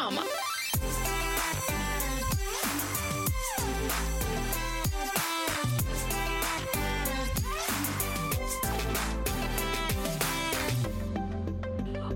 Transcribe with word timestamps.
mamma. 0.00 0.24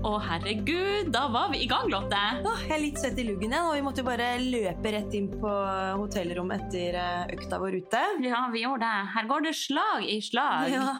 Å, 0.05 0.19
herregud, 0.21 1.07
da 1.09 1.23
var 1.33 1.49
vi 1.49 1.63
i 1.63 1.67
gang, 1.69 1.87
Lotte. 1.89 2.19
Åh, 2.45 2.59
jeg 2.67 2.75
er 2.75 2.81
litt 2.83 2.99
svett 3.01 3.17
i 3.17 3.25
luggen 3.25 3.49
igjen, 3.49 3.65
og 3.65 3.73
vi 3.73 3.81
måtte 3.85 4.03
jo 4.03 4.07
bare 4.07 4.35
løpe 4.37 4.91
rett 4.93 5.15
inn 5.17 5.31
på 5.33 5.49
hotellrommet 5.97 6.67
etter 6.67 6.97
eh, 7.01 7.33
økta 7.33 7.57
vår 7.61 7.79
ute. 7.81 8.03
Ja, 8.21 8.43
vi 8.53 8.61
gjorde 8.67 8.85
det. 8.85 9.09
Her 9.15 9.29
går 9.31 9.47
det 9.47 9.55
slag 9.57 10.05
i 10.05 10.19
slag. 10.21 10.69
Ja. 10.75 10.93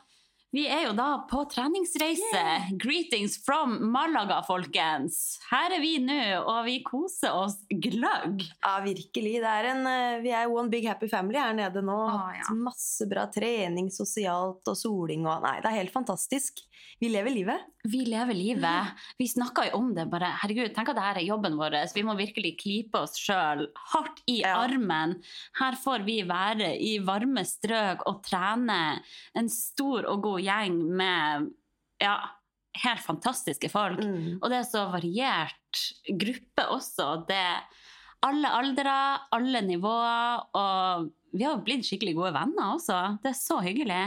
Vi 0.55 0.63
er 0.71 0.85
jo 0.85 0.93
da 0.95 1.25
på 1.27 1.41
treningsreise. 1.51 2.41
Greetings 2.79 3.33
from 3.43 3.73
Malaga, 3.91 4.37
folkens. 4.47 5.35
Her 5.49 5.73
er 5.75 5.81
vi 5.83 5.97
nå, 5.99 6.15
og 6.47 6.61
vi 6.63 6.77
koser 6.85 7.35
oss 7.35 7.57
gløgg. 7.67 8.39
ja, 8.63 8.75
virkelig. 8.85 9.33
Det 9.43 9.51
er 9.51 9.67
en, 9.73 9.83
eh, 9.91 10.21
vi 10.23 10.31
er 10.31 10.47
one 10.47 10.71
big 10.71 10.87
happy 10.87 11.09
family 11.11 11.41
her 11.43 11.51
nede 11.57 11.83
nå. 11.83 11.97
Å, 12.05 12.15
Hatt. 12.31 12.53
Masse 12.55 13.03
bra 13.11 13.25
trening, 13.27 13.91
sosialt 13.91 14.63
og 14.71 14.79
soling 14.79 15.27
og 15.27 15.43
Nei, 15.43 15.57
det 15.59 15.73
er 15.73 15.81
helt 15.81 15.91
fantastisk. 15.91 16.63
Vi 17.01 17.09
lever 17.11 17.33
livet. 17.35 17.65
Vi 17.91 18.05
lever 18.07 18.33
livet. 18.37 18.93
Vi 19.19 19.27
snakka 19.27 19.65
jo 19.69 19.79
om 19.81 19.89
det 19.97 20.05
bare. 20.11 20.29
Herregud, 20.41 20.71
tenk 20.75 20.89
at 20.93 20.95
dette 20.95 21.19
er 21.21 21.27
jobben 21.27 21.57
vår. 21.59 21.75
Vi 21.93 22.03
må 22.07 22.15
virkelig 22.15 22.53
klype 22.61 23.01
oss 23.03 23.17
sjøl 23.19 23.65
hardt 23.91 24.21
i 24.31 24.39
Ja. 24.41 24.55
armen. 24.63 25.17
Her 25.59 25.75
får 25.75 26.05
vi 26.05 26.21
være 26.23 26.71
i 26.79 26.97
varme 26.99 27.43
strøk 27.45 28.05
og 28.07 28.23
trene 28.23 29.01
en 29.35 29.49
stor 29.49 30.05
og 30.07 30.21
god 30.23 30.41
gjeng 30.41 30.79
med 30.95 31.51
ja, 32.01 32.15
helt 32.83 33.03
fantastiske 33.03 33.69
folk. 33.71 33.99
Mm. 33.99 34.39
Og 34.41 34.49
det 34.49 34.57
er 34.61 34.69
så 34.69 34.85
variert 34.91 35.83
gruppe 36.19 36.65
også. 36.71 37.25
Det 37.27 37.35
er 37.35 37.61
alle 38.25 38.49
aldre, 38.49 38.95
alle 39.35 39.61
nivåer, 39.61 40.47
og 40.55 41.11
vi 41.35 41.43
har 41.43 41.59
blitt 41.61 41.85
skikkelig 41.85 42.15
gode 42.17 42.33
venner 42.33 42.71
også. 42.73 43.19
Det 43.21 43.29
er 43.33 43.37
så 43.37 43.59
hyggelig. 43.61 44.05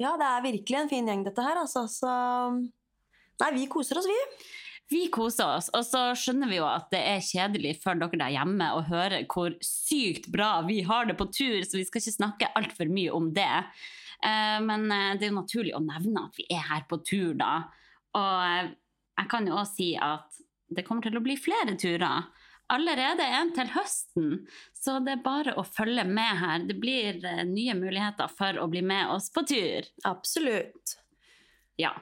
Ja, 0.00 0.14
det 0.16 0.26
er 0.26 0.46
virkelig 0.46 0.78
en 0.78 0.88
fin 0.88 1.08
gjeng, 1.10 1.26
dette 1.26 1.44
her, 1.44 1.60
altså. 1.60 1.84
Så 1.90 2.10
Nei, 3.40 3.52
vi 3.56 3.68
koser 3.72 4.00
oss, 4.00 4.08
vi. 4.08 4.18
Vi 4.90 5.04
koser 5.12 5.46
oss, 5.46 5.68
og 5.76 5.84
så 5.86 6.00
skjønner 6.18 6.50
vi 6.50 6.58
jo 6.58 6.66
at 6.66 6.88
det 6.90 7.00
er 7.06 7.22
kjedelig 7.22 7.76
for 7.80 7.96
dere 8.00 8.18
der 8.18 8.32
hjemme 8.34 8.66
å 8.74 8.82
høre 8.88 9.22
hvor 9.30 9.54
sykt 9.62 10.26
bra 10.34 10.58
vi 10.66 10.80
har 10.88 11.06
det 11.06 11.14
på 11.20 11.28
tur, 11.30 11.60
så 11.62 11.78
vi 11.78 11.84
skal 11.86 12.02
ikke 12.02 12.16
snakke 12.16 12.50
altfor 12.58 12.90
mye 12.90 13.12
om 13.14 13.30
det. 13.36 13.52
Eh, 14.26 14.58
Men 14.66 14.88
eh, 14.90 15.12
det 15.14 15.28
er 15.28 15.32
jo 15.32 15.38
naturlig 15.38 15.76
å 15.78 15.84
nevne 15.84 16.26
at 16.26 16.40
vi 16.40 16.48
er 16.50 16.66
her 16.72 16.88
på 16.90 16.98
tur, 17.06 17.36
da. 17.38 17.52
Og 18.18 18.34
eh, 18.48 18.72
jeg 19.20 19.30
kan 19.30 19.46
jo 19.46 19.56
også 19.60 19.78
si 19.78 19.90
at 19.94 20.40
det 20.74 20.84
kommer 20.86 21.06
til 21.06 21.20
å 21.20 21.24
bli 21.24 21.38
flere 21.38 21.76
turer. 21.78 22.26
Allerede 22.70 23.26
en 23.26 23.52
til 23.54 23.70
høsten, 23.74 24.32
så 24.76 24.98
det 25.02 25.16
er 25.16 25.24
bare 25.24 25.56
å 25.58 25.64
følge 25.66 26.04
med 26.06 26.40
her. 26.40 26.64
Det 26.68 26.76
blir 26.80 27.18
eh, 27.26 27.44
nye 27.48 27.74
muligheter 27.78 28.30
for 28.30 28.60
å 28.62 28.68
bli 28.70 28.82
med 28.86 29.10
oss 29.10 29.30
på 29.34 29.42
tur. 29.48 29.88
Absolutt. 30.08 30.96
Ja. 31.80 31.94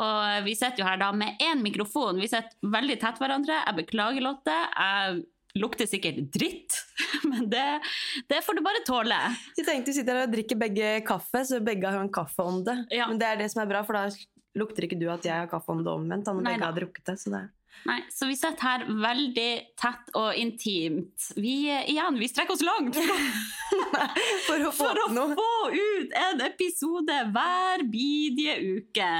Og 0.00 0.46
vi 0.46 0.54
sitter 0.56 0.82
jo 0.82 0.88
her 0.88 1.00
da 1.00 1.10
med 1.16 1.40
én 1.42 1.62
mikrofon. 1.64 2.20
Vi 2.20 2.28
sitter 2.30 2.72
veldig 2.72 2.96
tett 3.02 3.20
hverandre. 3.20 3.62
Jeg 3.64 3.78
beklager, 3.82 4.24
Lotte. 4.24 4.56
Jeg 4.56 5.22
lukter 5.58 5.88
sikkert 5.90 6.20
dritt, 6.30 6.76
men 7.30 7.48
det, 7.50 7.80
det 8.30 8.38
får 8.46 8.58
du 8.58 8.62
bare 8.62 8.84
tåle. 8.86 9.16
Vi 9.56 9.64
tenkte 9.66 9.90
vi 9.90 9.96
sitter 9.98 10.20
her 10.20 10.28
og 10.28 10.34
drikker 10.34 10.60
begge 10.60 10.92
kaffe, 11.06 11.42
så 11.46 11.58
begge 11.64 11.90
har 11.90 11.98
en 12.04 12.12
kaffeånde. 12.12 12.84
Ja. 12.94 13.08
Men 13.10 13.18
det 13.18 13.30
er 13.30 13.40
det 13.40 13.48
som 13.50 13.64
er 13.64 13.72
bra, 13.72 13.82
for 13.86 13.98
da 13.98 14.06
lukter 14.58 14.86
ikke 14.86 14.98
du 15.00 15.08
at 15.10 15.26
jeg 15.26 15.34
har 15.34 15.50
kaffeånde 15.50 15.90
omvendt. 15.90 16.30
Nei 16.38 16.52
begge 16.52 16.68
har 16.68 16.76
drukket 16.76 17.10
det. 17.10 17.16
Så 17.22 17.34
det 17.34 17.42
Nei, 17.88 18.02
så 18.12 18.26
vi 18.28 18.36
sitter 18.36 18.60
her 18.60 18.82
veldig 19.02 19.50
tett 19.80 20.10
og 20.18 20.36
intimt. 20.36 21.30
Vi, 21.36 21.54
igjen, 21.70 22.18
vi 22.20 22.28
strekker 22.28 22.52
oss 22.52 22.64
langt 22.66 22.98
For 24.46 24.60
å 24.66 24.72
få 24.74 24.90
for 24.90 25.00
å 25.00 25.26
få 25.32 25.52
ut 25.72 26.14
en 26.20 26.42
episode 26.44 27.16
hver 27.32 27.84
bidige 27.88 28.56
uke. 28.60 29.10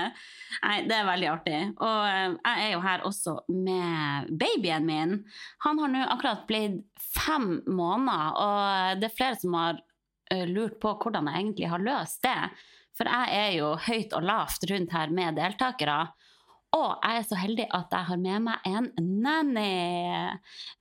Nei, 0.61 0.77
det 0.91 0.97
er 0.99 1.09
veldig 1.09 1.31
artig. 1.31 1.61
Og 1.79 2.01
eh, 2.11 2.35
jeg 2.35 2.67
er 2.67 2.75
jo 2.75 2.83
her 2.85 3.07
også 3.09 3.37
med 3.55 4.33
babyen 4.43 4.89
min. 4.89 5.17
Han 5.65 5.81
har 5.81 5.95
nå 5.95 6.05
akkurat 6.11 6.45
blitt 6.51 6.83
fem 7.15 7.61
måneder, 7.71 8.37
og 8.45 9.01
det 9.01 9.09
er 9.09 9.17
flere 9.17 9.41
som 9.41 9.57
har 9.57 9.81
eh, 10.35 10.45
lurt 10.51 10.77
på 10.83 10.97
hvordan 11.01 11.31
jeg 11.31 11.45
egentlig 11.45 11.73
har 11.73 11.87
løst 11.87 12.21
det. 12.27 12.39
For 12.99 13.09
jeg 13.09 13.41
er 13.41 13.53
jo 13.57 13.75
høyt 13.81 14.19
og 14.19 14.27
lavt 14.29 14.67
rundt 14.69 14.93
her 14.93 15.15
med 15.15 15.39
deltakere. 15.41 16.03
Og 16.77 17.03
jeg 17.03 17.19
er 17.19 17.25
så 17.27 17.39
heldig 17.39 17.65
at 17.75 17.95
jeg 17.95 18.07
har 18.07 18.19
med 18.21 18.45
meg 18.47 18.67
en 18.69 18.85
nanny. 18.97 20.37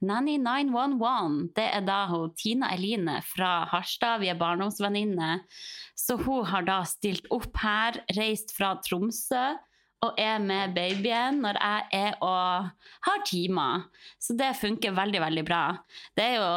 Nanny 0.05 0.35
911. 0.37 1.39
Det 1.57 1.65
er 1.65 1.87
da 1.87 2.03
hun 2.11 2.35
Tina 2.37 2.69
Eline 2.75 3.17
fra 3.25 3.63
Harstad. 3.71 4.21
Vi 4.21 4.29
er 4.29 4.37
barndomsvenninner. 4.37 5.41
Så 5.97 6.19
hun 6.21 6.45
har 6.51 6.67
da 6.67 6.83
stilt 6.85 7.25
opp 7.33 7.57
her, 7.63 8.03
reist 8.17 8.53
fra 8.57 8.75
Tromsø. 8.85 9.47
Og 10.05 10.21
er 10.21 10.37
med 10.39 10.77
babyen 10.77 11.41
når 11.43 11.57
jeg 11.59 11.89
er 11.97 12.21
og 12.23 12.69
har 13.09 13.25
timer. 13.27 13.89
Så 14.21 14.37
det 14.37 14.53
funker 14.61 14.95
veldig, 14.95 15.23
veldig 15.25 15.47
bra. 15.49 15.63
Det 16.15 16.29
er 16.29 16.37
jo 16.37 16.53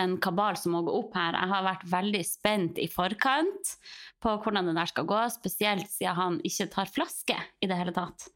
en 0.00 0.16
kabal 0.24 0.56
som 0.58 0.74
må 0.74 0.82
gå 0.88 0.96
opp 1.04 1.14
her. 1.20 1.36
Jeg 1.36 1.52
har 1.52 1.68
vært 1.68 1.86
veldig 1.92 2.24
spent 2.26 2.80
i 2.80 2.88
forkant 2.90 3.76
på 4.24 4.34
hvordan 4.40 4.72
det 4.72 4.76
der 4.80 4.90
skal 4.90 5.06
gå, 5.08 5.22
spesielt 5.36 5.88
siden 5.92 6.18
han 6.18 6.44
ikke 6.46 6.70
tar 6.72 6.90
flaske 6.90 7.38
i 7.60 7.70
det 7.70 7.78
hele 7.78 7.94
tatt. 7.94 8.30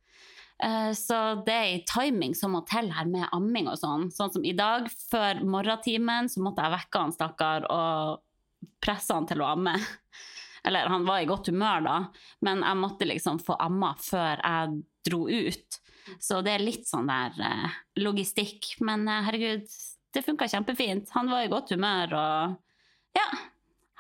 Eh, 0.65 0.93
Så 0.97 1.19
det 1.45 1.55
er 1.55 1.71
en 1.75 1.85
timing 1.89 2.35
som 2.37 2.55
må 2.57 2.63
til 2.69 2.91
her 2.95 3.09
med 3.11 3.29
amming 3.37 3.69
og 3.69 3.79
sånn. 3.81 4.09
Sånn 4.15 4.33
som 4.33 4.45
i 4.47 4.55
dag, 4.57 4.89
før 5.11 5.43
morgentimen, 5.45 6.31
så 6.33 6.43
måtte 6.45 6.65
jeg 6.65 6.77
vekke 6.79 7.05
han 7.05 7.15
stakkar 7.15 7.69
og 7.73 8.23
presse 8.85 9.13
han 9.15 9.29
til 9.29 9.45
å 9.45 9.51
amme. 9.53 9.77
Eller 10.65 10.89
han 10.89 11.05
var 11.05 11.21
i 11.21 11.29
godt 11.29 11.51
humør 11.53 11.83
da, 11.85 11.97
men 12.47 12.63
jeg 12.65 12.81
måtte 12.81 13.09
liksom 13.09 13.37
få 13.45 13.59
amma 13.61 13.91
før 14.01 14.41
jeg 14.41 14.79
dro 15.05 15.27
ut. 15.29 15.81
Så 16.21 16.39
det 16.45 16.55
er 16.55 16.65
litt 16.65 16.89
sånn 16.89 17.11
der 17.11 17.37
eh, 17.45 17.75
logistikk. 18.01 18.75
Men 18.85 19.05
eh, 19.09 19.25
herregud, 19.29 19.67
det 20.15 20.23
funka 20.25 20.49
kjempefint. 20.49 21.13
Han 21.17 21.29
var 21.33 21.45
i 21.45 21.53
godt 21.53 21.75
humør 21.77 22.17
og 22.17 22.57
ja. 23.19 23.27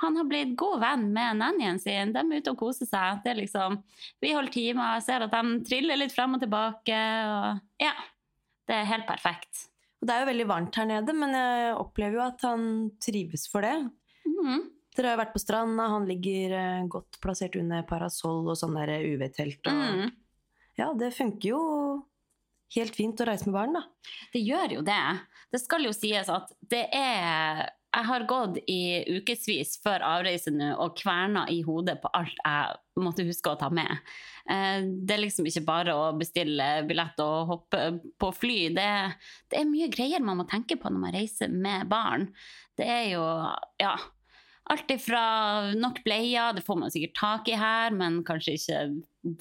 Han 0.03 0.17
har 0.19 0.27
blitt 0.27 0.57
god 0.59 0.81
venn 0.83 1.05
med 1.15 1.39
nannyen 1.39 1.79
sin. 1.79 2.13
De 2.15 2.23
er 2.23 2.43
ute 2.43 2.53
og 2.55 2.59
koser 2.59 2.89
seg. 2.89 3.21
Det 3.23 3.31
er 3.31 3.39
liksom, 3.39 3.79
vi 4.23 4.33
holder 4.35 4.55
timer, 4.55 5.05
ser 5.05 5.27
at 5.27 5.35
de 5.35 5.61
triller 5.69 6.01
litt 6.01 6.15
frem 6.15 6.35
og 6.35 6.43
tilbake. 6.43 6.99
Og 7.31 7.85
ja, 7.85 7.95
det 8.69 8.81
er 8.81 8.91
helt 8.91 9.07
perfekt. 9.07 9.69
Og 10.03 10.09
det 10.09 10.17
er 10.17 10.25
jo 10.25 10.31
veldig 10.33 10.49
varmt 10.51 10.77
her 10.81 10.89
nede, 10.91 11.15
men 11.17 11.37
jeg 11.39 11.77
opplever 11.79 12.19
jo 12.19 12.25
at 12.27 12.43
han 12.45 12.65
trives 13.03 13.47
for 13.49 13.65
det. 13.65 13.77
Mm. 14.27 14.67
Dere 14.95 15.09
har 15.09 15.17
jo 15.17 15.21
vært 15.23 15.33
på 15.35 15.43
stranda, 15.43 15.87
han 15.91 16.05
ligger 16.07 16.53
eh, 16.59 16.89
godt 16.91 17.19
plassert 17.23 17.57
under 17.59 17.87
parasoll 17.89 18.45
og 18.47 18.59
sånn 18.59 18.77
der 18.79 18.99
UV-telt. 19.15 19.63
Og... 19.71 19.81
Mm. 19.81 20.13
Ja, 20.79 20.91
det 20.99 21.13
funker 21.15 21.49
jo 21.53 21.63
helt 22.75 22.97
fint 22.99 23.21
å 23.23 23.27
reise 23.29 23.47
med 23.49 23.57
barn, 23.57 23.79
da. 23.79 23.85
Det 24.35 24.43
gjør 24.43 24.77
jo 24.79 24.85
det. 24.87 25.01
Det 25.55 25.61
skal 25.63 25.87
jo 25.87 25.95
sies 25.95 26.31
at 26.33 26.51
det 26.71 26.85
er 26.95 27.65
Jeg 27.95 28.07
har 28.09 28.25
gått 28.27 28.57
i 28.71 29.05
ukevis 29.21 29.77
før 29.85 30.03
avreise 30.03 30.51
nå 30.51 30.73
og 30.83 30.97
kverna 30.99 31.45
i 31.53 31.61
hodet 31.63 32.01
på 32.03 32.11
alt 32.19 32.35
jeg 32.41 33.03
måtte 33.05 33.27
huske 33.29 33.53
å 33.53 33.59
ta 33.61 33.69
med. 33.71 34.01
Eh, 34.51 34.83
Det 34.83 35.15
er 35.15 35.23
liksom 35.23 35.47
ikke 35.47 35.63
bare 35.69 35.95
å 35.95 36.09
bestille 36.19 36.67
billett 36.89 37.21
og 37.23 37.47
hoppe 37.53 37.85
på 38.19 38.33
fly. 38.35 38.59
Det, 38.75 38.89
det 39.51 39.61
er 39.61 39.71
mye 39.71 39.89
greier 39.95 40.25
man 40.27 40.41
må 40.43 40.49
tenke 40.51 40.77
på 40.81 40.91
når 40.91 41.05
man 41.07 41.15
reiser 41.15 41.49
med 41.55 41.87
barn. 41.89 42.29
Det 42.77 42.89
er 42.91 43.09
jo 43.15 43.25
Ja. 43.83 43.95
Alt 44.73 44.89
ifra 44.89 45.75
nok 45.77 45.99
bleier, 46.07 46.55
det 46.57 46.63
får 46.65 46.79
man 46.81 46.91
sikkert 46.91 47.19
tak 47.19 47.49
i 47.53 47.57
her, 47.61 47.91
men 47.93 48.23
kanskje 48.25 48.55
ikke 48.57 48.79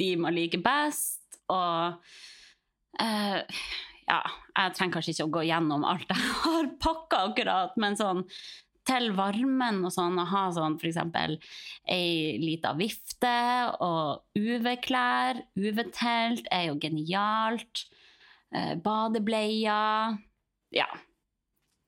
de 0.02 0.10
man 0.20 0.36
liker 0.36 0.60
best. 0.60 1.38
Og 1.48 1.96
eh, 3.00 3.40
ja, 4.08 4.20
jeg 4.58 4.76
trenger 4.78 4.94
kanskje 4.98 5.14
ikke 5.16 5.26
å 5.30 5.34
gå 5.38 5.44
gjennom 5.50 5.84
alt 5.88 6.10
jeg 6.12 6.30
har 6.44 6.68
pakka 6.84 7.22
akkurat, 7.30 7.78
men 7.82 7.96
sånn 8.00 8.24
til 8.84 9.14
varmen 9.16 9.78
og 9.88 9.94
sånn, 9.96 10.18
å 10.20 10.26
ha 10.28 10.42
sånn 10.52 10.74
eksempel 10.84 11.38
ei 11.88 12.34
lita 12.42 12.74
vifte 12.76 13.32
og 13.80 14.26
UV-klær. 14.36 15.40
UV-telt 15.56 16.50
er 16.52 16.66
jo 16.68 16.76
genialt. 16.84 17.86
Eh, 18.52 18.74
badebleier. 18.84 20.18
Ja. 20.76 20.90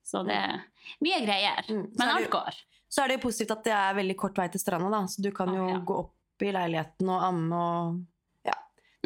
Så 0.08 0.24
det 0.24 0.38
er 0.40 0.64
mye 1.04 1.20
greier. 1.26 1.68
Mm, 1.68 1.84
Men 2.00 2.14
alt 2.16 2.30
går. 2.32 2.62
Så 2.88 3.04
er 3.04 3.12
det 3.12 3.18
jo 3.20 3.26
positivt 3.28 3.52
at 3.58 3.68
det 3.68 3.76
er 3.76 3.98
veldig 4.00 4.16
kort 4.22 4.40
vei 4.40 4.48
til 4.54 4.62
stranda, 4.64 4.88
da. 4.94 5.04
Så 5.12 5.20
du 5.26 5.32
kan 5.36 5.52
jo 5.52 5.66
Ah, 5.68 5.74
ja. 5.76 5.80
gå 5.84 6.00
opp 6.06 6.46
i 6.48 6.52
leiligheten 6.56 7.10
og 7.12 7.24
amme 7.28 7.60
og 7.60 8.00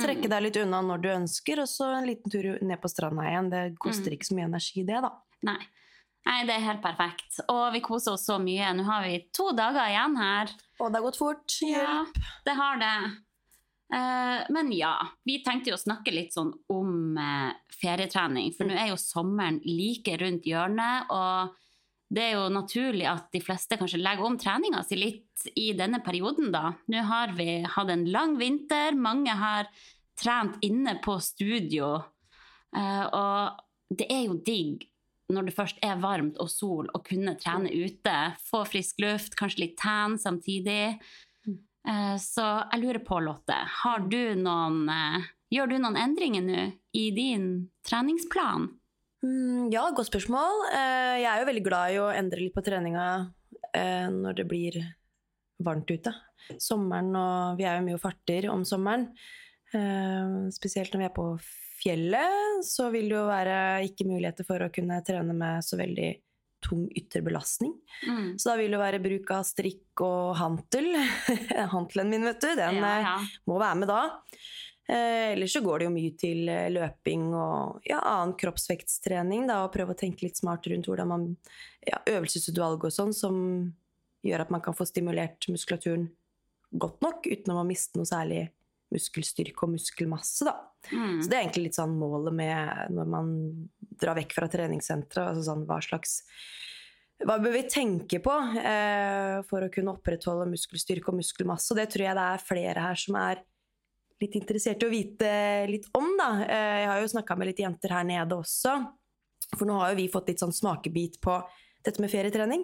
trekke 0.04 0.26
Mm. 0.26 0.30
deg 0.30 0.44
litt 0.44 0.58
unna 0.64 0.82
når 0.82 1.02
du 1.02 1.10
ønsker, 1.10 1.60
og 1.60 1.68
så 1.68 1.90
en 1.98 2.08
liten 2.08 2.32
tur 2.32 2.60
ned 2.62 2.82
på 2.82 2.90
stranda 2.90 3.24
igjen. 3.30 3.50
Det 3.50 3.64
koster 3.80 4.10
Mm. 4.12 4.18
ikke 4.18 4.28
så 4.30 4.36
mye 4.36 4.50
energi, 4.50 4.84
det, 4.86 5.02
da. 5.02 5.12
Nei. 5.44 5.60
Nei, 6.26 6.44
det 6.46 6.56
er 6.56 6.66
helt 6.68 6.82
perfekt. 6.84 7.40
Og 7.50 7.74
vi 7.74 7.80
koser 7.82 8.12
oss 8.14 8.26
så 8.28 8.38
mye. 8.40 8.74
Nå 8.76 8.84
har 8.86 9.02
vi 9.04 9.26
to 9.34 9.52
dager 9.56 9.88
igjen 9.88 10.18
her. 10.18 10.50
Og 10.80 10.92
det 10.92 11.00
har 11.02 11.06
gått 11.08 11.18
fort. 11.18 11.56
Ja, 11.64 12.06
det 12.46 12.56
har 12.56 12.78
det. 12.78 13.18
Uh, 13.92 14.44
men 14.54 14.72
ja, 14.72 14.92
vi 15.26 15.40
tenkte 15.44 15.72
jo 15.72 15.74
å 15.74 15.82
snakke 15.82 16.12
litt 16.14 16.32
sånn 16.36 16.52
om 16.70 17.18
uh, 17.18 17.54
ferietrening. 17.82 18.52
For 18.56 18.66
nå 18.70 18.76
er 18.78 18.92
jo 18.92 19.00
sommeren 19.02 19.60
like 19.66 20.14
rundt 20.22 20.44
hjørnet, 20.46 21.10
og 21.10 21.56
det 22.14 22.22
er 22.28 22.32
jo 22.36 22.50
naturlig 22.54 23.08
at 23.10 23.32
de 23.34 23.40
fleste 23.42 23.80
kanskje 23.80 24.02
legger 24.04 24.26
om 24.28 24.38
treninga 24.38 24.84
si 24.86 24.96
litt 25.00 25.29
i 25.56 25.72
denne 25.78 26.02
perioden, 26.04 26.52
da. 26.52 26.74
Nå 26.88 27.04
har 27.08 27.34
vi 27.38 27.62
hatt 27.64 27.90
en 27.90 28.06
lang 28.12 28.38
vinter, 28.40 28.96
mange 28.96 29.32
har 29.32 29.70
trent 30.20 30.60
inne 30.66 30.98
på 31.04 31.16
studio. 31.24 31.96
Eh, 32.76 33.06
og 33.16 33.96
det 33.96 34.10
er 34.12 34.26
jo 34.28 34.40
digg 34.46 34.86
når 35.30 35.46
det 35.46 35.54
først 35.54 35.82
er 35.86 36.00
varmt 36.02 36.40
og 36.42 36.50
sol, 36.50 36.90
å 36.90 37.02
kunne 37.06 37.36
trene 37.38 37.70
ute. 37.70 38.16
Få 38.50 38.64
frisk 38.66 39.00
luft, 39.04 39.38
kanskje 39.38 39.68
litt 39.68 39.78
tan 39.78 40.18
samtidig. 40.18 40.98
Eh, 41.48 42.16
Så 42.18 42.46
jeg 42.72 42.82
lurer 42.82 43.00
på, 43.06 43.22
Lotte, 43.22 43.56
har 43.84 44.00
du 44.10 44.36
noen, 44.36 44.90
eh, 44.90 45.30
gjør 45.54 45.70
du 45.70 45.78
noen 45.78 45.98
endringer 45.98 46.42
nå 46.42 46.74
i 46.94 47.12
din 47.12 47.70
treningsplan? 47.86 48.70
Mm, 49.24 49.72
ja, 49.72 49.90
godt 49.92 50.10
spørsmål. 50.10 50.72
Jeg 50.72 51.28
er 51.28 51.40
jo 51.42 51.50
veldig 51.52 51.64
glad 51.66 51.92
i 51.92 52.00
å 52.00 52.14
endre 52.16 52.40
litt 52.40 52.56
på 52.56 52.64
treninga 52.64 53.34
når 53.76 54.36
det 54.36 54.48
blir 54.48 54.78
varmt 55.64 55.92
ute. 55.92 56.14
Sommeren, 56.62 57.12
og 57.20 57.60
vi 57.60 57.68
er 57.68 57.80
jo 57.80 57.86
mye 57.88 57.98
og 58.00 58.04
farter 58.04 58.50
om 58.54 58.64
sommeren. 58.68 59.10
Eh, 59.76 60.50
Spesielt 60.56 60.94
når 60.94 61.04
vi 61.04 61.10
er 61.10 61.16
på 61.16 61.28
fjellet, 61.80 62.64
så 62.66 62.90
vil 62.94 63.12
det 63.12 63.18
jo 63.20 63.28
være 63.30 63.60
ikke 63.88 64.08
muligheter 64.10 64.48
for 64.48 64.66
å 64.66 64.72
kunne 64.74 65.00
trene 65.08 65.36
med 65.36 65.66
så 65.66 65.80
veldig 65.80 66.10
tung 66.64 66.88
ytterbelastning. 66.92 67.74
Mm. 68.08 68.38
Så 68.40 68.52
da 68.52 68.56
vil 68.60 68.74
det 68.76 68.82
være 68.82 69.02
bruk 69.04 69.30
av 69.32 69.46
strikk 69.48 70.04
og 70.04 70.34
hantel. 70.40 70.90
Hantelen 71.74 72.12
min, 72.12 72.26
vet 72.28 72.42
du, 72.44 72.50
den 72.60 72.82
Ja, 72.82 72.96
eh, 72.98 73.06
ja. 73.08 73.14
må 73.48 73.60
være 73.62 73.80
med 73.80 73.92
da. 73.92 74.02
Eh, 74.90 75.36
ellers 75.36 75.54
så 75.54 75.62
går 75.64 75.80
det 75.80 75.88
jo 75.88 75.94
mye 75.94 76.14
til 76.20 76.50
eh, 76.52 76.68
løping 76.74 77.30
og 77.38 77.86
ja, 77.88 78.02
annen 78.02 78.36
kroppsvektstrening. 78.40 79.48
Da, 79.50 79.62
og 79.66 79.74
prøve 79.76 79.96
å 79.96 80.00
tenke 80.00 80.26
litt 80.26 80.40
smart 80.42 80.68
rundt 80.68 80.90
hvordan 80.90 81.12
man 81.12 81.28
ja, 81.86 82.02
Øvelsesutvalg 82.10 82.90
og 82.90 82.96
sånn 82.96 83.16
som 83.16 83.38
gjør 84.26 84.46
at 84.46 84.54
man 84.54 84.64
kan 84.64 84.76
få 84.76 84.88
stimulert 84.88 85.48
muskulaturen 85.52 86.10
godt 86.70 87.02
nok 87.02 87.28
uten 87.30 87.54
å 87.56 87.66
miste 87.68 87.98
noe 87.98 88.08
særlig 88.10 88.48
muskelstyrke 88.94 89.66
og 89.66 89.76
muskelmasse. 89.76 90.48
Da. 90.48 90.56
Mm. 90.92 91.20
Så 91.22 91.30
det 91.30 91.38
er 91.38 91.44
egentlig 91.44 91.68
litt 91.68 91.78
sånn 91.78 91.94
målet 92.00 92.36
med 92.36 92.96
når 92.96 93.12
man 93.14 93.36
drar 94.02 94.18
vekk 94.18 94.34
fra 94.38 94.50
treningssenteret. 94.52 95.32
Altså 95.32 95.46
sånn, 95.52 95.68
hva 95.70 95.80
slags 95.86 96.20
hva 97.20 97.36
bør 97.44 97.52
vi 97.52 97.66
tenke 97.68 98.22
på 98.24 98.34
eh, 98.62 99.42
for 99.50 99.66
å 99.66 99.72
kunne 99.74 99.92
opprettholde 99.92 100.48
muskelstyrke 100.54 101.12
og 101.12 101.18
muskelmasse? 101.20 101.74
Og 101.74 101.80
det 101.82 101.90
tror 101.92 102.06
jeg 102.06 102.16
det 102.16 102.28
er 102.32 102.46
flere 102.46 102.86
her 102.86 103.02
som 103.02 103.18
er 103.20 103.42
litt 104.24 104.38
interessert 104.40 104.84
i 104.84 104.88
å 104.88 104.94
vite 104.94 105.32
litt 105.68 105.90
om. 106.00 106.08
Da. 106.20 106.30
Eh, 106.46 106.78
jeg 106.84 106.88
har 106.94 107.02
jo 107.04 107.12
snakka 107.12 107.36
med 107.40 107.52
litt 107.52 107.60
jenter 107.64 107.96
her 107.98 108.08
nede 108.08 108.40
også. 108.40 108.78
For 109.52 109.68
nå 109.68 109.82
har 109.82 109.92
jo 109.92 110.00
vi 110.00 110.08
fått 110.12 110.32
litt 110.32 110.44
sånn 110.44 110.56
smakebit 110.56 111.20
på 111.24 111.36
dette 111.84 112.00
med 112.00 112.12
ferietrening. 112.14 112.64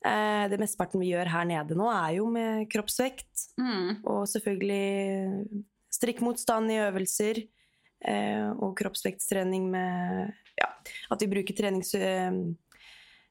Eh, 0.00 0.44
det 0.48 0.58
mesteparten 0.60 1.02
vi 1.02 1.10
gjør 1.12 1.28
her 1.28 1.48
nede 1.48 1.76
nå, 1.76 1.90
er 1.92 2.16
jo 2.16 2.28
med 2.32 2.64
kroppsvekt. 2.72 3.50
Mm. 3.60 4.00
Og 4.08 4.24
selvfølgelig 4.30 5.62
strikkmotstand 5.92 6.72
i 6.72 6.80
øvelser. 6.86 7.44
Eh, 8.00 8.48
og 8.56 8.72
kroppsvektstrening 8.80 9.68
med 9.72 10.32
ja, 10.60 10.72
at 11.12 11.22
vi 11.22 11.30
bruker 11.34 11.56
trenings... 11.56 11.94
Eh, 11.94 12.32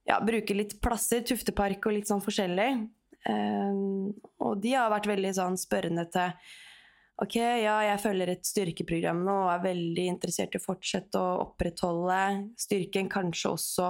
ja, 0.09 0.15
bruker 0.25 0.57
litt 0.57 0.79
plasser, 0.81 1.21
Tuftepark 1.21 1.83
og 1.85 1.93
litt 1.93 2.09
sånn 2.09 2.23
forskjellig. 2.23 2.71
Eh, 3.29 3.83
og 4.41 4.63
de 4.63 4.73
har 4.73 4.89
vært 4.93 5.09
veldig 5.11 5.35
sånn 5.37 5.59
spørrende 5.59 6.07
til 6.13 6.33
Ok, 7.19 7.35
ja, 7.35 7.73
jeg 7.83 7.99
følger 7.99 8.29
et 8.31 8.47
styrkeprogram 8.47 9.25
nå 9.27 9.33
og 9.41 9.49
er 9.51 9.63
veldig 9.65 10.05
interessert 10.07 10.53
i 10.55 10.59
å 10.61 10.63
fortsette 10.63 11.19
å 11.19 11.41
opprettholde 11.49 12.19
styrken. 12.55 13.09
Kanskje 13.11 13.51
også 13.57 13.89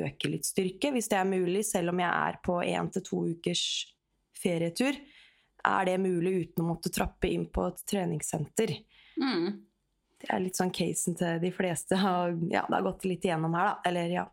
øke 0.00 0.30
litt 0.30 0.46
styrke, 0.48 0.92
hvis 0.94 1.10
det 1.10 1.18
er 1.18 1.28
mulig, 1.28 1.64
selv 1.66 1.94
om 1.94 2.00
jeg 2.02 2.10
er 2.10 2.40
på 2.44 2.60
én 2.62 2.90
til 2.94 3.04
to 3.06 3.20
ukers 3.34 3.64
ferietur. 4.38 4.98
Er 5.64 5.88
det 5.88 6.00
mulig 6.02 6.34
uten 6.42 6.64
å 6.64 6.72
måtte 6.74 6.92
trappe 6.92 7.30
inn 7.30 7.46
på 7.52 7.64
et 7.70 7.80
treningssenter? 7.88 8.74
Mm. 9.20 9.64
Det 10.20 10.30
er 10.32 10.42
litt 10.44 10.58
sånn 10.58 10.72
casen 10.74 11.16
til 11.18 11.40
de 11.42 11.50
fleste. 11.52 11.96
Ja, 11.96 12.64
det 12.68 12.76
har 12.76 12.86
gått 12.86 13.06
litt 13.08 13.24
igjennom 13.24 13.56
her, 13.56 13.72
da. 13.72 13.76
Eller 13.88 14.12
ja. 14.12 14.28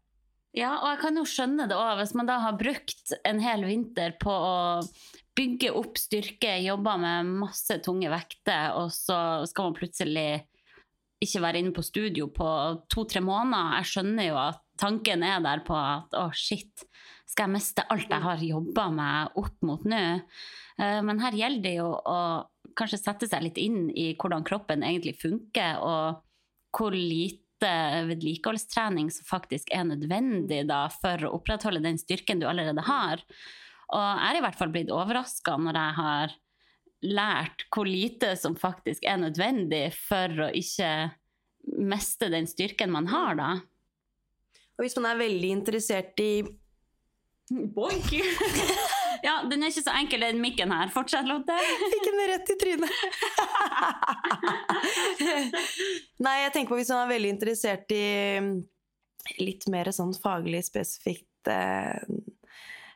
Ja, 0.52 0.74
og 0.82 0.90
jeg 0.90 1.00
kan 1.06 1.18
jo 1.20 1.26
skjønne 1.32 1.68
det 1.72 1.78
òg, 1.80 1.94
hvis 2.02 2.14
man 2.20 2.28
da 2.28 2.38
har 2.44 2.58
brukt 2.60 3.14
en 3.28 3.40
hel 3.40 3.64
vinter 3.64 4.18
på 4.20 4.32
å 4.32 4.58
bygge 5.38 5.72
opp 5.80 6.00
styrke, 6.00 6.58
jobba 6.60 6.98
med 7.00 7.30
masse 7.46 7.78
tunge 7.86 8.12
vekter, 8.12 8.74
og 8.76 8.92
så 8.92 9.48
skal 9.48 9.70
man 9.70 9.78
plutselig 9.78 10.30
ikke 11.24 11.44
være 11.44 11.62
inne 11.62 11.72
på 11.76 11.86
studio 11.86 12.28
på 12.34 12.50
to-tre 12.92 13.22
måneder. 13.24 13.78
Jeg 13.80 13.92
skjønner 13.94 14.28
jo 14.28 14.40
at 14.42 14.62
tanken 14.82 15.24
er 15.26 15.42
der 15.44 15.62
på 15.66 15.76
at 15.78 16.16
å, 16.18 16.28
shit, 16.36 16.86
skal 17.30 17.48
jeg 17.48 17.56
miste 17.56 17.86
alt 17.94 18.10
jeg 18.12 18.26
har 18.26 18.42
jobba 18.44 18.88
meg 18.94 19.38
opp 19.40 19.62
mot 19.68 19.86
nå? 19.88 20.02
Eh, 20.82 21.00
Men 21.06 21.22
her 21.24 21.38
gjelder 21.38 21.64
det 21.64 21.76
jo 21.78 21.92
å 21.96 22.20
kanskje 22.78 23.02
sette 23.02 23.30
seg 23.30 23.46
litt 23.46 23.60
inn 23.62 23.90
i 23.92 24.12
hvordan 24.16 24.46
kroppen 24.48 24.84
egentlig 24.88 25.18
funker, 25.22 25.80
og 25.80 26.22
hvor 26.76 26.96
lite 26.96 27.72
vedlikeholdstrening 28.10 29.12
som 29.14 29.28
faktisk 29.28 29.70
er 29.76 29.86
nødvendig 29.86 30.64
da, 30.70 30.86
for 30.90 31.28
å 31.28 31.36
opprettholde 31.38 31.84
den 31.84 32.00
styrken 32.02 32.42
du 32.42 32.48
allerede 32.50 32.84
har. 32.88 33.22
Og 33.92 34.00
jeg 34.02 34.30
er 34.30 34.40
i 34.40 34.44
hvert 34.46 34.58
fall 34.58 34.72
blitt 34.74 34.94
overraska 34.94 35.58
når 35.60 35.78
jeg 35.78 35.98
har 36.00 36.38
lært 37.02 37.66
hvor 37.74 37.90
lite 37.90 38.36
som 38.40 38.56
faktisk 38.58 39.06
er 39.10 39.20
nødvendig 39.22 39.90
for 39.98 40.48
å 40.48 40.50
ikke 40.56 41.12
miste 41.82 42.30
den 42.34 42.48
styrken 42.50 42.94
man 42.94 43.10
har, 43.12 43.38
da. 43.38 43.52
Og 44.82 44.88
hvis 44.88 44.96
man 44.98 45.12
er 45.12 45.20
veldig 45.20 45.50
interessert 45.54 46.18
i 46.24 46.42
Boink! 47.52 48.08
ja, 49.28 49.36
den 49.46 49.62
er 49.62 49.70
ikke 49.70 49.84
så 49.86 49.94
enkel, 49.94 50.24
den 50.26 50.40
mikken 50.42 50.72
her. 50.74 50.90
Fortsett, 50.90 51.28
Lotte. 51.30 51.54
Fikk 51.94 52.08
den 52.08 52.22
rett 52.32 52.50
i 52.50 52.56
trynet! 52.58 52.96
Nei, 56.26 56.34
jeg 56.48 56.54
tenker 56.56 56.72
på 56.72 56.80
hvis 56.80 56.90
man 56.90 57.04
er 57.04 57.12
veldig 57.12 57.34
interessert 57.36 57.94
i 57.94 58.06
litt 59.38 59.68
mer 59.70 59.92
sånn 59.94 60.16
faglig 60.18 60.64
spesifikt 60.66 61.52
eh, 61.54 62.02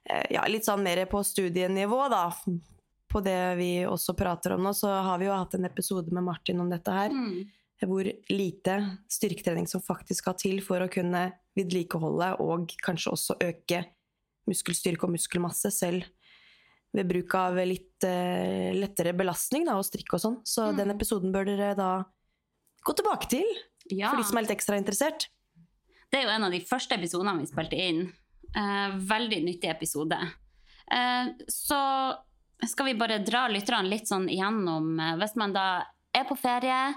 eh, 0.09 0.25
Ja, 0.33 0.47
litt 0.49 0.65
sånn 0.65 0.81
mer 0.81 1.03
på 1.11 1.21
studienivå, 1.21 1.99
da. 2.09 2.31
På 3.13 3.21
det 3.21 3.37
vi 3.61 3.69
også 3.85 4.17
prater 4.17 4.55
om 4.57 4.65
nå, 4.65 4.73
så 4.73 4.89
har 5.05 5.21
vi 5.21 5.29
jo 5.29 5.37
hatt 5.37 5.53
en 5.53 5.69
episode 5.69 6.09
med 6.17 6.25
Martin 6.31 6.65
om 6.65 6.73
dette 6.73 6.97
her. 6.97 7.13
Mm. 7.13 7.45
Hvor 7.83 8.07
lite 8.31 8.75
styrketrening 9.11 9.67
som 9.67 9.81
faktisk 9.83 10.23
skal 10.23 10.37
til 10.39 10.61
for 10.63 10.79
å 10.79 10.89
kunne 10.91 11.33
vedlikeholde 11.57 12.29
og 12.43 12.71
kanskje 12.85 13.11
også 13.11 13.35
øke 13.43 13.81
muskelstyrke 14.47 15.03
og 15.07 15.11
muskelmasse 15.15 15.71
selv 15.73 16.05
ved 16.95 17.09
bruk 17.09 17.33
av 17.35 17.57
litt 17.67 18.05
uh, 18.07 18.71
lettere 18.77 19.11
belastning 19.17 19.65
da, 19.67 19.75
og 19.75 19.83
strikk 19.83 20.13
og 20.15 20.21
sånn. 20.23 20.37
Så 20.47 20.69
Mm. 20.71 20.77
den 20.77 20.91
episoden 20.95 21.33
bør 21.33 21.45
dere 21.45 21.75
da 21.75 21.89
gå 22.85 22.93
tilbake 22.95 23.27
til, 23.29 23.45
Ja. 23.91 24.09
for 24.11 24.17
de 24.17 24.23
som 24.23 24.37
er 24.37 24.41
litt 24.47 24.55
ekstra 24.55 24.77
interessert. 24.79 25.27
Det 26.11 26.19
er 26.19 26.23
jo 26.23 26.29
en 26.29 26.43
av 26.45 26.51
de 26.51 26.61
første 26.61 26.95
episodene 26.95 27.39
vi 27.39 27.45
spilte 27.51 27.75
inn. 27.75 28.13
Uh, 28.55 28.95
veldig 29.03 29.43
nyttig 29.43 29.69
episode. 29.69 30.15
Uh, 30.89 31.33
så 31.49 32.15
skal 32.63 32.85
vi 32.85 32.93
bare 32.93 33.19
dra 33.25 33.47
lytterne 33.49 33.89
litt 33.89 34.07
sånn 34.07 34.29
igjennom 34.29 34.95
Hvis 35.19 35.35
man 35.35 35.51
da 35.51 35.83
er 36.15 36.23
på 36.23 36.37
ferie, 36.37 36.93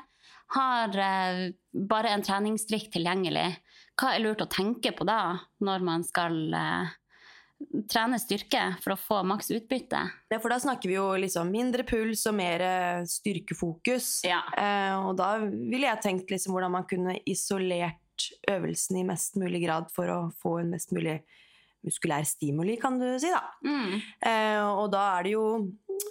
har 0.55 0.95
eh, 0.99 1.43
bare 1.73 2.15
en 2.15 2.25
treningsstrikk 2.25 2.89
tilgjengelig, 2.95 3.51
hva 3.99 4.15
er 4.15 4.23
lurt 4.23 4.45
å 4.45 4.51
tenke 4.51 4.95
på 4.97 5.07
da, 5.09 5.37
når 5.65 5.85
man 5.85 6.05
skal 6.07 6.39
eh, 6.55 6.93
trene 7.91 8.21
styrke 8.23 8.63
for 8.83 8.95
å 8.95 9.01
få 9.01 9.23
maks 9.29 9.51
utbytte? 9.55 10.03
Ja, 10.31 10.39
for 10.39 10.55
da 10.55 10.61
snakker 10.63 10.91
vi 10.91 10.97
jo 10.97 11.09
liksom 11.21 11.51
mindre 11.53 11.85
puls 11.89 12.25
og 12.31 12.39
mer 12.39 12.65
styrkefokus. 13.11 14.13
Ja. 14.29 14.45
Eh, 14.57 14.95
og 15.03 15.19
da 15.21 15.35
ville 15.43 15.89
jeg 15.89 16.05
tenkt 16.05 16.33
liksom 16.33 16.57
hvordan 16.57 16.77
man 16.79 16.89
kunne 16.89 17.19
isolert 17.29 18.31
øvelsen 18.51 18.99
i 18.99 19.07
mest 19.07 19.37
mulig 19.39 19.63
grad 19.67 19.93
for 19.95 20.11
å 20.11 20.23
få 20.43 20.59
en 20.63 20.73
mest 20.75 20.95
mulig 20.95 21.21
muskulær 21.87 22.25
stimuli, 22.27 22.77
kan 22.81 22.99
du 22.99 23.07
si, 23.21 23.31
da. 23.31 23.43
Mm. 23.65 24.01
Eh, 24.27 24.65
og 24.67 24.89
da 24.93 25.05
er 25.19 25.29
det 25.29 25.35
jo 25.37 25.45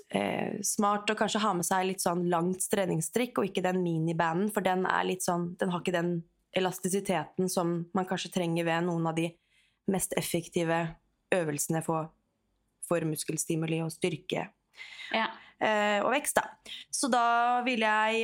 eh, 0.09 0.59
smart 0.63 1.09
å 1.09 1.15
kanskje 1.15 1.39
ha 1.43 1.53
med 1.53 1.65
seg 1.65 1.85
litt 1.89 2.01
sånn 2.03 2.25
langt 2.29 2.65
treningsstrikk, 2.71 3.37
og 3.39 3.45
ikke 3.49 3.63
den 3.65 3.81
minibanden, 3.83 4.51
for 4.53 4.61
den 4.65 4.85
er 4.85 5.03
litt 5.07 5.23
sånn 5.25 5.55
Den 5.59 5.69
har 5.73 5.81
ikke 5.83 5.95
den 5.97 6.23
elastisiteten 6.57 7.49
som 7.51 7.85
man 7.93 8.05
kanskje 8.09 8.31
trenger 8.33 8.65
ved 8.65 8.85
noen 8.87 9.05
av 9.07 9.15
de 9.15 9.27
mest 9.87 10.13
effektive 10.17 10.95
øvelsene 11.31 11.83
for, 11.83 12.09
for 12.87 13.03
muskelstimuli 13.05 13.81
og 13.83 13.91
styrke 13.91 14.47
Ja. 15.13 15.27
eh, 15.59 15.99
og 16.03 16.11
vekst, 16.15 16.35
da. 16.35 16.47
Så 16.91 17.09
da 17.11 17.61
vil 17.63 17.79
jeg 17.85 18.23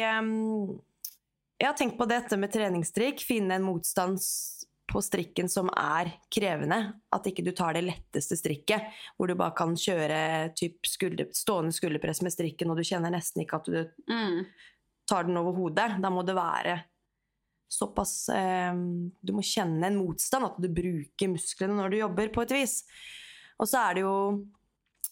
Jeg 1.60 1.68
har 1.70 1.76
tenkt 1.78 1.98
på 1.98 2.08
dette 2.10 2.36
med 2.38 2.52
treningsstrikk. 2.52 3.22
Finne 3.24 3.56
en 3.56 3.64
motstand 3.64 4.18
s- 4.20 4.66
på 4.94 5.02
strikken 5.02 5.50
som 5.50 5.72
er 5.74 6.12
krevende. 6.32 6.78
At 7.14 7.26
ikke 7.30 7.44
du 7.46 7.52
tar 7.58 7.74
det 7.74 7.84
letteste 7.88 8.38
strikket, 8.38 8.86
hvor 9.18 9.28
du 9.28 9.36
bare 9.40 9.56
kan 9.58 9.74
kjøre 9.80 10.54
typ 10.58 10.86
skulder, 10.88 11.32
stående 11.34 11.74
skulderpress 11.76 12.22
med 12.26 12.36
strikken, 12.36 12.70
og 12.72 12.78
du 12.78 12.86
kjenner 12.88 13.14
nesten 13.14 13.44
ikke 13.44 13.60
at 13.60 13.66
du 13.66 13.80
Mm. 14.14 14.46
tar 15.10 15.24
den 15.28 15.38
over 15.38 15.54
hodet. 15.58 16.00
Da 16.02 16.10
må 16.14 16.24
det 16.26 16.36
være 16.38 16.84
såpass 17.74 18.30
eh, 18.30 18.74
Du 19.26 19.34
må 19.34 19.42
kjenne 19.42 19.88
en 19.88 19.98
motstand, 19.98 20.46
at 20.46 20.62
du 20.62 20.70
bruker 20.70 21.28
musklene 21.32 21.74
når 21.74 21.90
du 21.90 21.98
jobber, 21.98 22.30
på 22.30 22.44
et 22.46 22.52
vis. 22.52 22.84
Og 23.60 23.68
så 23.68 23.90
er 23.90 23.94
det 23.96 24.02
jo 24.06 24.46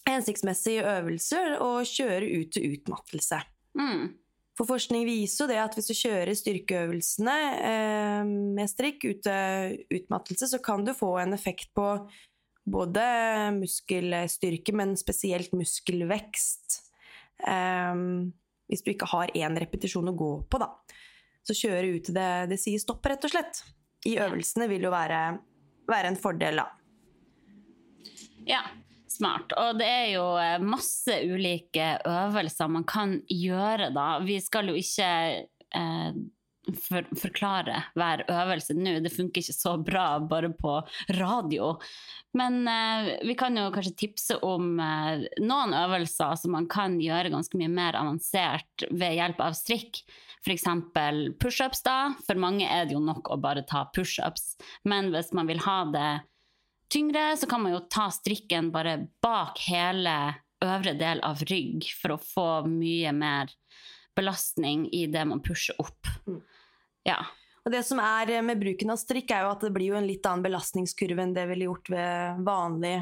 hensiktsmessige 0.07 0.85
øvelser 0.85 1.57
å 1.61 1.81
kjøre 1.85 2.29
ut 2.41 2.51
til 2.53 2.75
utmattelse. 2.75 3.41
Mm. 3.77 4.13
For 4.57 4.67
forskning 4.67 5.05
viser 5.07 5.45
jo 5.45 5.49
det 5.51 5.59
at 5.63 5.75
hvis 5.77 5.87
du 5.87 5.95
kjører 5.95 6.35
styrkeøvelsene 6.35 7.35
eh, 7.69 8.31
med 8.57 8.69
strikk 8.69 9.05
ute 9.07 9.35
utmattelse, 9.87 10.51
så 10.51 10.59
kan 10.63 10.83
du 10.85 10.91
få 10.95 11.13
en 11.21 11.35
effekt 11.37 11.71
på 11.77 11.87
både 12.71 13.05
muskelstyrke, 13.57 14.75
men 14.75 14.97
spesielt 14.99 15.55
muskelvekst. 15.55 16.81
Eh, 17.47 18.03
hvis 18.71 18.83
du 18.83 18.91
ikke 18.93 19.09
har 19.13 19.31
én 19.39 19.57
repetisjon 19.59 20.11
å 20.11 20.17
gå 20.17 20.33
på, 20.51 20.61
da. 20.61 20.73
Så 21.47 21.55
kjøre 21.57 21.95
ut 21.95 22.05
til 22.09 22.19
det, 22.19 22.29
det 22.51 22.59
sier 22.61 22.81
stopp, 22.83 23.07
rett 23.07 23.23
og 23.25 23.33
slett. 23.33 23.63
I 24.07 24.17
øvelsene 24.21 24.67
vil 24.69 24.85
jo 24.85 24.93
være, 24.93 25.23
være 25.89 26.11
en 26.11 26.19
fordel, 26.19 26.61
da. 26.61 26.67
Ja, 28.47 28.61
smart. 29.21 29.55
Og 29.61 29.79
det 29.79 29.87
er 29.87 30.09
jo 30.15 30.27
eh, 30.41 30.59
masse 30.63 31.21
ulike 31.29 31.93
øvelser 32.09 32.75
man 32.75 32.85
kan 32.89 33.19
gjøre 33.29 33.91
da. 33.95 34.11
Vi 34.25 34.41
skal 34.43 34.71
jo 34.71 34.77
ikke 34.79 35.09
eh, 35.77 36.21
for, 36.69 37.07
forklare 37.17 37.77
hver 37.97 38.23
øvelse 38.29 38.75
nå. 38.77 38.97
Det 39.03 39.11
funker 39.13 39.41
ikke 39.41 39.55
så 39.55 39.75
bra 39.81 40.05
bare 40.19 40.51
på 40.53 40.77
radio. 41.17 41.73
Men 42.37 42.61
eh, 42.69 43.13
vi 43.27 43.35
kan 43.39 43.57
jo 43.57 43.69
kanskje 43.73 43.95
tipse 44.05 44.37
om 44.45 44.75
eh, 44.79 45.27
noen 45.43 45.75
øvelser 45.77 46.37
som 46.39 46.55
man 46.55 46.69
kan 46.71 46.99
gjøre 47.01 47.33
ganske 47.33 47.59
mye 47.59 47.71
mer 47.71 47.97
avansert 47.99 48.85
ved 48.91 49.17
hjelp 49.17 49.41
av 49.43 49.57
strikk. 49.57 50.03
F.eks. 50.41 50.65
pushups, 51.41 51.83
da. 51.85 52.15
For 52.25 52.39
mange 52.39 52.65
er 52.65 52.87
det 52.87 52.95
jo 52.95 53.03
nok 53.03 53.29
å 53.29 53.37
bare 53.41 53.65
ta 53.67 53.85
pushups. 53.93 54.55
Men 54.89 55.11
hvis 55.13 55.33
man 55.37 55.49
vil 55.49 55.61
ha 55.67 55.83
det 55.93 56.11
tyngre, 56.91 57.25
så 57.37 57.47
kan 57.49 57.63
man 57.63 57.75
jo 57.75 57.81
ta 57.91 58.09
strikken 58.13 58.71
bare 58.73 58.97
bak 59.23 59.59
hele 59.69 60.15
øvre 60.61 60.93
del 60.99 61.23
av 61.25 61.41
rygg 61.49 61.87
for 61.97 62.15
å 62.15 62.21
få 62.21 62.49
mye 62.69 63.13
mer 63.15 63.51
belastning 64.17 64.85
i 64.93 65.05
det 65.09 65.23
man 65.25 65.41
pusher 65.43 65.77
opp. 65.81 66.09
Mm. 66.27 66.41
Ja. 67.07 67.21
Og 67.65 67.73
det 67.73 67.83
som 67.87 68.01
er 68.03 68.33
med 68.45 68.59
bruken 68.61 68.93
av 68.93 68.99
strikk, 69.01 69.31
er 69.31 69.45
jo 69.45 69.53
at 69.53 69.63
det 69.65 69.73
blir 69.73 69.93
jo 69.93 69.97
en 69.99 70.07
litt 70.09 70.25
annen 70.27 70.45
belastningskurve 70.45 71.23
enn 71.23 71.35
det 71.37 71.47
ville 71.49 71.69
gjort 71.69 71.91
ved 71.93 72.43
vanlig 72.45 72.95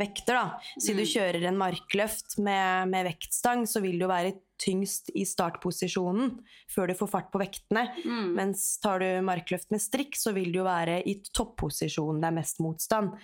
vekter. 0.00 0.34
da. 0.38 0.60
Siden 0.78 1.00
du 1.00 1.04
Mm. 1.04 1.12
kjører 1.12 1.46
en 1.48 1.58
markløft 1.60 2.38
med, 2.38 2.88
med 2.92 3.06
vektstang, 3.10 3.66
så 3.66 3.80
vil 3.82 3.98
du 3.98 4.06
være 4.08 4.32
tyngst 4.62 5.10
i 5.18 5.24
startposisjonen 5.26 6.36
før 6.70 6.88
du 6.88 6.94
får 6.94 7.08
fart 7.10 7.30
på 7.32 7.40
vektene. 7.42 7.88
Mm. 8.04 8.34
Mens 8.36 8.78
tar 8.82 8.98
du 9.02 9.08
markløft 9.26 9.70
med 9.74 9.80
strikk, 9.82 10.14
så 10.16 10.32
vil 10.34 10.52
du 10.52 10.60
jo 10.60 10.64
være 10.68 11.00
i 11.06 11.16
topposisjonen 11.34 12.20
det 12.22 12.28
er 12.30 12.36
mest 12.40 12.60
motstand. 12.62 13.16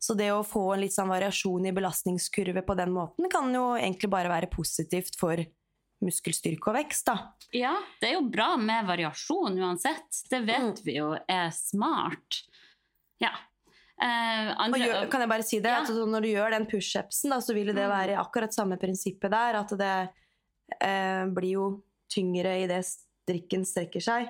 Så 0.00 0.14
det 0.16 0.28
å 0.30 0.44
få 0.46 0.74
en 0.74 0.80
litt 0.84 0.94
sånn 0.94 1.10
variasjon 1.10 1.66
i 1.66 1.72
belastningskurve 1.74 2.62
på 2.64 2.76
den 2.78 2.92
måten, 2.94 3.26
kan 3.28 3.50
jo 3.52 3.72
egentlig 3.74 4.08
bare 4.10 4.28
være 4.30 4.46
positivt 4.52 5.16
for 5.18 5.36
muskelstyrke 6.00 6.68
og 6.70 6.76
vekst, 6.78 7.08
da. 7.10 7.16
ja, 7.52 7.72
det 8.00 8.10
er 8.12 8.12
jo 8.20 8.28
bra 8.30 8.52
med 8.56 8.86
variasjon 8.86 9.58
uansett. 9.58 10.20
Det 10.30 10.44
vet 10.46 10.76
Mm. 10.78 10.84
vi 10.84 10.94
jo 11.00 11.08
er 11.28 11.50
smart. 11.50 12.44
Ja. 13.20 13.32
Og 13.98 14.60
andre, 14.62 14.78
gjør, 14.86 15.08
kan 15.10 15.20
jeg 15.24 15.30
bare 15.32 15.42
si 15.46 15.58
det? 15.64 15.72
Ja. 15.74 15.80
At 15.82 15.88
når 16.12 16.22
du 16.22 16.28
gjør 16.30 16.54
den 16.54 16.66
pushupsen, 16.70 17.32
så 17.42 17.54
vil 17.56 17.72
det 17.72 17.82
Mm. 17.82 17.90
være 17.90 18.18
akkurat 18.20 18.54
samme 18.54 18.78
prinsippet 18.78 19.30
der. 19.32 19.58
At 19.58 19.74
det 19.78 19.94
uh, 20.84 21.24
blir 21.34 21.52
jo 21.56 21.64
tyngre 22.12 22.52
i 22.62 22.68
det 22.70 22.84
strikken 22.86 23.64
strekker 23.66 24.00
seg. 24.00 24.28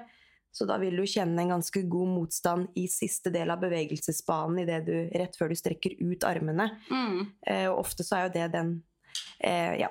Så 0.51 0.67
da 0.67 0.79
vil 0.81 0.97
du 0.97 1.05
kjenne 1.05 1.39
en 1.45 1.53
ganske 1.53 1.83
god 1.87 2.09
motstand 2.09 2.73
i 2.81 2.87
siste 2.89 3.31
del 3.31 3.51
av 3.53 3.61
bevegelsesbanen 3.61 4.63
i 4.63 4.67
det 4.67 4.81
du, 4.89 4.95
rett 5.21 5.37
før 5.37 5.53
du 5.53 5.55
strekker 5.61 5.99
ut 6.01 6.25
armene. 6.25 6.71
mm, 6.91 7.19
Uh, 7.45 7.69
og 7.71 7.85
ofte 7.85 8.03
så 8.03 8.17
er 8.17 8.29
jo 8.29 8.35
det 8.41 8.53
den 8.57 8.83
Ja. 9.45 9.89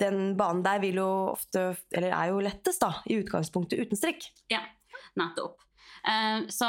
Den 0.00 0.34
banen 0.36 0.62
der 0.64 0.78
vil 0.80 0.94
jo 0.96 1.06
ofte 1.34 1.76
Eller 1.92 2.10
er 2.16 2.28
jo 2.32 2.40
lettest, 2.40 2.80
da, 2.80 3.02
i 3.06 3.20
utgangspunktet 3.20 3.78
uten 3.78 3.98
strikk. 4.00 4.24
Ja, 4.48 4.62
nettopp. 5.14 5.60
Eh, 6.06 6.46
så 6.48 6.68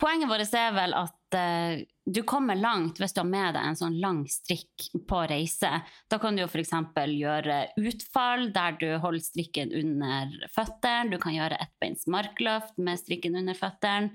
poenget 0.00 0.30
vårt 0.30 0.54
er 0.56 0.74
vel 0.76 0.94
at 0.98 1.36
eh, 1.38 1.82
du 2.04 2.22
kommer 2.26 2.58
langt 2.58 2.98
hvis 3.00 3.14
du 3.14 3.20
har 3.22 3.28
med 3.30 3.54
deg 3.56 3.66
en 3.66 3.78
sånn 3.78 3.98
lang 4.02 4.20
strikk 4.30 4.90
på 5.08 5.22
reise. 5.30 5.72
Da 6.10 6.18
kan 6.22 6.36
du 6.36 6.42
jo 6.42 6.48
f.eks. 6.50 6.74
gjøre 7.14 7.58
utfall 7.80 8.48
der 8.54 8.78
du 8.80 8.88
holder 9.02 9.24
strikken 9.24 9.74
under 9.76 10.32
føttene. 10.54 11.12
Du 11.12 11.18
kan 11.22 11.36
gjøre 11.36 11.60
ettbeins 11.62 12.06
markløft 12.10 12.80
med 12.82 13.00
strikken 13.00 13.38
under 13.40 13.58
føttene. 13.58 14.14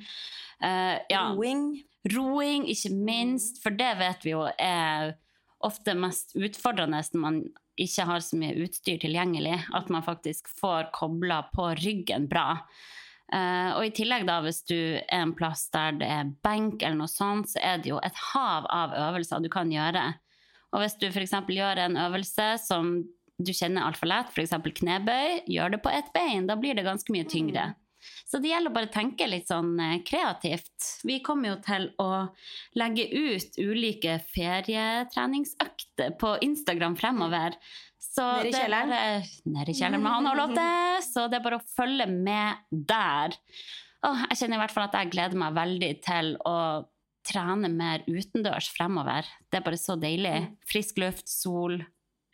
Uh, 0.63 0.97
ja, 1.11 1.27
Roing. 1.35 1.67
roing, 2.13 2.67
ikke 2.71 2.93
minst, 2.95 3.61
for 3.63 3.75
det 3.75 3.91
vet 3.99 4.23
vi 4.23 4.35
jo 4.35 4.45
er 4.55 5.15
ofte 5.65 5.95
mest 5.97 6.35
utfordrende 6.37 7.01
når 7.13 7.21
man 7.21 7.39
ikke 7.79 8.05
har 8.07 8.23
så 8.23 8.37
mye 8.39 8.55
utstyr 8.63 8.99
tilgjengelig, 9.01 9.57
at 9.75 9.89
man 9.91 10.05
faktisk 10.05 10.47
får 10.61 10.91
kobla 10.95 11.41
på 11.51 11.73
ryggen 11.81 12.29
bra. 12.31 12.61
Eh, 13.33 13.71
og 13.73 13.87
i 13.87 13.93
tillegg, 13.95 14.27
da, 14.27 14.37
hvis 14.45 14.61
du 14.69 14.77
er 14.77 15.23
en 15.23 15.33
plass 15.37 15.67
der 15.73 15.97
det 15.99 16.09
er 16.11 16.33
benk 16.45 16.83
eller 16.83 16.99
noe 16.99 17.11
sånt, 17.11 17.49
så 17.53 17.61
er 17.63 17.81
det 17.81 17.89
jo 17.93 18.01
et 18.05 18.19
hav 18.33 18.67
av 18.69 18.93
øvelser 19.09 19.41
du 19.41 19.49
kan 19.53 19.71
gjøre. 19.73 20.05
Og 20.75 20.83
hvis 20.83 20.97
du 21.01 21.07
f.eks. 21.09 21.33
gjør 21.55 21.81
en 21.85 21.97
øvelse 22.05 22.49
som 22.61 22.97
du 23.35 23.51
kjenner 23.51 23.87
altfor 23.87 24.11
lett, 24.11 24.31
f.eks. 24.31 24.53
knebøy, 24.79 25.41
gjør 25.51 25.75
det 25.75 25.81
på 25.83 25.91
ett 25.91 26.13
bein. 26.15 26.47
Da 26.47 26.57
blir 26.59 26.77
det 26.77 26.85
ganske 26.87 27.11
mye 27.15 27.27
tyngre. 27.27 27.73
Så 28.25 28.39
det 28.41 28.51
gjelder 28.51 28.69
å 28.71 28.75
bare 28.75 28.91
tenke 28.93 29.27
litt 29.29 29.49
sånn 29.49 29.73
eh, 29.81 29.99
kreativt. 30.05 31.01
Vi 31.07 31.19
kommer 31.25 31.53
jo 31.53 31.57
til 31.65 31.87
å 32.01 32.09
legge 32.77 33.07
ut 33.09 33.57
ulike 33.57 34.19
ferietreningsøkter 34.33 36.15
på 36.21 36.35
Instagram 36.45 36.97
fremover. 36.99 37.57
Så 38.15 38.25
Nede 38.37 38.47
i 38.47 38.51
det 38.55 38.59
er 38.63 39.25
Nede 39.51 39.71
i 39.71 39.75
kjelleren 39.75 40.03
med 40.05 40.11
han 40.13 40.27
har 40.29 40.37
lov 40.39 40.53
til! 40.55 41.01
Så 41.03 41.25
det 41.31 41.39
er 41.39 41.43
bare 41.43 41.59
å 41.59 41.65
følge 41.75 42.05
med 42.07 42.61
der. 42.71 43.35
Åh, 44.07 44.21
jeg 44.29 44.37
kjenner 44.39 44.59
i 44.59 44.61
hvert 44.63 44.75
fall 44.75 44.87
at 44.87 44.95
jeg 45.01 45.11
gleder 45.15 45.39
meg 45.41 45.55
veldig 45.57 45.89
til 46.05 46.35
å 46.47 46.55
trene 47.25 47.71
mer 47.73 48.03
utendørs 48.07 48.69
fremover. 48.75 49.25
Det 49.49 49.59
er 49.59 49.65
bare 49.65 49.79
så 49.81 49.95
deilig. 49.99 50.35
Frisk 50.69 50.99
luft, 51.01 51.25
sol, 51.27 51.79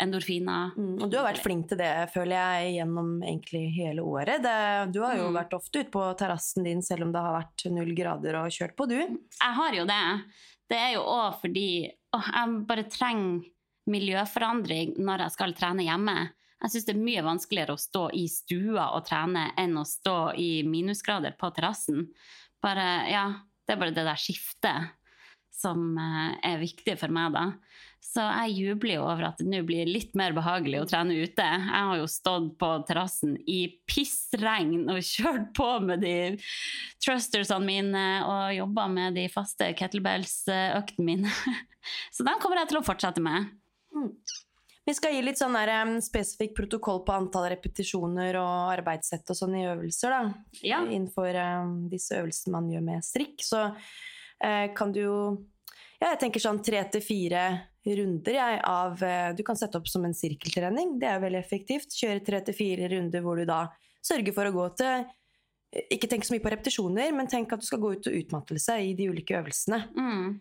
endorfiner. 0.02 0.74
Mm, 0.76 0.98
og 1.00 1.12
du 1.14 1.16
har 1.20 1.28
vært 1.30 1.42
flink 1.46 1.68
til 1.72 1.80
det, 1.80 1.92
føler 2.12 2.36
jeg, 2.36 2.74
gjennom 2.80 3.12
egentlig 3.24 3.64
hele 3.78 4.04
året. 4.04 4.42
Det, 4.44 4.56
du 4.92 5.00
har 5.06 5.16
jo 5.18 5.30
Mm. 5.30 5.38
vært 5.40 5.54
ofte 5.56 5.80
ute 5.86 5.92
på 5.94 6.04
terrassen 6.20 6.66
din 6.68 6.82
selv 6.84 7.06
om 7.08 7.12
det 7.14 7.22
har 7.24 7.38
vært 7.40 7.66
null 7.72 7.94
grader 7.96 8.36
og 8.42 8.52
kjørt 8.52 8.76
på, 8.76 8.88
du. 8.90 8.98
Jeg 8.98 9.54
har 9.62 9.74
jo 9.80 9.86
det. 9.86 10.04
Det 10.70 10.78
er 10.78 10.94
jo 10.96 11.04
òg 11.08 11.40
fordi 11.42 11.68
å, 12.16 12.20
jeg 12.22 12.66
bare 12.68 12.84
trenger 12.90 13.46
miljøforandring 13.90 14.96
når 15.02 15.26
jeg 15.26 15.36
skal 15.38 15.56
trene 15.58 15.86
hjemme. 15.88 16.18
Jeg 16.62 16.74
syns 16.74 16.88
det 16.88 16.94
er 16.94 17.02
mye 17.02 17.26
vanskeligere 17.26 17.74
å 17.74 17.82
stå 17.82 18.04
i 18.14 18.28
stua 18.30 18.92
og 18.96 19.06
trene 19.08 19.48
enn 19.58 19.78
å 19.82 19.86
stå 19.88 20.18
i 20.38 20.52
minusgrader 20.68 21.34
på 21.40 21.50
terrassen. 21.56 22.06
Bare, 22.62 22.88
ja, 23.10 23.26
det 23.66 23.74
er 23.74 23.82
bare 23.82 23.96
det 23.96 24.06
der 24.06 24.22
skiftet 24.22 24.92
som 25.62 25.96
eh, 26.00 26.36
er 26.52 26.62
viktig 26.62 26.98
for 27.02 27.14
meg, 27.14 27.34
da. 27.36 27.46
Så 28.02 28.24
jeg 28.26 28.56
jubler 28.58 28.96
jo 28.98 29.04
over 29.06 29.28
at 29.28 29.40
det 29.40 29.46
nå 29.46 29.60
blir 29.66 29.86
litt 29.90 30.16
mer 30.18 30.34
behagelig 30.34 30.80
å 30.82 30.88
trene 30.90 31.20
ute. 31.22 31.46
Jeg 31.46 31.86
har 31.88 32.00
jo 32.00 32.08
stått 32.10 32.56
på 32.60 32.70
terrassen 32.90 33.36
i 33.46 33.60
pissregn 33.90 34.90
og 34.90 35.04
kjørt 35.14 35.52
på 35.58 35.70
med 35.86 36.02
de 36.04 36.16
trustersene 37.04 37.68
mine 37.68 38.06
og 38.26 38.56
jobba 38.58 38.88
med 38.92 39.20
de 39.20 39.28
faste 39.32 39.70
kettlebells-øktene 39.78 41.08
mine. 41.08 41.34
Så 42.16 42.26
den 42.26 42.42
kommer 42.42 42.62
jeg 42.62 42.74
til 42.74 42.82
å 42.82 42.86
fortsette 42.86 43.24
med. 43.24 43.50
Vi 44.88 44.96
skal 44.98 45.14
gi 45.14 45.22
litt 45.24 45.38
sånn 45.40 45.54
der, 45.56 45.72
um, 45.86 45.98
spesifikk 46.02 46.56
protokoll 46.58 47.04
på 47.06 47.14
antall 47.14 47.52
repetisjoner 47.54 48.40
og 48.42 48.72
arbeidssett 48.74 49.30
og 49.30 49.38
sånn 49.38 49.60
i 49.60 49.66
øvelser, 49.70 50.16
da. 50.16 50.22
Ja. 50.66 50.82
Innenfor 50.88 51.38
um, 51.38 51.76
disse 51.92 52.18
øvelsene 52.18 52.56
man 52.56 52.72
gjør 52.72 52.88
med 52.88 53.06
strikk. 53.06 53.38
Så 53.46 53.68
uh, 53.72 54.68
kan 54.78 54.96
du 54.96 55.04
jo 55.04 55.18
Ja, 56.02 56.16
jeg 56.16 56.24
tenker 56.24 56.42
sånn 56.42 56.64
tre 56.66 56.82
til 56.90 57.04
fire 57.06 57.44
runder 57.86 58.36
jeg, 58.36 58.60
av 58.68 59.02
eh, 59.04 59.32
Du 59.38 59.44
kan 59.46 59.58
sette 59.58 59.80
opp 59.80 59.90
som 59.90 60.06
en 60.06 60.16
sirkeltrening. 60.18 60.98
Det 61.02 61.10
er 61.10 61.24
veldig 61.24 61.40
effektivt. 61.40 61.96
Kjøre 61.98 62.24
tre 62.26 62.42
til 62.46 62.58
fire 62.58 62.90
runder 62.92 63.26
hvor 63.26 63.40
du 63.40 63.46
da 63.50 63.64
sørger 64.06 64.36
for 64.36 64.50
å 64.50 64.54
gå 64.56 64.68
til 64.82 64.92
eh, 64.92 65.88
Ikke 65.96 66.10
tenk 66.12 66.28
så 66.28 66.36
mye 66.36 66.44
på 66.44 66.54
repetisjoner, 66.54 67.14
men 67.16 67.30
tenk 67.32 67.54
at 67.54 67.64
du 67.64 67.68
skal 67.68 67.82
gå 67.82 67.94
ut 67.96 68.04
til 68.06 68.18
utmattelse 68.22 68.78
i 68.82 68.94
de 68.98 69.10
ulike 69.14 69.38
øvelsene. 69.38 69.84
Mm. 69.98 70.40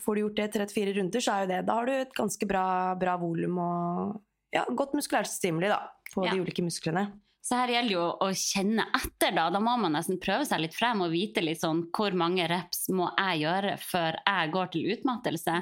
Får 0.00 0.14
du 0.16 0.20
gjort 0.22 0.36
det 0.40 0.46
tre 0.54 0.64
til 0.66 0.76
fire 0.78 0.94
runder, 0.96 1.20
så 1.20 1.32
er 1.34 1.42
jo 1.44 1.50
det 1.52 1.66
Da 1.68 1.74
har 1.74 1.86
du 1.86 1.92
et 1.92 2.14
ganske 2.16 2.46
bra, 2.48 2.94
bra 2.96 3.16
volum 3.20 3.58
og 3.60 4.22
ja, 4.54 4.64
godt 4.68 4.94
muskulært 4.96 5.28
stimuli 5.28 5.68
da, 5.68 5.82
på 6.14 6.24
Ja. 6.26 6.32
de 6.32 6.40
ulike 6.44 6.62
musklene. 6.64 7.10
Så 7.42 7.56
her 7.58 7.72
gjelder 7.74 7.92
jo 7.96 8.02
å 8.22 8.28
kjenne 8.38 8.84
etter, 8.94 9.32
da. 9.34 9.48
Da 9.50 9.58
må 9.58 9.72
man 9.80 9.92
nesten 9.96 10.20
prøve 10.22 10.44
seg 10.46 10.60
litt 10.62 10.74
frem 10.76 11.00
og 11.02 11.10
vite 11.10 11.42
litt 11.42 11.58
sånn 11.60 11.88
hvor 11.90 12.14
mange 12.14 12.44
reps 12.48 12.84
må 12.94 13.08
jeg 13.18 13.40
gjøre 13.42 13.72
før 13.82 14.18
jeg 14.24 14.52
går 14.54 14.70
til 14.70 14.92
utmattelse. 14.94 15.56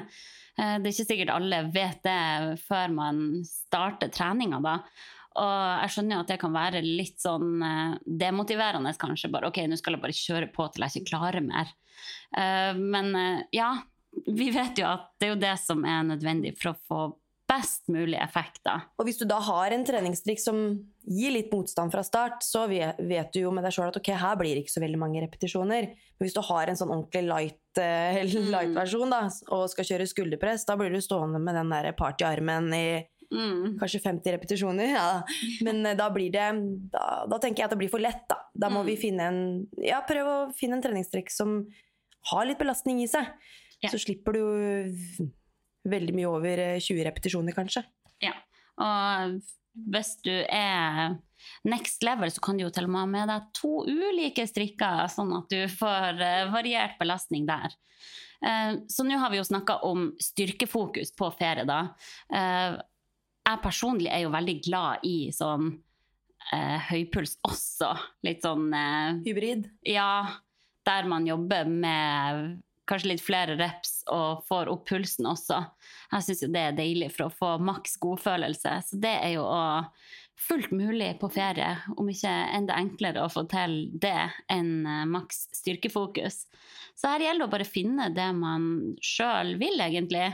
Eh, 0.59 0.77
Det 0.77 0.85
er 0.85 0.93
ikke 0.93 1.07
sikkert 1.09 1.33
alle 1.33 1.63
vet 1.73 2.03
det 2.03 2.59
før 2.67 2.93
man 2.93 3.23
starter 3.47 4.09
treninga, 4.13 4.61
da. 4.61 4.75
Og 5.41 5.81
jeg 5.81 5.89
skjønner 5.95 6.15
jo 6.17 6.19
at 6.21 6.27
det 6.27 6.39
kan 6.43 6.53
være 6.53 6.81
litt 6.85 7.17
sånn 7.23 7.63
eh, 7.63 7.97
demotiverende, 8.05 8.93
kanskje. 8.99 9.31
Bare 9.31 9.47
OK, 9.49 9.57
nå 9.65 9.77
skal 9.79 9.95
jeg 9.97 10.01
bare 10.03 10.13
kjøre 10.21 10.51
på 10.53 10.67
til 10.75 10.83
jeg 10.85 11.01
ikke 11.01 11.15
klarer 11.15 11.41
mer. 11.41 11.71
Eh, 12.37 12.73
Men 12.77 13.15
ja, 13.51 13.73
vi 14.27 14.51
vet 14.51 14.77
jo 14.81 14.85
at 14.89 15.09
det 15.19 15.27
er 15.27 15.33
jo 15.35 15.41
det 15.41 15.57
som 15.61 15.83
er 15.87 16.03
nødvendig 16.03 16.55
for 16.59 16.73
å 16.73 16.79
få 16.87 17.01
best 17.51 17.89
mulig 17.91 18.15
effekt, 18.15 18.61
da. 18.63 18.77
Og 18.95 19.03
hvis 19.07 19.17
du 19.19 19.25
da 19.27 19.37
har 19.43 19.73
en 19.75 19.81
treningstrikk 19.83 20.39
som 20.39 20.59
gir 21.03 21.33
litt 21.35 21.49
motstand 21.51 21.91
fra 21.91 22.03
start, 22.07 22.45
så 22.47 22.61
vet, 22.71 23.33
du 23.33 23.41
jo 23.41 23.51
med 23.51 23.65
deg 23.67 23.73
sjøl 23.75 23.89
at 23.89 23.97
ok, 23.99 24.07
her 24.15 24.37
blir 24.39 24.55
det 24.55 24.63
ikke 24.63 24.75
så 24.77 24.83
veldig 24.83 24.99
mange 25.01 25.23
repetisjoner. 25.25 25.89
Men 25.91 26.23
hvis 26.23 26.37
du 26.37 26.39
har 26.47 26.71
en 26.71 26.79
sånn 26.79 26.93
ordentlig 26.93 27.25
light, 27.27 27.59
uh, 27.75 28.21
light 28.55 28.71
versjon 28.77 29.11
da, 29.11 29.25
og 29.51 29.65
skal 29.73 29.89
kjøre 29.89 30.07
skulderpress, 30.07 30.63
da 30.69 30.77
blir 30.79 30.95
du 30.95 31.01
stående 31.03 31.41
med 31.43 31.59
den 31.59 31.73
der 31.75 31.91
partyarmen 31.99 32.71
i 32.77 32.85
Mm. 33.31 33.77
kanskje 33.79 34.01
50 34.03 34.33
repetisjoner. 34.35 34.89
Ja. 34.91 35.21
Men 35.65 35.85
eh, 35.85 35.95
da 35.95 36.09
blir 36.11 36.27
det 36.33 36.49
da, 36.91 37.23
da 37.31 37.37
tenker 37.39 37.61
jeg 37.61 37.69
at 37.69 37.71
det 37.71 37.77
blir 37.79 37.91
for 37.93 38.03
lett, 38.03 38.25
da. 38.27 38.41
Da 38.51 38.67
må 38.67 38.81
Mm. 38.81 38.87
vi 38.89 38.95
finne 38.99 39.27
en 39.29 39.37
Ja, 39.79 40.01
prøve 40.03 40.33
å 40.33 40.49
finne 40.53 40.75
en 40.75 40.83
treningstrekk 40.83 41.31
som 41.31 41.61
har 42.33 42.45
litt 42.45 42.59
belastning 42.59 42.99
i 42.99 43.07
seg. 43.07 43.29
Ja. 43.81 43.89
Så 43.89 44.01
slipper 44.03 44.37
du 44.37 44.43
veldig 45.89 46.13
mye 46.13 46.29
over 46.29 46.61
eh, 46.61 46.77
20 46.81 47.05
repetisjoner, 47.07 47.55
kanskje. 47.57 47.83
Ja, 48.21 48.35
og 48.81 49.39
hvis 49.91 50.15
du 50.25 50.33
er 50.45 51.17
next 51.65 52.03
level, 52.05 52.31
så 52.31 52.43
kan 52.43 52.57
du 52.57 52.65
jo 52.65 52.73
til 52.73 52.85
og 52.85 52.93
med 52.93 53.01
ha 53.01 53.09
med 53.09 53.31
deg 53.31 53.47
to 53.57 53.85
ulike 53.87 54.45
strikker, 54.49 55.07
sånn 55.09 55.33
at 55.39 55.49
du 55.53 55.65
får 55.71 56.21
eh, 56.21 56.51
variert 56.53 56.99
belastning 57.01 57.47
der. 57.49 57.73
Eh, 58.45 58.73
så 58.91 59.05
nå 59.07 59.17
har 59.21 59.33
vi 59.33 59.41
jo 59.41 59.47
snakka 59.47 59.79
om 59.87 60.11
styrkefokus 60.21 61.15
på 61.17 61.31
ferie, 61.39 61.65
da. 61.69 61.81
Eh, 62.33 62.77
jeg 63.41 63.63
personlig 63.63 64.11
er 64.13 64.25
jo 64.25 64.33
veldig 64.33 64.57
glad 64.67 65.05
i 65.07 65.15
sånn 65.33 65.71
eh, 66.53 66.77
høypuls 66.91 67.39
også. 67.47 67.95
Litt 68.27 68.45
sånn 68.45 68.69
eh, 68.77 69.21
Hybrid. 69.25 69.69
ja, 69.89 70.11
der 70.85 71.09
man 71.09 71.25
jobber 71.29 71.65
med 71.69 72.59
kanskje 72.89 73.13
litt 73.13 73.23
flere 73.23 73.55
reps 73.59 74.01
og 74.11 74.43
får 74.47 74.71
opp 74.71 74.87
pulsen 74.89 75.29
også. 75.29 75.59
Jeg 76.11 76.25
syns 76.27 76.43
jo 76.43 76.51
det 76.51 76.63
er 76.67 76.77
deilig 76.77 77.11
for 77.15 77.27
å 77.27 77.35
få 77.35 77.51
maks 77.63 77.97
godfølelse. 78.01 78.75
Så 78.87 78.99
det 79.01 79.13
er 79.21 79.35
jo 79.37 79.45
fullt 80.47 80.71
mulig 80.71 81.13
på 81.21 81.29
ferie, 81.29 81.75
om 81.97 82.09
ikke 82.09 82.31
enda 82.57 82.77
enklere 82.81 83.23
å 83.23 83.31
få 83.31 83.45
til 83.51 83.75
det 84.01 84.31
enn 84.51 84.87
eh, 84.87 85.07
maks 85.09 85.47
styrkefokus. 85.61 86.45
Så 86.97 87.11
her 87.11 87.25
gjelder 87.25 87.45
det 87.45 87.49
å 87.49 87.53
bare 87.55 87.69
finne 87.69 88.09
det 88.13 88.27
man 88.37 88.67
sjøl 89.03 89.55
vil, 89.61 89.79
egentlig. 89.81 90.27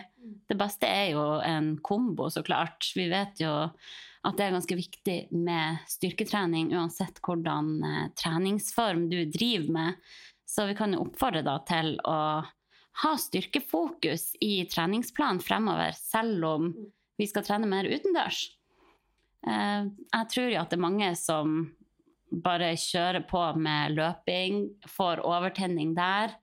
Det 0.48 0.58
beste 0.60 0.90
er 0.90 1.14
jo 1.14 1.26
en 1.44 1.76
kombo, 1.84 2.30
så 2.32 2.44
klart. 2.46 2.90
Vi 2.96 3.08
vet 3.12 3.44
jo 3.44 3.54
at 4.28 4.36
det 4.36 4.48
er 4.48 4.56
ganske 4.56 4.76
viktig 4.76 5.18
med 5.38 5.84
styrketrening 5.88 6.74
uansett 6.76 7.22
hvordan 7.24 7.76
eh, 7.88 8.08
treningsform 8.20 9.08
du 9.12 9.22
driver 9.32 9.76
med. 9.78 10.02
Så 10.48 10.66
vi 10.70 10.76
kan 10.80 10.94
jo 10.96 11.04
oppfordre 11.04 11.44
da 11.44 11.58
til 11.68 11.98
å 12.08 12.20
ha 13.04 13.14
styrkefokus 13.20 14.32
i 14.42 14.64
treningsplanen 14.72 15.42
fremover, 15.44 15.92
selv 15.94 16.46
om 16.48 16.70
vi 17.18 17.28
skal 17.30 17.46
trene 17.46 17.70
mer 17.70 17.90
utendørs. 17.90 18.48
Eh, 19.48 19.84
jeg 19.86 20.30
tror 20.34 20.50
jo 20.50 20.62
at 20.62 20.72
det 20.72 20.80
er 20.80 20.86
mange 20.88 21.12
som 21.20 21.60
bare 22.32 22.74
kjører 22.80 23.24
på 23.30 23.42
med 23.60 23.96
løping, 23.98 24.64
får 24.90 25.24
overtenning 25.26 25.94
der. 25.98 26.34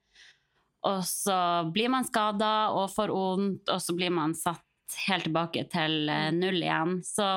Og 0.84 1.00
så 1.08 1.64
blir 1.72 1.90
man 1.92 2.06
skada 2.06 2.70
og 2.76 2.92
får 2.92 3.12
vondt, 3.12 3.72
og 3.72 3.80
så 3.82 3.96
blir 3.96 4.12
man 4.12 4.36
satt 4.36 4.62
helt 5.08 5.26
tilbake 5.28 5.64
til 5.72 6.10
eh, 6.12 6.30
null 6.34 6.60
igjen. 6.60 6.98
Så 7.06 7.28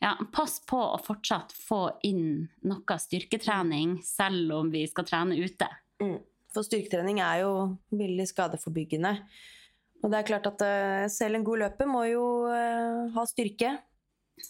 ja, 0.00 0.14
pass 0.32 0.58
på 0.64 0.80
å 0.80 0.98
fortsatt 1.04 1.52
få 1.52 1.82
inn 2.08 2.48
noe 2.66 2.98
styrketrening, 2.98 3.98
selv 4.04 4.56
om 4.56 4.72
vi 4.72 4.86
skal 4.88 5.06
trene 5.08 5.36
ute. 5.36 5.68
For 6.50 6.66
styrketrening 6.66 7.20
er 7.22 7.44
jo 7.44 7.52
veldig 7.94 8.26
skadeforbyggende. 8.26 9.12
Og 10.00 10.10
det 10.10 10.18
er 10.18 10.26
klart 10.26 10.48
at 10.48 10.64
eh, 10.64 11.04
selv 11.12 11.38
en 11.38 11.44
god 11.46 11.60
løper 11.66 11.88
må 11.88 12.06
jo 12.08 12.24
eh, 12.50 13.10
ha 13.14 13.26
styrke. 13.28 13.74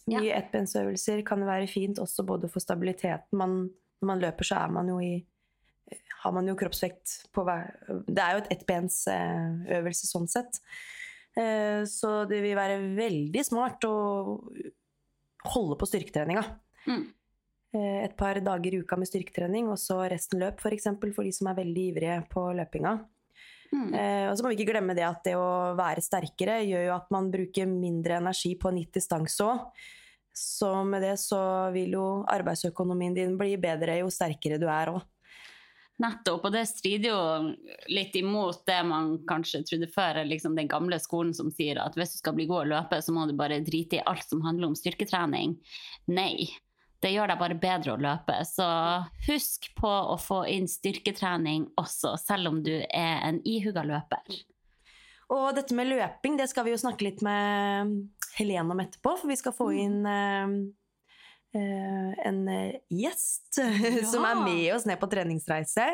Mye 0.06 0.36
ettbensøvelser 0.38 1.24
kan 1.26 1.42
være 1.44 1.66
fint 1.68 1.98
også 1.98 2.24
både 2.24 2.48
for 2.48 2.62
stabiliteten. 2.62 3.34
Man, 3.36 3.56
når 4.00 4.12
man 4.12 4.22
løper, 4.22 4.46
så 4.46 4.62
er 4.62 4.74
man 4.78 4.92
i 5.02 5.12
har 6.20 6.34
man 6.36 6.48
jo 6.48 6.56
kroppsvekt 6.58 7.32
på 7.34 7.44
hver 7.46 7.70
Det 8.06 8.20
er 8.22 8.36
jo 8.36 8.42
et 8.42 8.50
ettbensøvelse 8.54 10.08
sånn 10.10 10.28
sett. 10.30 10.60
Eh, 11.38 11.82
Så 11.88 12.24
det 12.30 12.42
vil 12.44 12.58
være 12.58 12.80
veldig 12.96 13.44
smart 13.46 13.84
å 13.88 13.94
holde 15.50 15.78
på 15.80 15.88
styrketreninga. 15.88 16.44
Mm. 16.86 17.06
Eh, 17.72 18.04
Et 18.04 18.16
par 18.16 18.40
dager 18.40 18.74
i 18.74 18.83
uka 18.83 18.96
med 18.98 19.09
styrketrening, 19.09 19.68
og 19.70 19.78
så 19.78 20.00
resten 20.11 20.42
løp, 20.42 20.59
f.eks. 20.59 20.62
For, 20.62 20.74
eksempel, 20.74 21.14
for 21.14 21.26
de 21.26 21.33
som 21.35 21.50
er 21.50 21.61
veldig 21.61 21.87
ivrige 21.92 22.18
på 22.33 22.48
løpinga. 22.59 22.98
Mm. 23.70 23.94
Eh, 23.94 24.26
og 24.26 24.35
så 24.35 24.42
må 24.42 24.50
vi 24.50 24.59
ikke 24.59 24.72
glemme 24.72 24.96
det 24.98 25.06
at 25.06 25.22
det 25.28 25.37
å 25.38 25.76
være 25.78 26.02
sterkere 26.02 26.59
gjør 26.66 26.88
jo 26.88 26.96
at 26.96 27.12
man 27.14 27.30
bruker 27.30 27.70
mindre 27.70 28.18
energi 28.18 28.56
på 28.59 28.70
en 28.70 28.80
gitt 28.83 28.98
distanse 28.98 29.46
òg. 29.46 29.68
Så 30.35 30.70
med 30.87 31.02
det 31.04 31.16
så 31.20 31.38
vil 31.74 31.94
jo 31.94 32.04
arbeidsøkonomien 32.30 33.14
din 33.14 33.37
bli 33.38 33.56
bedre 33.61 34.00
jo 34.00 34.11
sterkere 34.14 34.59
du 34.62 34.66
er 34.70 34.94
òg. 34.94 35.02
Nettopp, 36.00 36.46
og 36.48 36.54
det 36.54 36.62
strider 36.64 37.11
jo 37.11 37.54
litt 37.92 38.14
imot 38.16 38.62
det 38.66 38.78
man 38.88 39.18
kanskje 39.28 39.61
trodde 39.68 39.90
før, 39.92 40.22
liksom 40.24 40.54
den 40.56 40.70
gamle 40.70 40.96
skolen 41.02 41.35
som 41.37 41.50
sier 41.52 41.83
at 41.83 41.98
hvis 41.98 42.14
du 42.14 42.22
skal 42.22 42.38
bli 42.38 42.46
god 42.48 42.62
å 42.62 42.70
løpe, 42.70 43.02
så 43.04 43.12
må 43.12 43.26
du 43.28 43.35
bare 43.37 43.61
drite 43.66 43.98
i 43.98 44.04
alt 44.09 44.24
som 44.24 44.40
handler 44.46 44.70
om 44.70 44.78
styrketrening. 44.78 45.59
Nei, 46.09 46.48
det 47.00 47.14
gjør 47.14 47.32
deg 47.32 47.40
bare 47.40 47.56
bedre 47.60 47.94
å 47.94 48.00
løpe. 48.00 48.36
Så 48.48 48.66
husk 49.28 49.70
på 49.78 49.90
å 49.90 50.16
få 50.20 50.42
inn 50.52 50.68
styrketrening 50.68 51.70
også, 51.80 52.16
selv 52.20 52.52
om 52.52 52.62
du 52.64 52.74
er 52.76 53.22
en 53.26 53.40
ihuga 53.48 53.84
løper. 53.88 54.42
Og 55.30 55.54
dette 55.54 55.76
med 55.78 55.88
løping, 55.92 56.36
det 56.40 56.48
skal 56.50 56.66
vi 56.66 56.74
jo 56.74 56.80
snakke 56.82 57.06
litt 57.06 57.22
med 57.22 57.94
Helene 58.34 58.74
om 58.74 58.82
etterpå, 58.82 59.14
for 59.20 59.30
vi 59.30 59.38
skal 59.38 59.54
få 59.54 59.68
inn 59.78 60.02
eh, 60.06 60.56
eh, 61.54 62.10
en 62.26 62.42
gjest 62.90 62.90
gjest 62.90 63.62
som 64.12 64.26
er 64.26 64.42
med 64.42 64.66
oss 64.74 64.88
ned 64.90 65.00
på 65.00 65.08
treningsreise. 65.10 65.86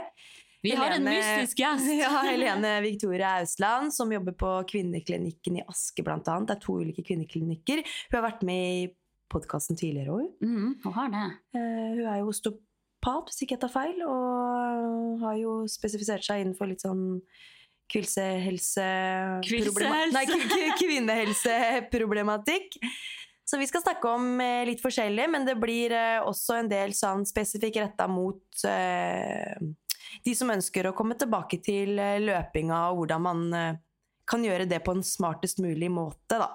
Vi 0.65 0.73
har 0.75 0.97
en 0.97 1.05
mystisk 1.05 1.61
gjest! 1.63 1.91
Ja, 2.01 2.11
Helene 2.27 2.79
Victoria 2.83 3.37
Ausland, 3.43 3.95
som 3.95 4.13
jobber 4.13 4.35
på 4.35 4.53
kvinneklinikken 4.73 5.61
i 5.61 5.67
Aske 5.69 6.03
annet. 6.33 6.49
Det 6.49 6.57
er 6.57 6.65
to 6.65 6.81
ulike 6.81 7.05
kvinneklinikker. 7.07 7.85
Hun 8.09 8.19
har 8.19 8.27
vært 8.31 8.47
med 8.49 8.71
i 8.73 8.87
podkasten 9.33 9.79
tidligere 9.79 10.15
òg. 10.15 10.27
Mm, 10.45 10.71
hun 10.85 10.97
har 10.97 11.09
det. 11.13 11.27
Eh, 11.57 11.91
hun 11.99 12.07
er 12.07 12.19
jo 12.21 12.31
osteopat, 12.33 13.25
hvis 13.31 13.43
ikke 13.43 13.55
jeg 13.57 13.65
tar 13.67 13.75
feil, 13.75 13.99
og 14.07 15.21
har 15.25 15.37
jo 15.41 15.53
spesifisert 15.71 16.25
seg 16.27 16.37
innenfor 16.45 16.67
litt 16.71 16.85
sånn 16.85 17.05
kvilsehelse... 17.93 18.89
Kvilsehelse? 19.47 20.11
Nei, 20.15 20.27
kvinnehelseproblematikk. 20.81 22.69
Så 23.47 23.59
vi 23.59 23.67
skal 23.71 23.83
snakke 23.85 24.11
om 24.11 24.41
eh, 24.43 24.65
litt 24.67 24.81
forskjellig, 24.83 25.29
men 25.31 25.45
det 25.47 25.55
blir 25.63 25.93
eh, 25.95 26.19
også 26.19 26.57
en 26.59 26.71
del 26.71 26.91
sånn 26.99 27.23
spesifikk 27.29 27.77
retta 27.79 28.09
mot 28.11 28.43
eh, 28.67 29.55
de 30.27 30.35
som 30.35 30.51
ønsker 30.51 30.89
å 30.89 30.95
komme 30.99 31.15
tilbake 31.19 31.61
til 31.63 31.95
løpinga, 31.95 32.89
og 32.91 33.03
hvordan 33.03 33.23
man 33.23 33.45
kan 34.27 34.43
gjøre 34.43 34.67
det 34.67 34.81
på 34.83 34.97
en 34.97 35.05
smartest 35.07 35.61
mulig 35.63 35.91
måte, 35.93 36.41
da. 36.41 36.49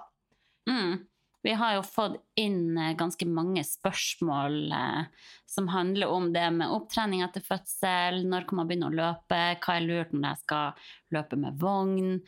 Mm. 0.67 0.97
Vi 1.41 1.53
har 1.57 1.75
jo 1.75 1.83
fått 1.85 2.17
inn 2.39 2.77
eh, 2.77 2.93
ganske 2.97 3.25
mange 3.25 3.63
spørsmål 3.65 4.57
eh, 4.77 5.29
som 5.49 5.69
handler 5.73 6.11
om 6.13 6.29
det 6.33 6.47
med 6.53 6.73
opptrening 6.73 7.23
etter 7.25 7.43
fødsel, 7.45 8.21
når 8.29 8.45
kan 8.49 8.61
man 8.61 8.69
begynne 8.69 8.91
å 8.91 8.97
løpe, 8.97 9.39
hva 9.63 9.77
er 9.77 9.87
lurt 9.87 10.13
når 10.13 10.27
jeg 10.29 10.43
skal 10.43 10.91
løpe 11.17 11.39
med 11.41 11.57
vogn. 11.61 12.19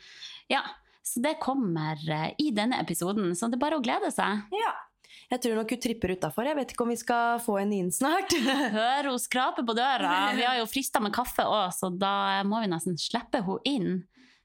Ja, 0.50 0.64
så 1.04 1.22
det 1.24 1.38
kommer 1.42 2.00
eh, 2.10 2.32
i 2.42 2.50
denne 2.56 2.80
episoden, 2.82 3.34
så 3.36 3.48
det 3.48 3.60
er 3.60 3.66
bare 3.66 3.78
å 3.78 3.84
glede 3.84 4.10
seg. 4.14 4.44
Ja. 4.56 4.74
Jeg 5.30 5.40
tror 5.40 5.56
nok 5.56 5.70
hun 5.72 5.80
tripper 5.80 6.12
utafor. 6.14 6.46
Jeg 6.46 6.58
vet 6.58 6.72
ikke 6.74 6.84
om 6.84 6.90
vi 6.92 6.98
skal 7.00 7.38
få 7.42 7.56
henne 7.60 7.78
inn 7.80 7.92
snart. 7.94 8.34
Hør 8.76 9.12
hun 9.12 9.22
skrape 9.22 9.64
på 9.66 9.76
døra. 9.78 10.34
Vi 10.36 10.46
har 10.46 10.58
jo 10.60 10.66
frista 10.70 11.02
med 11.02 11.14
kaffe 11.14 11.46
òg, 11.46 11.70
så 11.76 11.90
da 11.90 12.42
må 12.48 12.60
vi 12.64 12.72
nesten 12.74 12.98
slippe 13.00 13.44
henne 13.46 13.62
inn. 13.68 13.94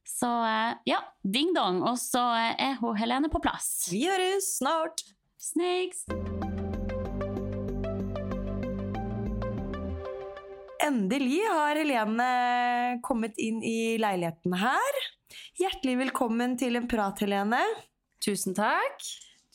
Så 0.07 0.29
eh, 0.45 0.73
ja, 0.89 0.99
ding-dong. 1.23 1.81
Og 1.87 1.97
så 2.01 2.23
eh, 2.37 2.55
er 2.69 2.75
hun 2.81 2.97
Helene 2.99 3.31
på 3.31 3.41
plass. 3.43 3.87
Vi 3.91 4.05
høres 4.07 4.55
snart! 4.59 5.05
Snakes! 5.39 6.03
Endelig 10.83 11.43
har 11.45 11.79
Helene 11.79 12.29
kommet 13.05 13.37
inn 13.39 13.61
i 13.63 13.95
leiligheten 14.01 14.55
her. 14.59 14.99
Hjertelig 15.59 15.97
velkommen 16.05 16.55
til 16.59 16.79
en 16.79 16.87
prat, 16.89 17.19
Helene. 17.23 17.61
Tusen 18.23 18.55
takk. 18.57 19.03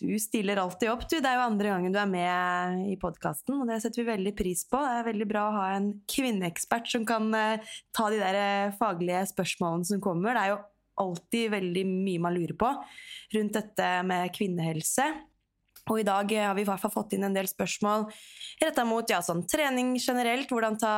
Du 0.00 0.18
stiller 0.18 0.58
alltid 0.58 0.90
opp. 0.90 1.04
Du, 1.06 1.20
det 1.22 1.30
er 1.30 1.38
jo 1.38 1.46
andre 1.46 1.70
gangen 1.70 1.94
du 1.94 1.98
er 2.00 2.10
med 2.10 2.86
i 2.90 2.96
podkasten, 2.98 3.60
og 3.60 3.68
det 3.70 3.78
setter 3.82 4.02
vi 4.02 4.08
veldig 4.08 4.32
pris 4.34 4.64
på. 4.66 4.80
Det 4.82 5.00
er 5.00 5.10
veldig 5.10 5.28
bra 5.30 5.44
å 5.46 5.54
ha 5.54 5.66
en 5.76 5.90
kvinneekspert 6.10 6.90
som 6.90 7.04
kan 7.06 7.28
eh, 7.38 7.74
ta 7.94 8.08
de 8.10 8.18
der 8.18 8.38
eh, 8.40 8.72
faglige 8.80 9.22
spørsmålene 9.30 9.86
som 9.92 10.02
kommer. 10.02 10.34
Det 10.34 10.42
er 10.42 10.54
jo 10.54 10.62
alltid 11.04 11.54
veldig 11.54 11.86
mye 11.90 12.24
man 12.26 12.34
lurer 12.34 12.58
på 12.58 12.72
rundt 13.34 13.56
dette 13.56 13.92
med 14.06 14.34
kvinnehelse. 14.34 15.06
Og 15.92 16.00
i 16.00 16.06
dag 16.06 16.30
har 16.32 16.54
vi 16.56 16.62
i 16.64 16.66
hvert 16.66 16.80
fall 16.80 16.92
fått 16.94 17.12
inn 17.12 17.26
en 17.26 17.34
del 17.36 17.46
spørsmål 17.50 18.06
retta 18.62 18.86
mot 18.88 19.10
ja, 19.10 19.18
sånn, 19.22 19.42
trening 19.50 19.92
generelt. 20.00 20.48
Hvordan 20.50 20.78
ta, 20.80 20.94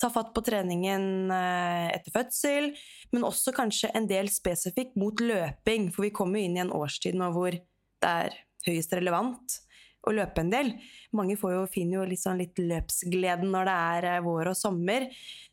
ta 0.00 0.08
fatt 0.10 0.30
på 0.32 0.42
treningen 0.46 1.28
eh, 1.30 1.90
etter 1.92 2.14
fødsel. 2.14 2.70
Men 3.12 3.28
også 3.28 3.52
kanskje 3.54 3.92
en 3.94 4.08
del 4.08 4.32
spesifikt 4.32 4.96
mot 4.98 5.20
løping, 5.20 5.90
for 5.92 6.08
vi 6.08 6.14
kommer 6.16 6.40
jo 6.40 6.48
inn 6.48 6.56
i 6.56 6.64
en 6.64 6.72
årstid 6.74 7.18
nå 7.18 7.28
hvor 7.36 7.58
det 8.02 8.14
er 8.26 8.40
høyest 8.66 8.94
relevant 8.98 9.60
å 10.02 10.14
løpe 10.14 10.42
en 10.42 10.50
del. 10.50 10.72
Mange 11.14 11.36
jo, 11.36 11.62
finner 11.70 12.00
jo 12.00 12.08
litt, 12.08 12.22
sånn 12.22 12.40
litt 12.42 12.58
løpsgleden 12.58 13.52
når 13.54 13.68
det 13.68 13.78
er 13.94 14.08
eh, 14.10 14.22
vår 14.24 14.52
og 14.52 14.58
sommer. 14.58 15.08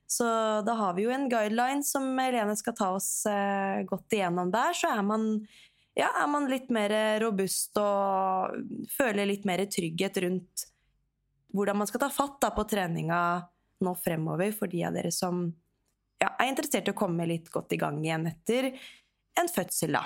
Så 0.09 0.25
da 0.65 0.73
har 0.79 0.95
vi 0.97 1.05
jo 1.05 1.13
en 1.13 1.27
guideline 1.29 1.85
som 1.85 2.07
Helene 2.17 2.55
skal 2.57 2.75
ta 2.77 2.89
oss 2.95 3.11
eh, 3.29 3.85
godt 3.89 4.17
igjennom 4.17 4.49
der. 4.53 4.73
Så 4.73 4.89
er 4.89 5.05
man, 5.05 5.27
ja, 5.97 6.09
er 6.09 6.29
man 6.31 6.49
litt 6.49 6.71
mer 6.73 6.95
robust 7.21 7.77
og 7.81 8.57
føler 8.95 9.29
litt 9.29 9.45
mer 9.49 9.67
trygghet 9.69 10.21
rundt 10.25 10.65
hvordan 11.53 11.79
man 11.81 11.89
skal 11.89 12.03
ta 12.03 12.11
fatt 12.13 12.37
da, 12.43 12.51
på 12.53 12.65
treninga 12.69 13.19
nå 13.85 13.93
fremover, 13.97 14.51
for 14.53 14.69
de 14.69 14.83
av 14.85 14.97
dere 14.97 15.11
som 15.13 15.47
ja, 16.19 16.33
er 16.35 16.49
interessert 16.49 16.89
i 16.89 16.93
å 16.93 16.97
komme 16.97 17.25
litt 17.29 17.49
godt 17.53 17.73
i 17.73 17.79
gang 17.81 18.01
igjen 18.03 18.27
etter 18.29 18.73
en 19.39 19.49
fødsel, 19.49 19.95
da. 19.95 20.03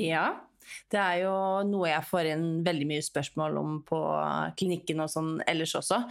Ja, 0.00 0.26
det 0.92 1.00
er 1.00 1.16
jo 1.24 1.34
noe 1.68 1.90
jeg 1.90 2.06
får 2.06 2.28
inn 2.32 2.46
veldig 2.66 2.88
mye 2.88 3.04
spørsmål 3.04 3.58
om 3.60 3.76
på 3.86 4.00
klinikken 4.58 5.02
og 5.04 5.10
sånn 5.12 5.32
ellers 5.48 5.74
også. 5.78 6.02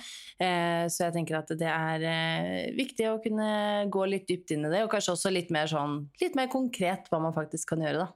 Eh, 0.41 0.86
så 0.91 1.08
jeg 1.08 1.15
tenker 1.17 1.39
at 1.39 1.54
det 1.60 1.70
er 1.70 2.08
eh, 2.12 2.72
viktig 2.78 3.10
å 3.12 3.20
kunne 3.24 3.50
gå 3.91 4.08
litt 4.10 4.28
dypt 4.30 4.56
inn 4.56 4.67
i 4.67 4.74
det, 4.74 4.84
og 4.86 4.91
kanskje 4.94 5.15
også 5.15 5.34
litt 5.34 5.52
mer 5.54 5.70
sånn 5.72 6.02
litt 6.22 6.38
mer 6.38 6.52
konkret 6.52 7.12
hva 7.12 7.22
man 7.24 7.36
faktisk 7.36 7.74
kan 7.74 7.86
gjøre, 7.86 8.08
da. 8.08 8.15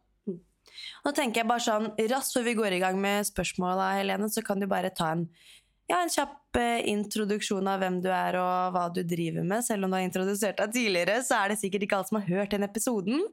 Nå 1.05 1.13
tenker 1.15 1.43
jeg 1.43 1.47
bare 1.47 1.63
sånn, 1.63 1.91
Raskt 2.09 2.35
før 2.35 2.47
vi 2.49 2.55
går 2.57 2.75
i 2.75 2.81
gang 2.81 2.97
med 2.99 3.27
spørsmåla, 3.27 3.93
Helene, 3.99 4.27
så 4.31 4.43
kan 4.45 4.59
du 4.59 4.67
bare 4.69 4.91
ta 4.95 5.13
en, 5.15 5.27
ja, 5.87 6.01
en 6.01 6.11
kjapp 6.11 6.59
eh, 6.59 6.81
introduksjon 6.91 7.69
av 7.71 7.83
hvem 7.83 8.01
du 8.03 8.09
er 8.11 8.39
og 8.41 8.75
hva 8.75 8.89
du 8.93 9.03
driver 9.07 9.45
med. 9.45 9.63
Selv 9.65 9.85
om 9.85 9.93
du 9.93 9.99
har 9.99 10.07
introdusert 10.07 10.59
deg 10.59 10.73
tidligere, 10.75 11.21
så 11.23 11.39
er 11.39 11.53
det 11.53 11.61
sikkert 11.61 11.85
ikke 11.85 12.01
alle 12.01 12.09
som 12.09 12.19
har 12.19 12.27
hørt 12.33 12.57
den 12.57 12.67
episoden. 12.67 13.23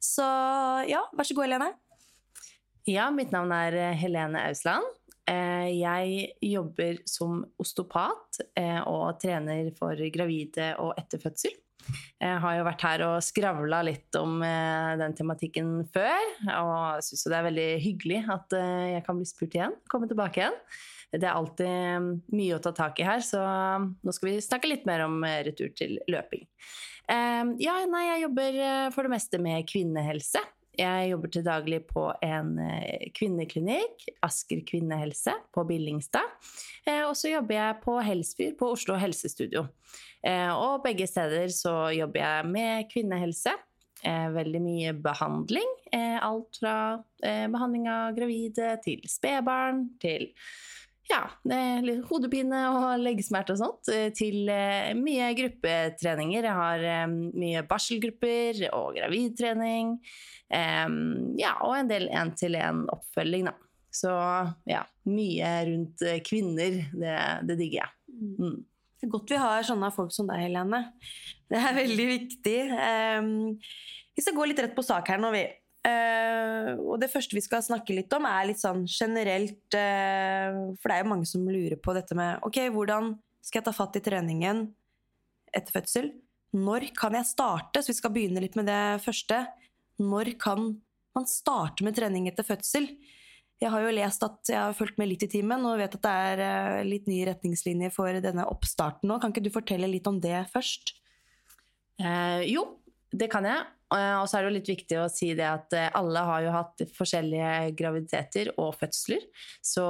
Så 0.00 0.24
ja, 0.88 1.04
vær 1.12 1.28
så 1.28 1.36
god, 1.36 1.46
Helene. 1.50 1.70
Ja, 2.88 3.10
mitt 3.12 3.32
navn 3.34 3.52
er 3.52 3.76
eh, 3.76 3.96
Helene 4.00 4.46
Ausland. 4.48 4.86
Eh, 5.28 5.68
Jeg 5.76 6.30
jobber 6.42 7.02
som 7.08 7.42
osteopat 7.60 8.40
eh, 8.58 8.80
og 8.88 9.20
trener 9.20 9.68
for 9.76 10.00
gravide 10.14 10.72
og 10.80 10.94
etter 10.98 11.20
fødsel. 11.22 11.52
Jeg 12.20 12.40
har 12.42 12.56
jo 12.58 12.64
vært 12.66 12.82
her 12.84 13.02
og 13.06 13.14
skravla 13.24 13.78
litt 13.86 14.16
om 14.20 14.42
den 15.00 15.14
tematikken 15.16 15.70
før, 15.90 16.26
og 16.60 17.00
syns 17.02 17.24
det 17.24 17.38
er 17.38 17.46
veldig 17.46 17.68
hyggelig 17.80 18.18
at 18.36 18.52
jeg 18.92 19.00
kan 19.06 19.16
bli 19.16 19.26
spurt 19.26 19.56
igjen. 19.56 19.72
Komme 19.90 20.06
tilbake 20.06 20.42
igjen. 20.42 20.58
Det 21.10 21.24
er 21.24 21.32
alltid 21.32 21.72
mm, 22.04 22.10
mye 22.36 22.58
å 22.58 22.60
ta 22.62 22.74
tak 22.76 23.00
i 23.00 23.08
her, 23.08 23.24
så 23.24 23.40
nå 23.80 24.12
skal 24.14 24.28
vi 24.28 24.44
snakke 24.44 24.70
litt 24.70 24.84
mer 24.86 25.06
om 25.08 25.24
retur 25.24 25.72
til 25.74 25.96
løping. 26.12 26.44
Ja, 27.10 27.74
nei, 27.90 28.04
jeg 28.06 28.22
jobber 28.28 28.56
eh, 28.62 28.88
for 28.94 29.06
det 29.06 29.10
meste 29.16 29.40
med 29.42 29.66
kvinnehelse. 29.66 30.42
Jeg 30.78 31.08
jobber 31.10 31.32
til 31.34 31.42
daglig 31.44 31.80
på 31.88 32.04
en 32.22 32.52
eh, 32.62 33.08
kvinneklinikk, 33.16 34.04
Asker 34.24 34.62
kvinnehelse, 34.68 35.34
på 35.52 35.64
Billingstad. 35.66 36.28
Eh, 36.86 37.02
Og 37.08 37.16
så 37.18 37.32
jobber 37.32 37.56
jeg 37.58 37.80
på 37.82 37.96
Helsfyr 38.06 38.54
på 38.60 38.70
Oslo 38.76 38.94
helsestudio. 39.00 39.66
Og 40.20 40.82
begge 40.84 41.06
steder 41.08 41.48
så 41.48 41.72
jobber 41.96 42.20
jeg 42.20 42.48
med 42.52 42.88
kvinnehelse. 42.92 43.54
Eh, 44.04 44.28
Veldig 44.32 44.60
mye 44.62 44.92
behandling. 45.02 45.70
eh, 45.92 46.18
Alt 46.22 46.60
fra 46.60 46.76
eh, 47.24 47.46
behandling 47.48 47.88
av 47.88 48.14
gravide 48.16 48.74
til 48.84 49.00
spedbarn 49.08 49.88
til 50.00 50.30
ja, 51.10 51.20
hodepine 52.08 52.60
og 52.70 53.02
leggesmerter 53.02 53.56
og 53.56 53.60
sånt, 53.60 53.90
eh, 53.92 54.08
til 54.16 54.48
eh, 54.52 54.92
mye 54.98 55.30
gruppetreninger. 55.38 56.46
Jeg 56.46 56.58
har 56.60 56.86
eh, 56.86 57.06
mye 57.10 57.64
barselgrupper 57.68 58.66
og 58.76 58.94
gravidtrening. 58.98 59.98
ja, 60.50 61.52
og 61.62 61.76
en 61.76 61.90
del 61.90 62.08
én-til-én-oppfølging, 62.10 63.46
da. 63.46 63.54
Så 63.90 64.10
ja, 64.70 64.84
mye 65.10 65.52
rundt 65.68 66.02
kvinner. 66.26 66.80
Det, 66.90 67.14
det 67.46 67.56
digger 67.58 67.84
jeg. 67.84 67.94
Mm. 68.10 68.58
Det 69.00 69.08
er 69.08 69.12
godt 69.14 69.32
vi 69.32 69.38
har 69.40 69.64
sånne 69.64 69.88
folk 69.94 70.12
som 70.12 70.28
deg, 70.28 70.42
Helene. 70.44 70.82
Det 71.50 71.58
er 71.58 71.78
veldig 71.78 72.06
viktig. 72.10 72.58
Um, 72.68 73.30
vi 74.12 74.24
skal 74.24 74.36
gå 74.36 74.48
litt 74.50 74.60
rett 74.60 74.74
på 74.76 74.84
sak 74.84 75.08
her 75.08 75.22
nå, 75.22 75.30
vi. 75.32 75.46
Eh, 75.80 76.74
og 76.76 76.98
det 77.00 77.08
første 77.08 77.36
vi 77.36 77.40
skal 77.40 77.62
snakke 77.64 77.94
litt 77.96 78.12
om, 78.12 78.26
er 78.28 78.50
litt 78.50 78.60
sånn 78.60 78.82
generelt 78.84 79.72
uh, 79.72 80.76
For 80.76 80.92
det 80.92 80.96
er 80.98 81.06
jo 81.06 81.12
mange 81.14 81.28
som 81.30 81.46
lurer 81.48 81.78
på 81.80 81.94
dette 81.96 82.16
med 82.18 82.44
Ok, 82.44 82.58
hvordan 82.74 83.14
skal 83.40 83.62
jeg 83.62 83.66
ta 83.70 83.72
fatt 83.72 83.96
i 83.96 84.02
treningen 84.04 84.66
etter 85.56 85.72
fødsel? 85.78 86.10
Når 86.52 86.90
kan 86.98 87.16
jeg 87.16 87.30
starte? 87.30 87.80
Så 87.80 87.94
vi 87.94 87.96
skal 87.96 88.12
begynne 88.12 88.42
litt 88.44 88.58
med 88.60 88.68
det 88.68 89.00
første. 89.06 89.40
Når 90.04 90.34
kan 90.42 90.68
man 91.16 91.26
starte 91.30 91.86
med 91.86 91.96
trening 91.96 92.28
etter 92.28 92.44
fødsel? 92.44 92.90
Jeg 93.60 93.72
har 93.72 93.80
jo 93.86 93.96
lest 93.96 94.22
at 94.26 94.52
jeg 94.52 94.60
har 94.60 94.76
fulgt 94.76 95.00
med 95.00 95.08
litt 95.08 95.24
i 95.24 95.30
timen 95.32 95.64
og 95.68 95.80
vet 95.80 95.96
at 95.96 96.04
det 96.04 96.12
er 96.28 96.44
eh, 96.44 96.84
litt 96.88 97.08
nye 97.08 97.26
retningslinjer 97.28 97.92
for 97.92 98.20
denne 98.20 98.44
oppstarten 98.52 99.08
nå. 99.08 99.16
Kan 99.20 99.32
ikke 99.32 99.46
du 99.48 99.52
fortelle 99.54 99.88
litt 99.88 100.08
om 100.10 100.20
det 100.20 100.44
først? 100.52 100.94
Jo, 102.48 102.62
det 103.12 103.28
kan 103.32 103.44
jeg. 103.44 103.64
Eh, 103.94 104.16
Og 104.20 104.28
så 104.28 104.38
er 104.38 104.42
det 104.44 104.50
jo 104.50 104.56
litt 104.58 104.70
viktig 104.70 104.98
å 105.00 105.08
si 105.10 105.32
det 105.34 105.46
at 105.48 105.72
eh, 105.76 105.88
alle 105.98 106.22
har 106.28 106.44
jo 106.44 106.52
hatt 106.54 106.84
forskjellige 106.96 107.72
graviditeter 107.78 108.52
og 108.56 108.74
fødsler. 108.78 109.24
Så 109.62 109.84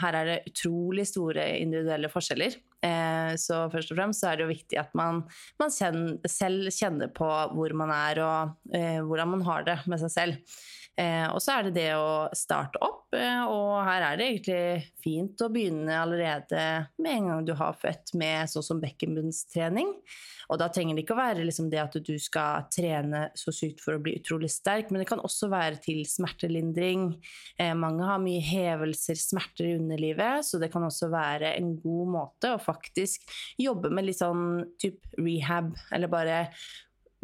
her 0.00 0.20
er 0.20 0.30
det 0.30 0.38
utrolig 0.52 1.06
store 1.10 1.50
individuelle 1.60 2.08
forskjeller. 2.12 2.56
Eh, 2.84 3.34
Så 3.40 3.64
først 3.72 3.92
og 3.92 3.98
fremst 4.00 4.24
så 4.24 4.30
er 4.30 4.36
det 4.40 4.46
jo 4.46 4.52
viktig 4.54 4.80
at 4.80 4.94
man, 4.96 5.22
man 5.60 5.70
selv 5.74 6.70
kjenner 6.72 7.12
på 7.12 7.28
hvor 7.54 7.76
man 7.76 7.92
er 7.94 8.22
og 8.24 8.74
eh, 8.76 9.00
hvordan 9.04 9.36
man 9.36 9.44
har 9.48 9.68
det 9.68 9.78
med 9.86 10.00
seg 10.00 10.14
selv. 10.16 10.56
Eh, 10.94 11.26
og 11.26 11.40
så 11.42 11.56
er 11.56 11.66
det 11.66 11.74
det 11.74 11.88
å 11.98 12.28
starte 12.38 12.78
opp, 12.84 13.08
eh, 13.18 13.42
og 13.50 13.80
her 13.82 14.04
er 14.06 14.18
det 14.18 14.28
egentlig 14.28 14.92
fint 15.02 15.42
å 15.42 15.48
begynne 15.50 15.96
allerede 15.98 16.60
med 17.02 17.16
en 17.16 17.30
gang 17.32 17.48
du 17.48 17.50
har 17.58 17.74
født 17.74 18.12
med 18.20 18.52
sånn 18.52 18.66
som 18.68 18.82
bekkenbunnstrening. 18.82 19.90
Og 20.52 20.60
da 20.60 20.68
trenger 20.70 20.94
det 20.94 21.02
ikke 21.02 21.16
å 21.16 21.18
være 21.18 21.46
liksom 21.48 21.66
det 21.72 21.80
at 21.82 21.96
du 21.98 22.12
skal 22.22 22.68
trene 22.70 23.24
så 23.38 23.50
sykt 23.54 23.82
for 23.82 23.96
å 23.96 24.02
bli 24.04 24.14
utrolig 24.20 24.52
sterk, 24.54 24.92
men 24.92 25.02
det 25.02 25.08
kan 25.10 25.22
også 25.24 25.48
være 25.50 25.80
til 25.82 26.04
smertelindring. 26.06 27.08
Eh, 27.58 27.74
mange 27.74 28.06
har 28.06 28.22
mye 28.22 28.44
hevelser, 28.44 29.18
smerter 29.18 29.72
i 29.72 29.76
underlivet, 29.80 30.46
så 30.46 30.62
det 30.62 30.70
kan 30.70 30.86
også 30.86 31.10
være 31.10 31.56
en 31.58 31.74
god 31.82 32.14
måte 32.20 32.54
å 32.54 32.62
faktisk 32.62 33.26
jobbe 33.58 33.90
med 33.90 34.06
litt 34.06 34.22
sånn 34.22 34.62
type 34.78 35.10
rehab, 35.18 35.74
eller 35.90 36.12
bare 36.12 36.38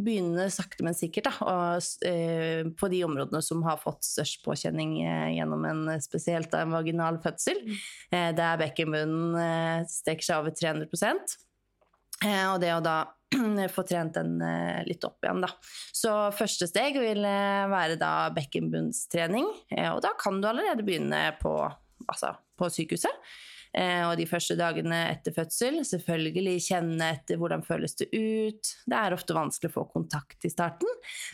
begynne 0.04 0.46
sakte, 0.52 0.84
men 0.86 0.96
sikkert 0.96 1.28
da, 1.28 1.32
og, 1.44 1.86
eh, 2.06 2.64
på 2.78 2.90
de 2.92 3.02
områdene 3.06 3.42
som 3.44 3.62
har 3.66 3.80
fått 3.80 4.06
størst 4.06 4.42
påkjenning 4.44 4.98
eh, 5.04 5.36
gjennom 5.36 5.64
en 5.68 5.84
eh, 5.94 6.02
spesielt 6.02 6.54
en 6.56 6.74
vaginal 6.74 7.20
fødsel. 7.22 7.62
Eh, 8.10 8.30
der 8.36 8.60
bekkenbunnen 8.60 9.38
eh, 9.40 9.86
strekker 9.90 10.26
seg 10.26 10.42
over 10.42 10.56
300 10.56 10.88
eh, 12.24 12.46
og 12.52 12.60
det 12.62 12.74
å 12.74 12.82
da 12.84 12.98
få 13.74 13.84
trent 13.86 14.16
den 14.18 14.40
eh, 14.42 14.80
litt 14.88 15.04
opp 15.06 15.22
igjen, 15.24 15.44
da. 15.44 15.52
Så 15.94 16.14
første 16.36 16.68
steg 16.70 16.98
vil 17.00 17.22
eh, 17.26 17.68
være 17.70 17.98
da 18.00 18.14
bekkenbunnstrening, 18.34 19.46
eh, 19.76 19.90
og 19.92 20.02
da 20.06 20.14
kan 20.20 20.40
du 20.40 20.50
allerede 20.50 20.86
begynne 20.86 21.28
på, 21.42 21.54
altså, 22.08 22.34
på 22.58 22.70
sykehuset. 22.72 23.30
Eh, 23.76 24.02
og 24.08 24.16
de 24.18 24.26
første 24.26 24.56
dagene 24.58 24.98
etter 25.12 25.34
fødsel, 25.34 25.80
selvfølgelig 25.86 26.56
kjenne 26.64 27.10
etter 27.16 27.38
hvordan 27.40 27.62
føles 27.66 27.94
det 28.00 28.08
ut. 28.12 28.72
Det 28.90 28.98
er 28.98 29.14
ofte 29.14 29.36
vanskelig 29.36 29.70
å 29.70 29.76
få 29.78 29.86
kontakt 29.92 30.46
i 30.46 30.52
starten, 30.52 30.88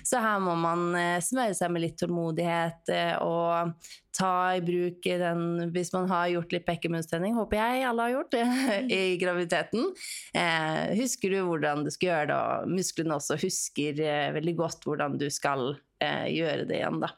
så 0.05 0.21
her 0.25 0.43
må 0.45 0.57
man 0.61 0.89
eh, 0.99 1.21
smøre 1.25 1.57
seg 1.57 1.73
med 1.73 1.87
litt 1.87 1.97
tålmodighet 2.01 2.93
eh, 2.93 3.15
og 3.25 3.77
ta 4.17 4.33
i 4.57 4.63
bruk 4.65 5.05
den 5.05 5.71
hvis 5.75 5.93
man 5.93 6.09
har 6.11 6.31
gjort 6.33 6.55
litt 6.55 6.67
bekkenbunnstrening, 6.69 7.37
håper 7.37 7.61
jeg 7.61 7.87
alle 7.89 8.07
har 8.07 8.15
gjort 8.15 8.39
i 8.99 9.03
graviditeten. 9.21 9.91
Eh, 10.37 10.97
husker 11.01 11.33
du 11.33 11.43
hvordan 11.49 11.85
du 11.87 11.93
skal 11.93 12.13
gjøre 12.13 12.31
det, 12.33 12.41
og 12.41 12.75
musklene 12.77 13.19
også 13.19 13.39
husker 13.43 14.03
eh, 14.05 14.33
veldig 14.37 14.57
godt 14.59 14.89
hvordan 14.89 15.17
du 15.21 15.29
skal 15.33 15.75
eh, 16.03 16.27
gjøre 16.33 16.69
det 16.69 16.81
igjen, 16.81 17.01
da. 17.05 17.13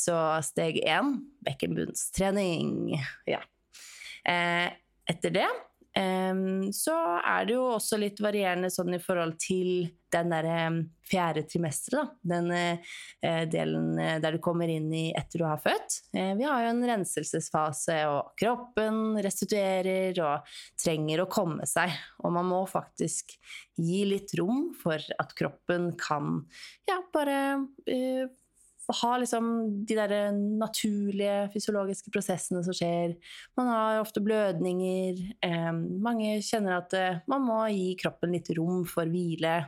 Så 0.00 0.16
steg 0.46 0.80
én 0.80 1.18
bekkenbunnstrening. 1.44 2.94
Ja. 3.28 3.42
Eh, 4.28 4.68
etter 5.10 5.32
det 5.34 5.48
eh, 5.96 6.42
så 6.76 6.96
er 7.18 7.48
det 7.48 7.56
jo 7.56 7.64
også 7.76 7.98
litt 8.00 8.20
varierende 8.22 8.70
sånn 8.72 8.94
i 8.94 9.02
forhold 9.02 9.38
til 9.42 9.88
den 10.10 10.32
der 10.32 10.48
eh, 10.50 10.80
fjerde 11.10 11.44
trimesteret, 11.50 11.96
da. 11.98 12.34
Den 12.34 13.48
delen 13.50 13.96
der 14.22 14.36
du 14.36 14.38
kommer 14.42 14.70
inn 14.70 14.86
i 14.94 15.08
etter 15.16 15.42
du 15.42 15.44
har 15.48 15.58
født. 15.58 15.96
Vi 16.14 16.44
har 16.46 16.62
jo 16.62 16.68
en 16.70 16.84
renselsesfase, 16.86 17.96
og 18.06 18.28
kroppen 18.38 19.18
restituerer 19.18 20.14
og 20.22 20.52
trenger 20.78 21.24
å 21.24 21.30
komme 21.30 21.66
seg. 21.66 21.96
Og 22.22 22.34
man 22.36 22.46
må 22.46 22.60
faktisk 22.70 23.34
gi 23.80 24.04
litt 24.06 24.34
rom 24.38 24.70
for 24.78 25.02
at 25.18 25.34
kroppen 25.38 25.90
kan 25.98 26.44
ja, 26.88 27.00
bare 27.14 27.38
eh, 27.90 28.30
ha 28.96 29.10
liksom 29.20 29.46
de 29.86 29.96
der 29.96 30.14
naturlige 30.34 31.50
fysiologiske 31.54 32.12
prosessene 32.14 32.62
som 32.66 32.76
skjer. 32.76 33.16
Man 33.58 33.70
har 33.70 34.00
ofte 34.02 34.22
blødninger. 34.24 35.20
Eh, 35.46 35.72
mange 35.74 36.38
kjenner 36.46 36.80
at 36.80 36.96
eh, 36.98 37.20
man 37.30 37.44
må 37.46 37.60
gi 37.74 37.92
kroppen 38.00 38.34
litt 38.36 38.50
rom 38.58 38.84
for 38.88 39.10
hvile. 39.10 39.60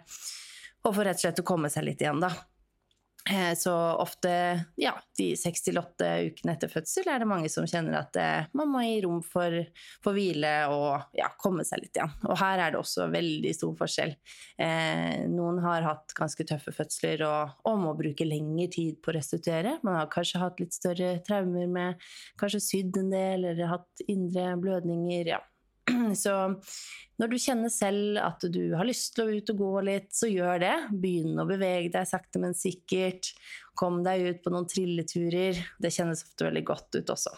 Og 0.83 0.91
for 0.91 1.07
rett 1.07 1.21
og 1.21 1.27
slett 1.27 1.43
å 1.43 1.47
komme 1.47 1.71
seg 1.71 1.87
litt 1.87 2.03
igjen, 2.03 2.23
da. 2.23 2.33
Eh, 3.31 3.55
Så 3.55 3.73
ofte, 4.03 4.65
ja, 4.77 4.93
de 5.19 5.29
seks 5.39 5.63
til 5.63 5.79
åtte 5.79 6.09
ukene 6.27 6.57
etter 6.57 6.71
fødsel 6.71 7.07
er 7.07 7.23
det 7.23 7.29
mange 7.31 7.51
som 7.53 7.67
kjenner 7.71 8.01
at 8.01 8.19
eh, 8.19 8.49
man 8.59 8.71
må 8.73 8.83
gi 8.83 8.97
rom 9.05 9.21
for, 9.23 9.55
for 10.03 10.17
hvile 10.17 10.51
og 10.73 11.15
ja, 11.19 11.29
komme 11.39 11.63
seg 11.67 11.85
litt 11.85 12.01
igjen. 12.01 12.17
Og 12.27 12.35
her 12.41 12.65
er 12.65 12.75
det 12.75 12.81
også 12.81 13.07
veldig 13.13 13.55
stor 13.55 13.77
forskjell. 13.79 14.17
Eh, 14.59 15.23
noen 15.31 15.63
har 15.63 15.87
hatt 15.87 16.17
ganske 16.19 16.47
tøffe 16.49 16.75
fødsler 16.75 17.23
og, 17.29 17.55
og 17.71 17.79
må 17.85 17.95
bruke 17.99 18.27
lengre 18.27 18.67
tid 18.75 18.99
på 19.03 19.13
å 19.13 19.17
restituere. 19.21 19.79
Man 19.87 20.01
har 20.01 20.11
kanskje 20.11 20.43
hatt 20.43 20.59
litt 20.63 20.75
større 20.75 21.15
traumer 21.27 21.71
med 21.71 22.11
kanskje 22.43 22.65
sydd 22.65 22.99
en 23.05 23.15
del 23.15 23.47
eller 23.53 23.71
hatt 23.77 24.07
indre 24.11 24.51
blødninger. 24.59 25.35
ja. 25.37 25.43
Så 26.15 26.33
når 27.23 27.31
du 27.31 27.39
kjenner 27.39 27.71
selv 27.71 28.19
at 28.19 28.43
du 28.51 28.73
har 28.75 28.87
lyst 28.89 29.13
til 29.15 29.29
å 29.29 29.35
ut 29.39 29.51
og 29.55 29.61
gå 29.61 29.73
litt, 29.87 30.09
så 30.11 30.27
gjør 30.27 30.59
det. 30.59 30.75
Begynn 30.91 31.39
å 31.39 31.47
bevege 31.47 31.93
deg 31.95 32.09
sakte, 32.11 32.43
men 32.43 32.57
sikkert. 32.59 33.31
Kom 33.75 34.03
deg 34.05 34.21
ut 34.27 34.43
på 34.45 34.51
noen 34.53 34.67
trilleturer. 34.69 35.57
Det 35.81 35.91
kjennes 35.95 36.21
ofte 36.27 36.45
veldig 36.45 36.63
godt 36.69 36.99
ut 36.99 37.13
også. 37.15 37.31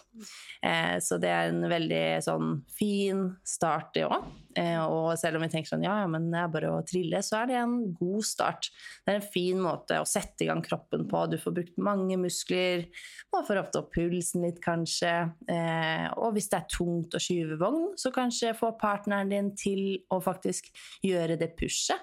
Eh, 0.67 0.97
så 0.99 1.19
det 1.23 1.31
er 1.31 1.53
en 1.53 1.63
veldig 1.71 2.03
sånn 2.27 2.57
fin 2.75 3.29
start, 3.47 3.93
det 3.95 4.03
òg. 4.09 4.27
Eh, 4.59 4.81
og 4.83 5.15
selv 5.19 5.39
om 5.39 5.45
vi 5.47 5.51
tenker 5.53 5.71
sånn 5.71 5.87
ja, 5.87 5.95
ja, 6.03 6.09
men 6.11 6.27
det 6.33 6.41
er 6.41 6.51
bare 6.51 6.73
å 6.75 6.83
trille, 6.87 7.23
så 7.23 7.41
er 7.41 7.51
det 7.51 7.59
en 7.61 7.77
god 7.95 8.27
start. 8.27 8.71
Det 9.05 9.15
er 9.15 9.21
en 9.21 9.33
fin 9.37 9.63
måte 9.63 10.01
å 10.03 10.09
sette 10.09 10.43
i 10.43 10.51
gang 10.51 10.63
kroppen 10.65 11.07
på. 11.11 11.25
Du 11.31 11.39
får 11.39 11.55
brukt 11.61 11.79
mange 11.79 12.19
muskler. 12.19 12.89
Man 13.35 13.47
får 13.47 13.63
ofte 13.63 13.85
opp 13.85 13.95
pulsen 13.95 14.49
litt, 14.49 14.59
kanskje. 14.65 15.15
Eh, 15.51 16.07
og 16.19 16.35
hvis 16.35 16.51
det 16.51 16.65
er 16.65 16.71
tungt 16.75 17.15
å 17.15 17.23
skyve 17.23 17.63
vogn, 17.63 17.93
så 18.01 18.11
kanskje 18.15 18.57
få 18.59 18.75
partneren 18.81 19.31
din 19.31 19.55
til 19.59 19.85
å 20.11 20.19
faktisk 20.25 20.73
gjøre 21.07 21.39
det 21.39 21.55
pushet 21.59 22.03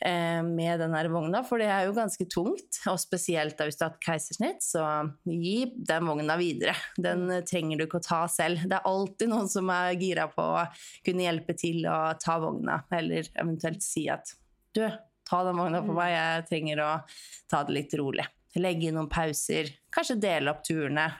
med 0.00 0.80
den 0.80 0.94
vogna, 1.12 1.42
for 1.42 1.58
det 1.58 1.66
er 1.72 1.88
jo 1.88 1.94
ganske 1.96 2.24
tungt. 2.30 2.80
Og 2.90 3.00
spesielt 3.02 3.58
hvis 3.58 3.78
du 3.78 3.84
har 3.84 3.92
hatt 3.92 4.04
keisersnitt, 4.04 4.62
så 4.62 4.84
gi 5.26 5.72
den 5.74 6.06
vogna 6.06 6.38
videre. 6.38 6.76
Den 6.96 7.26
eh, 7.34 7.44
trenger 7.46 7.78
du 7.78 7.86
ikke 7.86 8.00
å 8.02 8.06
ta 8.06 8.22
selv. 8.30 8.62
Det 8.68 8.78
er 8.78 8.88
alltid 8.88 9.32
noen 9.32 9.50
som 9.50 9.70
er 9.74 9.98
gira 9.98 10.28
på 10.30 10.46
å 10.60 10.64
kunne 11.06 11.26
hjelpe 11.26 11.56
til 11.58 11.86
å 11.90 11.98
ta 12.20 12.38
vogna, 12.42 12.82
eller 12.94 13.30
eventuelt 13.34 13.82
si 13.84 14.06
at 14.12 14.34
du, 14.76 14.84
ta 15.28 15.44
den 15.44 15.58
vogna 15.58 15.82
for 15.84 15.98
meg, 15.98 16.14
jeg 16.14 16.48
trenger 16.52 16.84
å 16.84 16.90
ta 17.50 17.64
det 17.66 17.80
litt 17.80 17.96
rolig. 17.98 18.26
Legge 18.58 18.88
inn 18.88 18.96
noen 18.96 19.10
pauser, 19.12 19.68
kanskje 19.94 20.20
dele 20.22 20.52
opp 20.54 20.62
turene. 20.66 21.10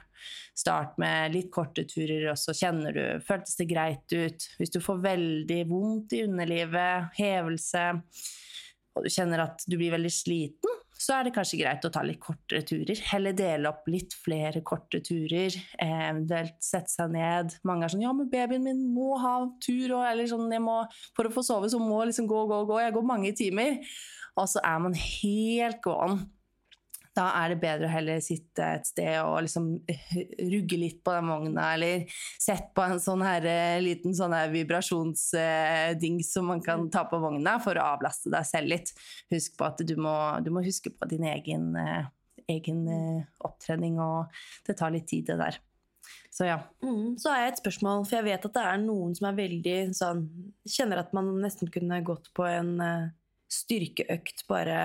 Start 0.57 0.97
med 0.99 1.31
litt 1.31 1.47
korte 1.53 1.85
turer, 1.87 2.25
og 2.33 2.39
så 2.39 2.51
kjenner 2.57 2.91
du 2.91 3.03
Føltes 3.23 3.55
det 3.55 3.69
greit 3.69 4.11
ut? 4.11 4.47
Hvis 4.59 4.73
du 4.73 4.81
får 4.83 4.99
veldig 5.05 5.59
vondt 5.69 6.17
i 6.17 6.25
underlivet, 6.25 7.13
hevelse, 7.15 7.85
og 8.95 9.05
du 9.05 9.09
kjenner 9.13 9.45
at 9.45 9.63
du 9.69 9.77
blir 9.77 9.93
veldig 9.93 10.11
sliten, 10.13 10.79
så 10.99 11.15
er 11.15 11.27
det 11.27 11.33
kanskje 11.35 11.61
greit 11.61 11.85
å 11.87 11.91
ta 11.93 12.01
litt 12.03 12.19
kortere 12.19 12.65
turer. 12.67 12.99
Heller 13.13 13.35
dele 13.37 13.69
opp 13.71 13.85
litt 13.87 14.11
flere 14.19 14.59
korte 14.67 14.99
turer. 15.05 15.55
Eh, 15.79 16.01
eventuelt 16.09 16.57
sette 16.63 16.91
seg 16.91 17.13
ned. 17.13 17.55
Mange 17.63 17.87
er 17.87 17.93
sånn 17.93 18.03
'ja, 18.03 18.11
men 18.11 18.27
babyen 18.29 18.65
min 18.65 18.81
må 18.93 19.15
ha 19.17 19.47
tur', 19.63 19.95
og, 19.95 20.03
eller 20.03 20.27
sånn 20.27 20.51
må, 20.61 20.83
'for 21.15 21.29
å 21.29 21.31
få 21.31 21.45
sove, 21.45 21.69
så 21.71 21.79
må 21.79 22.01
jeg 22.03 22.11
liksom 22.11 22.27
gå, 22.27 22.41
gå, 22.51 22.59
gå'. 22.67 22.83
Jeg 22.83 22.93
går 22.93 23.07
mange 23.07 23.31
timer. 23.31 23.79
Og 24.35 24.47
så 24.47 24.59
er 24.63 24.79
man 24.79 24.93
helt 24.93 25.81
gåen. 25.81 26.29
Da 27.17 27.25
er 27.39 27.53
det 27.53 27.59
bedre 27.61 27.87
å 27.87 27.91
heller 27.91 28.19
sitte 28.23 28.65
et 28.77 28.87
sted 28.87 29.15
og 29.23 29.39
liksom 29.45 29.69
rugge 30.53 30.79
litt 30.79 30.99
på 31.05 31.15
den 31.15 31.31
vogna, 31.31 31.71
eller 31.75 32.05
sette 32.37 32.69
på 32.77 32.85
en 32.85 33.01
sånn 33.03 33.23
her 33.25 33.47
eh, 33.49 33.79
liten 33.83 34.15
sånn 34.15 34.35
her 34.37 34.51
vibrasjonsding 34.53 36.21
som 36.25 36.51
man 36.53 36.61
kan 36.65 36.85
ta 36.93 37.05
på 37.09 37.19
vogna 37.21 37.57
for 37.63 37.79
å 37.79 37.87
avlaste 37.95 38.31
deg 38.33 38.45
selv 38.47 38.73
litt. 38.75 38.93
Husk 39.33 39.57
på 39.59 39.67
at 39.67 39.81
du 39.81 39.95
må, 39.99 40.15
du 40.45 40.53
må 40.53 40.63
huske 40.65 40.93
på 40.93 41.09
din 41.09 41.25
egen, 41.29 41.71
eh, 41.79 42.05
egen 42.49 42.85
eh, 42.93 43.25
opptrening, 43.45 43.97
og 44.03 44.29
det 44.69 44.77
tar 44.79 44.93
litt 44.93 45.09
tid, 45.09 45.27
det 45.31 45.39
der. 45.41 45.59
Så 46.31 46.45
ja. 46.45 46.59
Mm, 46.83 47.17
så 47.19 47.33
har 47.33 47.41
jeg 47.41 47.53
et 47.53 47.61
spørsmål, 47.63 48.05
for 48.07 48.19
jeg 48.19 48.27
vet 48.29 48.45
at 48.47 48.55
det 48.55 48.65
er 48.65 48.81
noen 48.83 49.15
som 49.17 49.27
er 49.27 49.39
veldig 49.41 49.77
sånn 49.97 50.21
Kjenner 50.69 51.01
at 51.01 51.11
man 51.17 51.33
nesten 51.41 51.71
kunne 51.73 51.99
gått 52.05 52.29
på 52.37 52.45
en 52.47 52.75
eh, 52.85 53.09
styrkeøkt 53.49 54.45
bare 54.49 54.77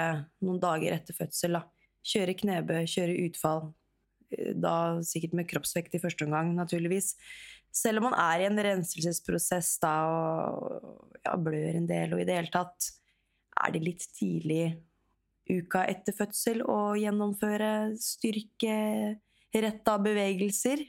noen 0.42 0.60
dager 0.62 0.96
etter 0.96 1.16
fødsel. 1.16 1.58
da. 1.58 1.62
Kjøre 2.04 2.36
knebøy, 2.36 2.84
kjøre 2.90 3.18
utfall. 3.28 3.66
Eh, 4.34 4.52
Da 4.54 5.00
sikkert 5.06 5.34
med 5.34 5.48
kroppsvekt 5.50 5.94
i 5.96 6.02
første 6.02 6.26
omgang, 6.26 6.54
naturligvis. 6.56 7.14
Selv 7.74 7.98
om 7.98 8.10
man 8.10 8.18
er 8.20 8.44
i 8.44 8.46
en 8.46 8.60
renselsesprosess 8.62 9.78
da 9.82 9.94
og 10.06 11.08
ja, 11.24 11.34
blør 11.34 11.74
en 11.74 11.88
del, 11.90 12.14
og 12.14 12.22
i 12.22 12.26
det 12.28 12.36
hele 12.38 12.52
tatt 12.54 12.92
er 13.64 13.72
det 13.74 13.82
litt 13.82 14.04
tidlig 14.14 14.76
uka 15.50 15.84
etter 15.90 16.14
fødsel 16.16 16.62
å 16.64 16.94
gjennomføre 16.96 17.96
styrkeretta 18.00 19.96
bevegelser. 20.06 20.84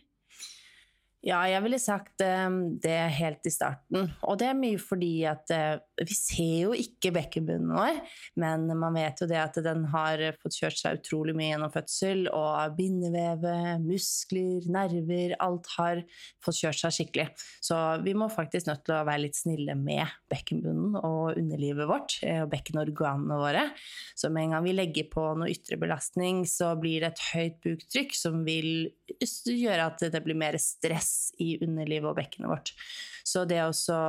Ja, 1.26 1.40
jeg 1.50 1.64
ville 1.66 1.80
sagt 1.82 2.22
eh, 2.22 2.56
det 2.84 2.98
helt 3.18 3.48
i 3.50 3.52
starten. 3.54 4.12
Og 4.30 4.38
det 4.38 4.46
er 4.52 4.58
mye 4.60 4.78
fordi 4.78 5.24
at 5.26 5.50
eh, 5.50 5.80
vi 6.06 6.14
ser 6.14 6.68
jo 6.68 6.76
ikke 6.78 7.10
bekkenbunnen 7.16 7.72
vår, 7.74 7.98
men 8.42 8.68
man 8.78 8.94
vet 8.94 9.24
jo 9.24 9.28
det 9.32 9.40
at 9.42 9.58
den 9.66 9.88
har 9.90 10.22
fått 10.38 10.60
kjørt 10.60 10.78
seg 10.78 11.00
utrolig 11.00 11.34
mye 11.34 11.48
gjennom 11.48 11.72
fødsel, 11.74 12.28
og 12.30 12.76
bindevevet, 12.78 13.82
muskler, 13.82 14.68
nerver, 14.70 15.34
alt 15.42 15.72
har 15.80 16.04
fått 16.46 16.60
kjørt 16.60 16.84
seg 16.84 16.96
skikkelig. 17.00 17.28
Så 17.64 17.80
vi 18.06 18.14
må 18.14 18.30
faktisk 18.30 18.70
nødt 18.70 18.86
til 18.86 18.98
å 19.00 19.02
være 19.08 19.24
litt 19.26 19.40
snille 19.40 19.74
med 19.80 20.06
bekkenbunnen 20.30 21.00
og 21.02 21.40
underlivet 21.40 21.90
vårt, 21.90 22.20
eh, 22.22 22.44
og 22.44 22.54
bekkenorganene 22.54 23.40
våre. 23.42 23.66
Så 24.14 24.30
med 24.30 24.46
en 24.46 24.60
gang 24.60 24.70
vi 24.70 24.78
legger 24.78 25.10
på 25.10 25.26
noe 25.42 25.50
ytre 25.50 25.82
belastning, 25.82 26.46
så 26.46 26.76
blir 26.78 27.02
det 27.02 27.16
et 27.16 27.26
høyt 27.32 27.60
buktrykk 27.66 28.14
som 28.14 28.46
vil 28.46 28.92
gjøre 29.10 29.90
at 29.90 30.06
det 30.14 30.22
blir 30.22 30.38
mer 30.38 30.62
stress 30.62 31.15
i 31.42 31.56
underlivet 31.64 32.10
og 32.12 32.18
bekkenet 32.20 32.52
vårt. 32.52 32.74
Så 33.26 33.46
det 33.50 33.62
å 33.64 33.72
så, 33.76 34.00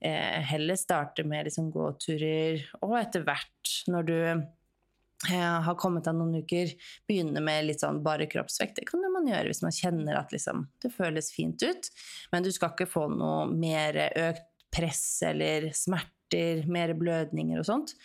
eh, 0.00 0.40
heller 0.52 0.76
starte 0.76 1.24
med 1.24 1.48
liksom 1.48 1.70
gåturer, 1.72 2.64
og 2.82 2.98
etter 3.00 3.24
hvert, 3.26 3.76
når 3.88 4.08
du 4.08 4.18
eh, 4.22 5.60
har 5.66 5.78
kommet 5.80 6.08
av 6.10 6.16
noen 6.18 6.42
uker, 6.42 6.74
begynne 7.08 7.40
med 7.44 7.68
litt 7.68 7.84
sånn 7.84 8.02
bare 8.04 8.28
kroppsvekt. 8.30 8.80
Det 8.80 8.88
kan 8.88 9.04
man 9.12 9.28
gjøre 9.30 9.48
hvis 9.52 9.62
man 9.64 9.74
kjenner 9.74 10.18
at 10.18 10.34
liksom, 10.34 10.66
det 10.82 10.92
føles 10.94 11.32
fint 11.34 11.62
ut. 11.62 11.92
Men 12.32 12.44
du 12.44 12.50
skal 12.52 12.74
ikke 12.74 12.90
få 12.90 13.06
noe 13.12 13.46
mer 13.50 13.98
økt 14.10 14.48
press 14.72 15.22
eller 15.28 15.70
smerter, 15.76 16.64
mer 16.66 16.94
blødninger 16.98 17.60
og 17.60 17.68
sånt. 17.68 17.96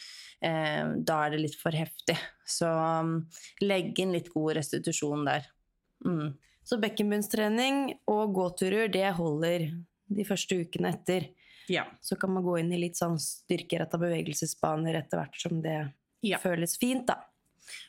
Eh, 0.43 0.83
da 1.07 1.21
er 1.25 1.33
det 1.33 1.43
litt 1.45 1.59
for 1.59 1.75
heftig. 1.75 2.17
Så 2.47 2.69
legg 3.63 3.97
inn 3.99 4.13
litt 4.15 4.29
god 4.33 4.57
restitusjon 4.59 5.25
der. 5.27 5.47
Mm. 6.05 6.35
Så 6.67 6.79
bekkenbunnstrening 6.83 7.93
og 8.11 8.33
gåturer, 8.35 8.89
det 8.91 9.07
holder 9.15 9.69
de 10.11 10.25
første 10.27 10.57
ukene 10.59 10.91
etter. 10.95 11.29
Ja. 11.71 11.85
Så 12.03 12.15
kan 12.19 12.31
man 12.35 12.43
gå 12.43 12.57
inn 12.59 12.71
i 12.75 12.79
litt 12.81 12.99
sånn 12.99 13.17
styrkeretta 13.19 13.99
bevegelsesbaner 14.01 14.99
etter 15.01 15.21
hvert 15.21 15.39
som 15.39 15.61
det 15.63 15.93
Ja. 16.23 16.37
føles 16.37 16.77
fint, 16.79 17.05
da. 17.07 17.21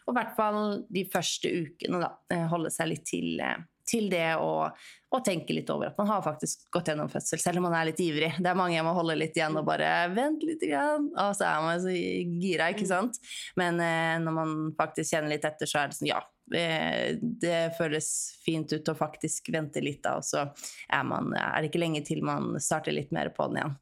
Og 0.07 0.14
i 0.14 0.19
hvert 0.19 0.37
fall 0.37 0.85
de 0.91 1.05
første 1.05 1.49
ukene, 1.49 2.01
da. 2.01 2.19
eh, 2.31 2.47
Holde 2.51 2.71
seg 2.71 2.88
litt 2.88 3.05
til, 3.07 3.41
eh, 3.41 3.57
til 3.87 4.09
det 4.11 4.37
og, 4.37 4.73
og, 5.11 5.25
tenke 5.25 5.55
litt 5.55 5.71
over 5.71 5.87
at 5.87 5.99
man 5.99 6.09
har 6.09 6.23
faktisk 6.23 6.71
gått 6.71 6.91
gjennom 6.91 7.09
fødsel, 7.09 7.38
selv 7.38 7.57
om 7.59 7.62
man 7.62 7.75
er 7.75 7.87
litt 7.87 8.01
ivrig. 8.01 8.35
Det 8.37 8.47
er 8.47 8.55
mange 8.59 8.75
jeg 8.75 8.85
må 8.85 8.93
holde 8.93 9.17
litt 9.17 9.37
igjen 9.38 9.57
og 9.57 9.64
bare 9.64 10.12
vent 10.12 10.43
litt, 10.43 10.61
grann. 10.61 11.11
og 11.17 11.35
så 11.35 11.47
er 11.47 11.62
man 11.62 11.81
så 11.81 11.95
gira, 11.95 12.71
ikke 12.75 12.87
sant. 12.87 13.19
Men 13.57 13.81
eh, 13.81 14.19
når 14.19 14.33
man 14.33 14.75
faktisk 14.77 15.14
kjenner 15.14 15.31
litt 15.31 15.45
etter, 15.45 15.67
så 15.67 15.83
er 15.83 15.88
det 15.88 15.97
sånn 15.99 16.12
ja. 16.12 16.21
Eh, 16.54 17.18
Det 17.18 17.58
føles 17.78 18.08
fint 18.44 18.72
ut 18.72 18.88
å 18.88 18.96
faktisk 18.98 19.50
vente 19.54 19.82
litt, 19.84 20.02
da, 20.04 20.18
og 20.20 20.26
så 20.26 20.46
er, 20.46 21.04
man, 21.08 21.34
er 21.37 21.61
det 21.61 21.70
ikke 21.70 21.82
lenge 21.82 22.04
til 22.06 22.24
man 22.26 22.56
starter 22.62 22.94
litt 22.94 23.12
mer 23.14 23.32
på 23.34 23.48
den 23.50 23.61
igjen. 23.61 23.76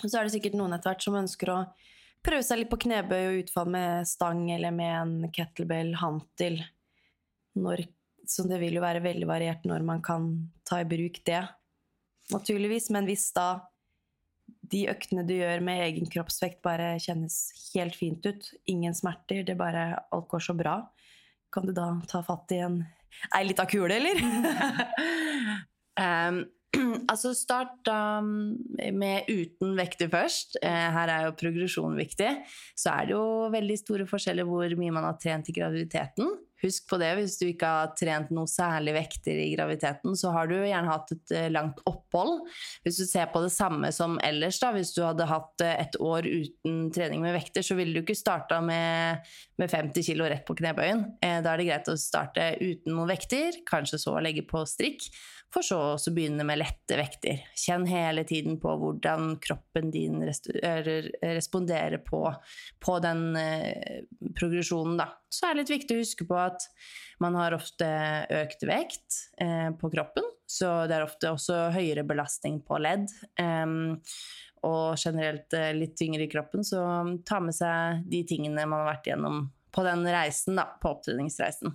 Så 0.00 0.16
er 0.16 0.26
det 0.26 0.34
sikkert 0.34 0.56
noen 0.56 0.72
etter 0.72 0.94
hvert 0.94 1.04
som 1.04 1.18
ønsker 1.20 1.52
å 1.52 1.60
prøve 2.24 2.44
seg 2.44 2.62
litt 2.62 2.72
på 2.72 2.80
knebøy 2.86 3.20
og 3.20 3.40
utfall 3.44 3.72
med 3.72 4.08
stang 4.08 4.46
eller 4.52 4.72
med 4.74 4.94
en 4.96 5.32
kettlebell 5.34 5.94
hantel. 6.00 6.60
Når, 7.60 7.84
så 8.28 8.46
det 8.48 8.60
vil 8.62 8.78
jo 8.78 8.84
være 8.84 9.02
veldig 9.04 9.28
variert 9.28 9.66
når 9.68 9.84
man 9.86 10.04
kan 10.04 10.30
ta 10.68 10.80
i 10.80 10.88
bruk 10.88 11.20
det, 11.26 11.42
naturligvis. 12.32 12.88
Men 12.94 13.08
hvis 13.08 13.28
da 13.36 13.48
de 14.70 14.86
øktene 14.90 15.24
du 15.26 15.34
gjør 15.34 15.62
med 15.66 15.82
egen 15.88 16.08
kroppsvekt 16.10 16.60
bare 16.64 16.94
kjennes 17.02 17.36
helt 17.74 17.96
fint 17.98 18.26
ut, 18.26 18.50
ingen 18.70 18.94
smerter, 18.96 19.42
det 19.46 19.58
bare 19.58 19.92
alt 20.14 20.28
går 20.30 20.44
så 20.44 20.54
bra, 20.56 20.76
kan 21.52 21.66
du 21.66 21.74
da 21.76 21.92
ta 22.10 22.22
fatt 22.26 22.56
i 22.56 22.62
en 22.64 22.80
ei 23.36 23.44
lita 23.48 23.66
kule, 23.68 23.98
eller? 24.00 24.24
Um, 26.00 26.36
altså 27.10 27.32
start 27.34 27.80
da 27.84 28.20
med 28.22 29.28
uten 29.28 29.74
vekter 29.78 30.10
først. 30.12 30.56
Eh, 30.62 30.86
her 30.94 31.12
er 31.12 31.26
jo 31.26 31.36
progresjon 31.38 31.98
viktig. 31.98 32.30
Så 32.78 32.92
er 32.94 33.08
det 33.08 33.16
jo 33.16 33.24
veldig 33.52 33.78
store 33.80 34.06
forskjeller 34.08 34.46
hvor 34.48 34.76
mye 34.78 34.94
man 34.94 35.08
har 35.08 35.18
trent 35.20 35.50
i 35.50 35.56
graviditeten. 35.56 36.30
Husk 36.60 36.88
på 36.90 36.98
det, 37.00 37.10
hvis 37.16 37.38
du 37.40 37.46
ikke 37.48 37.68
har 37.68 37.92
trent 37.96 38.32
noe 38.34 38.48
særlig 38.50 38.92
vekter 38.98 39.38
i 39.40 39.48
graviditeten, 39.54 40.16
så 40.18 40.32
har 40.34 40.50
du 40.50 40.58
gjerne 40.58 40.90
hatt 40.90 41.14
et 41.14 41.34
eh, 41.36 41.48
langt 41.52 41.80
opphold. 41.88 42.42
Hvis 42.84 43.00
du 43.00 43.06
ser 43.08 43.30
på 43.32 43.40
det 43.44 43.52
samme 43.54 43.88
som 43.96 44.18
ellers, 44.24 44.60
da, 44.60 44.72
hvis 44.76 44.92
du 44.96 45.00
hadde 45.06 45.28
hatt 45.30 45.64
eh, 45.64 45.78
et 45.80 45.96
år 45.96 46.28
uten 46.28 46.82
trening 46.92 47.24
med 47.24 47.36
vekter, 47.38 47.64
så 47.64 47.78
ville 47.78 47.96
du 47.96 48.04
ikke 48.04 48.18
starta 48.18 48.60
med, 48.64 49.24
med 49.60 49.72
50 49.72 50.04
kg 50.10 50.28
rett 50.34 50.46
på 50.48 50.58
knebøyen. 50.60 51.06
Eh, 51.24 51.38
da 51.40 51.54
er 51.54 51.62
det 51.62 51.68
greit 51.70 51.92
å 51.92 51.98
starte 52.00 52.52
uten 52.60 52.92
noen 52.92 53.12
vekter, 53.14 53.62
kanskje 53.68 54.02
så 54.04 54.18
legge 54.20 54.44
på 54.48 54.64
strikk, 54.68 55.08
for 55.50 55.66
så 55.66 55.78
å 55.96 56.12
begynne 56.14 56.44
med 56.46 56.60
lette 56.60 56.96
vekter. 56.98 57.42
Kjenn 57.58 57.86
hele 57.90 58.22
tiden 58.28 58.58
på 58.62 58.74
hvordan 58.78 59.34
kroppen 59.42 59.90
din 59.90 60.22
responderer 60.22 61.98
på, 62.06 62.22
på 62.78 62.98
den 63.02 63.24
eh, 63.38 64.02
progresjonen, 64.38 64.98
da. 65.00 65.08
Så 65.30 65.48
er 65.48 65.54
det 65.54 65.64
litt 65.64 65.74
viktig 65.74 65.96
å 65.96 66.02
huske 66.04 66.26
på 66.28 66.38
at 66.38 66.68
man 67.22 67.36
har 67.38 67.56
ofte 67.56 67.88
økt 68.40 68.62
vekt 68.68 69.22
eh, 69.42 69.70
på 69.74 69.90
kroppen, 69.92 70.26
så 70.50 70.86
det 70.90 70.98
er 70.98 71.06
ofte 71.06 71.34
også 71.34 71.66
høyere 71.74 72.06
belastning 72.06 72.62
på 72.66 72.78
ledd. 72.82 73.10
Um, 73.38 74.00
og 74.66 74.98
generelt 75.00 75.54
eh, 75.56 75.72
litt 75.76 75.96
tyngre 75.98 76.26
i 76.26 76.30
kroppen, 76.30 76.64
så 76.66 76.82
ta 77.26 77.40
med 77.42 77.56
seg 77.56 78.06
de 78.10 78.24
tingene 78.28 78.66
man 78.66 78.84
har 78.84 78.92
vært 78.94 79.12
gjennom 79.12 79.46
på 79.70 79.86
den 79.86 80.02
reisen, 80.10 80.58
da, 80.58 80.66
på 80.82 80.96
opptreningsreisen. 80.96 81.74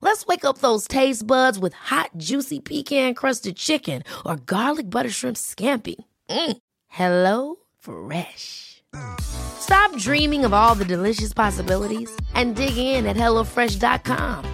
Let's 0.00 0.26
wake 0.26 0.44
up 0.44 0.58
those 0.58 0.86
taste 0.86 1.26
buds 1.26 1.58
with 1.58 1.74
hot, 1.74 2.10
juicy 2.16 2.60
pecan 2.60 3.14
crusted 3.14 3.56
chicken 3.56 4.02
or 4.24 4.36
garlic 4.36 4.88
butter 4.88 5.10
shrimp 5.10 5.36
scampi. 5.36 5.96
Mm. 6.30 6.56
Hello 6.88 7.56
Fresh. 7.78 8.82
Stop 9.20 9.94
dreaming 9.96 10.44
of 10.44 10.54
all 10.54 10.74
the 10.74 10.84
delicious 10.84 11.32
possibilities 11.32 12.10
and 12.34 12.54
dig 12.56 12.76
in 12.76 13.06
at 13.06 13.16
HelloFresh.com. 13.16 14.44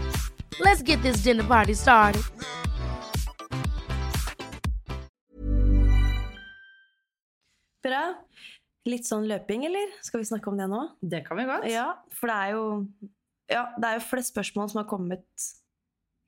Let's 0.60 0.82
get 0.82 1.00
this 1.02 1.18
dinner 1.18 1.44
party 1.44 1.74
started. 1.74 2.22
Bra. 7.84 8.14
Litt 8.88 9.04
sånn 9.08 9.26
løping, 9.28 9.66
eller? 9.68 9.92
Skal 10.04 10.22
vi 10.22 10.28
snakke 10.28 10.48
om 10.48 10.56
det 10.60 10.68
nå? 10.72 10.80
Det 11.00 11.20
kan 11.26 11.36
vi 11.36 11.44
godt. 11.48 11.68
Ja, 11.68 11.86
for 12.12 12.32
det 12.32 12.36
er 12.36 12.56
jo 12.56 12.64
ja, 13.50 13.66
det 13.76 13.88
er 13.88 13.98
jo 13.98 14.08
flest 14.08 14.32
spørsmål 14.32 14.70
som 14.72 14.80
har 14.82 14.88
kommet 14.90 15.48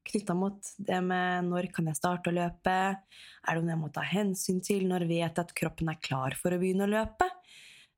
knytta 0.07 0.37
mot 0.39 0.69
det 0.87 0.99
med 1.03 1.49
når 1.49 1.71
kan 1.75 1.89
jeg 1.91 1.99
starte 1.99 2.31
å 2.31 2.37
løpe? 2.37 2.75
Er 2.97 3.57
det 3.57 3.65
noe 3.65 3.75
jeg 3.75 3.83
må 3.83 3.91
ta 3.95 4.05
hensyn 4.07 4.61
til? 4.65 4.87
Når 4.91 5.07
vet 5.09 5.25
jeg 5.25 5.43
at 5.43 5.55
kroppen 5.57 5.91
er 5.91 6.03
klar 6.03 6.37
for 6.39 6.55
å 6.55 6.61
begynne 6.61 6.87
å 6.87 6.93
løpe? 6.93 7.29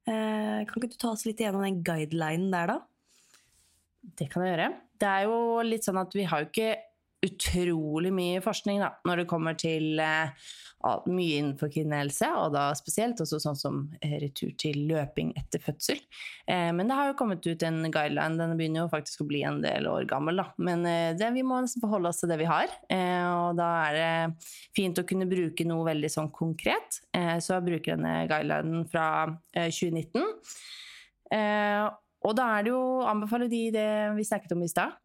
Eh, 0.08 0.64
kan 0.64 0.78
ikke 0.78 0.94
du 0.94 1.00
ta 1.00 1.12
oss 1.12 1.26
litt 1.28 1.42
igjennom 1.42 1.66
den 1.66 1.82
guidelinen 1.84 2.52
der, 2.54 2.72
da? 2.72 2.78
Det 4.18 4.28
kan 4.32 4.44
jeg 4.44 4.54
gjøre. 4.54 4.68
Det 4.98 5.08
er 5.10 5.26
jo 5.28 5.40
litt 5.66 5.84
sånn 5.84 6.00
at 6.00 6.14
vi 6.16 6.24
har 6.28 6.42
jo 6.42 6.48
ikke 6.48 6.70
utrolig 7.24 8.12
mye 8.14 8.40
forskning 8.42 8.78
da, 8.82 8.92
når 9.08 9.22
det 9.22 9.28
kommer 9.30 9.56
til 9.58 9.98
uh, 9.98 10.30
mye 11.10 11.40
innenfor 11.40 11.70
kvinnehelse, 11.74 12.28
og 12.38 12.52
da 12.54 12.68
spesielt 12.78 13.18
også 13.22 13.40
sånn 13.42 13.58
som 13.58 13.80
eh, 13.98 14.14
retur 14.22 14.52
til 14.60 14.84
løping 14.86 15.32
etter 15.38 15.62
fødsel. 15.62 15.98
Uh, 16.46 16.70
men 16.76 16.86
det 16.86 16.98
har 16.98 17.10
jo 17.10 17.16
kommet 17.18 17.46
ut 17.48 17.64
en 17.66 17.80
guideline, 17.88 18.38
den 18.38 18.54
begynner 18.58 18.84
jo 18.84 18.92
faktisk 18.92 19.24
å 19.24 19.28
bli 19.30 19.42
en 19.48 19.58
del 19.64 19.88
år 19.90 20.06
gammel, 20.10 20.38
da. 20.38 20.46
Men 20.62 20.86
uh, 20.86 21.16
det, 21.18 21.32
vi 21.34 21.42
må 21.46 21.58
nesten 21.64 21.82
forholde 21.82 22.12
oss 22.12 22.22
til 22.22 22.30
det 22.30 22.38
vi 22.40 22.48
har, 22.48 22.70
og 22.88 23.58
da 23.58 23.68
er 23.88 23.96
det 23.96 24.46
fint 24.76 24.98
å 25.00 25.06
kunne 25.08 25.26
bruke 25.28 25.66
noe 25.66 25.86
veldig 25.88 26.10
sånn 26.12 26.30
konkret. 26.34 27.00
Så 27.12 27.54
jeg 27.54 27.64
bruker 27.66 27.96
denne 27.96 28.26
guidelinen 28.30 28.84
fra 28.88 29.26
2019. 29.54 30.22
og 32.28 32.36
da 32.38 32.46
er 32.56 32.66
det 32.66 32.72
jo, 32.72 32.82
anbefaler 33.08 33.50
de 33.50 33.62
det 33.74 33.88
vi 34.16 34.26
snakket 34.26 34.54
om 34.56 34.64
i 34.64 34.70
stad, 34.70 34.96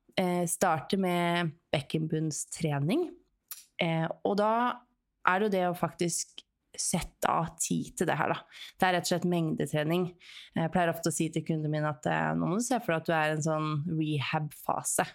starte 0.50 0.98
med 1.02 1.54
bekkenbunnstrening. 1.74 3.08
og 4.24 4.36
da 4.38 4.54
er 5.26 5.40
det 5.40 5.48
jo 5.48 5.54
det 5.56 5.64
å 5.70 5.78
faktisk 5.78 6.44
sette 6.80 7.30
av 7.30 7.52
tid 7.62 7.92
til 7.98 8.10
det 8.10 8.16
her, 8.18 8.34
da. 8.34 8.40
Det 8.80 8.88
er 8.88 8.96
rett 8.96 9.06
og 9.06 9.12
slett 9.12 9.28
mengdetrening. 9.30 10.08
Jeg 10.58 10.72
pleier 10.74 10.92
ofte 10.92 11.12
å 11.12 11.16
si 11.16 11.28
til 11.34 11.46
kundene 11.46 11.72
mine 11.76 11.92
at 11.92 12.08
eh, 12.10 12.32
nå 12.38 12.50
må 12.50 12.58
du 12.58 12.66
se 12.66 12.80
for 12.82 12.96
deg 12.96 13.04
at 13.04 13.10
du 13.10 13.14
er 13.14 13.30
i 13.30 13.36
en 13.36 13.46
sånn 13.46 13.70
rehab-fase. 14.00 15.06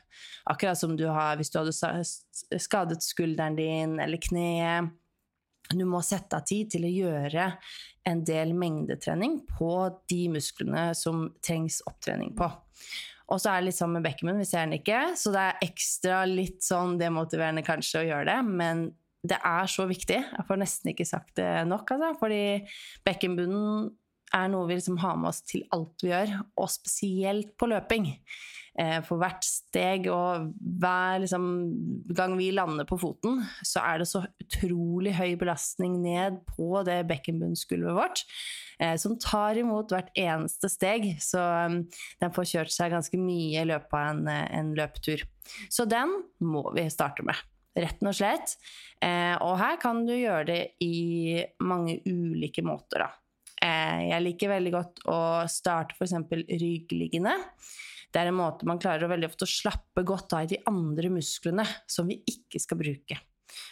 Akkurat 0.52 0.78
som 0.78 0.94
du 0.98 1.08
har 1.10 1.38
hvis 1.38 1.50
du 1.50 1.58
hadde 1.60 2.60
skadet 2.62 3.02
skulderen 3.04 3.58
din 3.58 3.98
eller 4.02 4.22
kneet. 4.22 4.94
Du 5.68 5.84
må 5.84 6.00
sette 6.06 6.38
av 6.38 6.46
tid 6.48 6.70
til 6.72 6.86
å 6.86 6.94
gjøre 6.94 7.50
en 8.08 8.22
del 8.24 8.54
mengdetrening 8.56 9.42
på 9.58 9.72
de 10.08 10.22
musklene 10.32 10.92
som 10.96 11.26
trengs 11.44 11.82
opptrening 11.90 12.32
på. 12.38 12.48
Og 13.28 13.42
så 13.42 13.52
er 13.52 13.60
det 13.60 13.68
litt 13.68 13.76
sånn 13.76 13.92
med 13.92 14.06
bekkenbunnen, 14.06 14.40
vi 14.40 14.48
ser 14.48 14.64
den 14.64 14.78
ikke, 14.78 15.02
så 15.20 15.32
det 15.34 15.42
er 15.44 15.66
ekstra 15.66 16.22
litt 16.28 16.62
sånn 16.64 16.96
demotiverende 17.00 17.64
kanskje 17.66 18.00
å 18.00 18.06
gjøre 18.08 18.30
det, 18.30 18.38
men 18.48 18.86
det 19.28 19.36
er 19.44 19.68
så 19.68 19.84
viktig. 19.90 20.16
Jeg 20.16 20.46
får 20.48 20.60
nesten 20.60 20.92
ikke 20.92 21.06
sagt 21.08 21.34
det 21.40 21.50
nok, 21.68 21.90
altså. 21.90 22.12
Fordi 22.20 22.42
bekkenbunnen 23.06 23.88
er 24.34 24.48
noe 24.52 24.68
vi 24.68 24.78
liksom 24.78 25.00
har 25.02 25.18
med 25.20 25.30
oss 25.32 25.42
til 25.46 25.64
alt 25.74 26.04
vi 26.04 26.12
gjør, 26.12 26.38
og 26.58 26.70
spesielt 26.72 27.54
på 27.58 27.68
løping. 27.70 28.10
Eh, 28.78 29.00
for 29.02 29.18
hvert 29.18 29.42
steg 29.42 30.06
og 30.12 30.52
hver 30.78 31.24
liksom, 31.24 31.48
gang 32.14 32.36
vi 32.38 32.52
lander 32.54 32.86
på 32.86 33.00
foten, 33.00 33.40
så 33.66 33.82
er 33.82 33.98
det 34.02 34.08
så 34.10 34.22
utrolig 34.38 35.16
høy 35.18 35.34
belastning 35.40 35.98
ned 36.04 36.38
på 36.52 36.84
det 36.86 37.00
bekkenbunnsgulvet 37.10 37.96
vårt, 37.96 38.22
eh, 38.78 38.94
som 39.00 39.18
tar 39.18 39.58
imot 39.58 39.90
hvert 39.94 40.12
eneste 40.14 40.70
steg. 40.70 41.10
Så 41.24 41.42
um, 41.42 41.80
den 42.22 42.34
får 42.34 42.50
kjørt 42.52 42.76
seg 42.76 42.94
ganske 42.94 43.18
mye 43.18 43.64
i 43.64 43.68
løpet 43.72 43.98
av 43.98 44.12
en, 44.12 44.26
en 44.30 44.74
løpetur. 44.78 45.26
Så 45.72 45.88
den 45.88 46.14
må 46.44 46.68
vi 46.76 46.86
starte 46.92 47.26
med 47.26 47.38
rett 47.78 48.02
og 48.02 48.14
slett. 48.16 48.56
Eh, 49.04 49.34
og 49.42 49.58
her 49.60 49.78
kan 49.82 50.04
du 50.06 50.14
gjøre 50.14 50.46
det 50.48 50.60
i 50.84 51.42
mange 51.62 51.98
ulike 52.06 52.64
måter, 52.66 53.06
da. 53.06 53.10
Eh, 53.64 54.08
jeg 54.12 54.24
liker 54.24 54.52
veldig 54.52 54.74
godt 54.74 55.00
å 55.10 55.20
starte 55.50 55.96
f.eks. 55.96 56.14
ryggliggende. 56.60 57.34
Det 58.08 58.20
er 58.22 58.30
en 58.30 58.38
måte 58.38 58.68
man 58.68 58.80
klarer 58.80 59.10
veldig 59.10 59.28
ofte 59.28 59.44
å 59.44 59.50
slappe 59.50 60.04
godt 60.06 60.36
av 60.36 60.46
i 60.46 60.52
de 60.54 60.60
andre 60.70 61.10
musklene 61.12 61.66
som 61.90 62.08
vi 62.08 62.20
ikke 62.30 62.62
skal 62.62 62.80
bruke. 62.80 63.18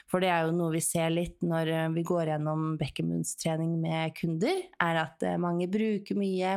For 0.09 0.23
det 0.25 0.31
er 0.33 0.47
jo 0.47 0.55
noe 0.57 0.73
vi 0.73 0.81
ser 0.81 1.11
litt 1.13 1.43
når 1.45 1.71
eh, 1.73 1.87
vi 1.95 2.05
går 2.07 2.33
gjennom 2.33 2.67
bekkenbunnstrening 2.81 3.77
med 3.83 4.17
kunder, 4.19 4.63
er 4.83 5.01
at 5.05 5.25
eh, 5.27 5.39
mange 5.41 5.69
bruker 5.73 6.19
mye 6.19 6.57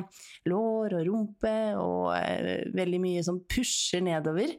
lår 0.49 0.97
og 0.99 1.05
rumpe 1.09 1.55
og 1.79 2.09
veldig 2.75 3.03
mye 3.03 3.23
som 3.25 3.41
pusher 3.49 4.03
nedover 4.05 4.55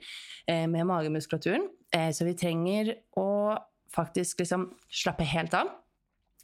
med 0.47 0.87
magemuskulaturen. 0.89 1.69
Så 2.15 2.25
vi 2.27 2.37
trenger 2.39 2.93
å 3.19 3.31
faktisk 3.95 4.43
liksom 4.43 4.69
slappe 4.91 5.27
helt 5.27 5.55
av. 5.59 5.71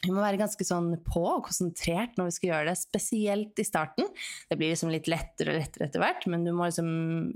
Vi 0.05 0.13
må 0.13 0.21
være 0.21 0.39
ganske 0.41 0.65
sånn 0.67 0.91
på 1.07 1.23
og 1.25 1.47
konsentrert 1.49 2.19
når 2.19 2.29
vi 2.29 2.35
skal 2.37 2.51
gjøre 2.51 2.69
det, 2.69 2.77
spesielt 2.79 3.63
i 3.63 3.67
starten. 3.67 4.11
Det 4.51 4.59
blir 4.59 4.73
liksom 4.73 4.93
litt 4.93 5.09
lettere 5.11 5.55
og 5.55 5.61
lettere 5.61 5.89
etter 5.89 6.03
hvert, 6.03 6.27
men 6.31 6.45
du 6.47 6.53
må 6.57 6.69
liksom, 6.69 6.91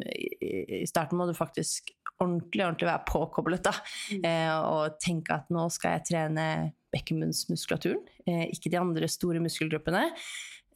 i 0.04 0.84
starten 0.88 1.18
må 1.18 1.26
du 1.28 1.34
faktisk 1.36 1.94
ordentlig, 2.20 2.66
ordentlig 2.66 2.90
være 2.90 3.08
påkoblet 3.08 3.64
da, 3.64 3.72
eh, 4.20 4.52
og 4.52 4.98
tenke 5.00 5.38
at 5.40 5.48
nå 5.52 5.64
skal 5.72 5.96
jeg 5.96 6.08
trene 6.10 6.46
bekkenbunnsmuskulaturen, 6.92 8.02
eh, 8.26 8.48
ikke 8.52 8.72
de 8.72 8.80
andre 8.80 9.08
store 9.08 9.40
muskelgruppene. 9.42 10.10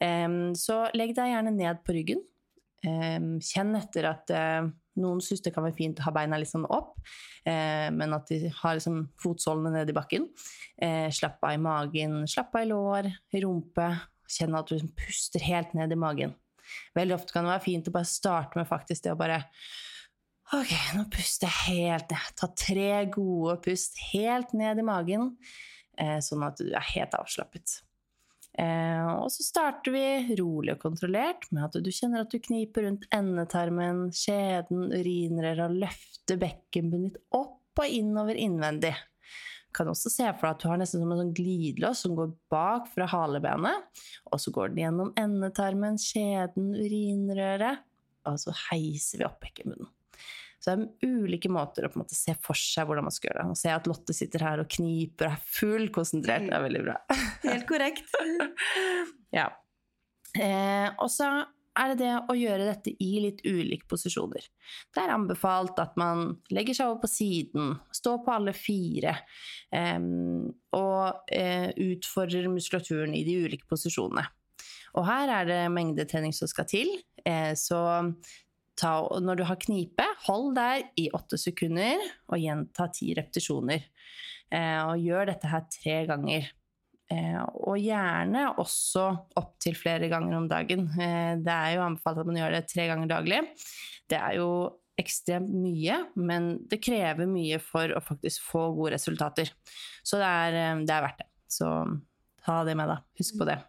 Eh, 0.01 0.39
så 0.57 0.85
legg 0.97 1.13
deg 1.17 1.35
gjerne 1.35 1.53
ned 1.53 1.85
på 1.85 1.99
ryggen. 1.99 2.25
Em, 2.85 3.37
kjenn 3.41 3.73
etter 3.79 4.05
at 4.11 4.31
eh, 4.33 4.67
noen 5.01 5.21
syns 5.23 5.43
det 5.45 5.53
kan 5.55 5.65
være 5.65 5.77
fint 5.77 5.99
å 5.99 6.07
ha 6.07 6.13
beina 6.15 6.39
litt 6.39 6.51
sånn 6.51 6.67
opp, 6.71 6.95
eh, 7.47 7.87
men 7.93 8.15
at 8.15 8.29
de 8.31 8.51
har 8.61 8.77
liksom 8.77 9.01
fotsålene 9.21 9.73
ned 9.75 9.91
i 9.91 9.97
bakken. 9.97 10.27
Eh, 10.81 11.07
slapp 11.13 11.43
av 11.45 11.55
i 11.55 11.61
magen, 11.61 12.21
slapp 12.29 12.55
av 12.55 12.65
i 12.65 12.69
lår, 12.71 13.11
rumpe. 13.43 13.89
Kjenn 14.31 14.57
at 14.57 14.67
du 14.67 14.75
liksom 14.75 14.93
puster 14.97 15.43
helt 15.45 15.75
ned 15.77 15.93
i 15.93 15.99
magen. 15.99 16.33
Veldig 16.97 17.17
ofte 17.19 17.35
kan 17.35 17.45
det 17.45 17.53
være 17.53 17.65
fint 17.67 17.89
å 17.89 17.93
bare 17.93 18.09
starte 18.09 18.57
med 18.57 18.69
faktisk 18.69 19.05
det 19.05 19.13
å 19.13 19.19
bare 19.19 19.43
Ok, 20.53 20.71
nå 20.93 21.07
puster 21.09 21.49
jeg 21.49 21.81
helt 21.81 22.11
ned. 22.13 22.25
Ta 22.37 22.47
tre 22.53 22.89
gode 23.09 23.55
pust 23.65 23.97
helt 24.11 24.51
ned 24.53 24.77
i 24.77 24.85
magen, 24.85 25.31
eh, 25.97 26.19
sånn 26.21 26.45
at 26.45 26.61
du 26.61 26.69
er 26.69 26.85
helt 26.93 27.17
avslappet. 27.17 27.79
Eh, 28.55 29.07
og 29.19 29.27
så 29.33 29.43
starter 29.43 29.91
vi 29.91 30.35
rolig 30.39 30.75
og 30.75 30.83
kontrollert 30.85 31.49
med 31.51 31.65
at 31.65 31.75
du 31.83 31.89
kjenner 31.91 32.23
at 32.23 32.31
du 32.31 32.39
kniper 32.39 32.85
rundt 32.87 33.03
endetarmen, 33.15 34.05
skjeden, 34.15 34.87
urinrøret 34.93 35.65
og 35.65 35.81
løfter 35.81 36.39
bekkenbunnen 36.39 37.11
ditt 37.11 37.35
opp 37.35 37.83
og 37.83 37.91
innover 37.91 38.39
innvendig. 38.39 38.93
Du 39.67 39.75
kan 39.75 39.91
også 39.91 40.07
se 40.13 40.29
for 40.37 40.47
deg 40.47 40.53
at 40.53 40.61
du 40.63 40.69
har 40.71 40.79
nesten 40.79 41.03
som 41.03 41.11
en 41.11 41.19
sånn 41.25 41.35
glidelås 41.35 42.05
som 42.05 42.15
går 42.15 42.31
bak 42.53 42.87
fra 42.93 43.09
halebenet, 43.11 43.89
og 44.31 44.39
så 44.39 44.53
går 44.55 44.71
den 44.71 44.85
gjennom 44.85 45.11
endetarmen, 45.19 45.99
skjeden, 45.99 46.71
urinrøret, 46.79 47.83
og 48.25 48.39
så 48.39 48.55
heiser 48.69 49.19
vi 49.19 49.27
opp 49.27 49.41
bekkenbunnen. 49.43 49.91
Så 50.65 50.73
det 50.73 50.87
er 51.05 51.19
ulike 51.21 51.49
måter 51.53 51.85
å 51.85 51.91
på 51.93 51.99
en 51.99 52.01
måte 52.01 52.17
se 52.17 52.33
for 52.41 52.57
seg 52.57 52.87
hvordan 52.89 53.05
man 53.05 53.13
skal 53.13 53.29
gjøre 53.29 53.43
det. 53.43 53.53
Å 53.53 53.59
se 53.59 53.69
at 53.69 53.89
Lotte 53.89 54.15
sitter 54.17 54.45
her 54.47 54.63
og 54.63 54.71
kniper 54.73 55.27
og 55.27 55.35
er 55.35 55.43
full 55.59 55.91
konsentrert. 55.93 56.47
Det 56.47 56.55
er 56.57 56.63
veldig 56.63 56.81
bra. 56.87 56.95
Helt 57.51 57.67
korrekt. 57.69 58.15
Ja. 59.35 59.49
Eh, 60.39 60.87
og 61.03 61.09
så 61.11 61.25
er 61.75 61.91
det 61.91 61.97
det 61.99 62.11
å 62.31 62.35
gjøre 62.37 62.69
dette 62.69 62.93
i 63.03 63.09
litt 63.19 63.41
ulike 63.43 63.83
posisjoner. 63.91 64.45
Det 64.95 65.01
er 65.01 65.11
anbefalt 65.11 65.81
at 65.83 65.97
man 65.99 66.37
legger 66.55 66.77
seg 66.77 66.87
over 66.87 67.01
på 67.03 67.09
siden, 67.11 67.73
står 67.91 68.21
på 68.23 68.31
alle 68.31 68.53
fire, 68.55 69.17
eh, 69.75 70.07
og 70.79 71.35
eh, 71.35 71.67
utfordrer 71.89 72.47
muskulaturen 72.53 73.17
i 73.17 73.25
de 73.27 73.41
ulike 73.43 73.67
posisjonene. 73.67 74.23
Og 74.95 75.03
her 75.09 75.33
er 75.41 75.49
det 75.49 75.61
mengdetrening 75.75 76.31
som 76.35 76.47
skal 76.47 76.69
til, 76.71 76.95
eh, 77.27 77.51
så 77.59 77.81
ta, 78.79 78.93
når 79.23 79.39
du 79.39 79.45
har 79.47 79.59
knipe, 79.61 80.05
hold 80.27 80.53
der 80.57 80.85
i 80.99 81.07
åtte 81.15 81.39
sekunder 81.39 82.01
og 82.27 82.41
gjenta 82.41 82.89
ti 82.93 83.13
repetisjoner. 83.17 83.83
Eh, 84.53 84.79
og 84.83 85.01
gjør 85.01 85.31
dette 85.31 85.49
her 85.51 85.65
tre 85.71 85.97
ganger. 86.09 86.49
Eh, 87.13 87.37
og 87.67 87.77
gjerne 87.77 88.47
også 88.61 89.05
opptil 89.37 89.77
flere 89.77 90.09
ganger 90.09 90.39
om 90.39 90.47
dagen. 90.49 90.87
Eh, 90.97 91.35
det 91.41 91.53
er 91.53 91.75
jo 91.75 91.85
anbefalt 91.85 92.23
at 92.23 92.29
man 92.29 92.39
gjør 92.41 92.57
det 92.57 92.65
tre 92.71 92.87
ganger 92.89 93.11
daglig. 93.11 93.43
Det 94.09 94.17
er 94.17 94.39
jo 94.39 94.49
ekstremt 94.99 95.51
mye, 95.51 95.99
men 96.15 96.53
det 96.71 96.79
krever 96.83 97.27
mye 97.27 97.59
for 97.61 97.91
å 97.91 98.03
faktisk 98.03 98.45
få 98.47 98.69
gode 98.77 98.95
resultater. 98.95 99.51
Så 100.05 100.21
det 100.21 100.29
er, 100.29 100.59
eh, 100.61 100.83
det 100.87 100.95
er 100.95 101.05
verdt 101.05 101.23
det. 101.23 101.29
Så 101.51 101.69
ta 102.45 102.63
det 102.65 102.75
med, 102.77 102.89
da. 102.89 103.01
Husk 103.19 103.37
på 103.39 103.47
det. 103.49 103.59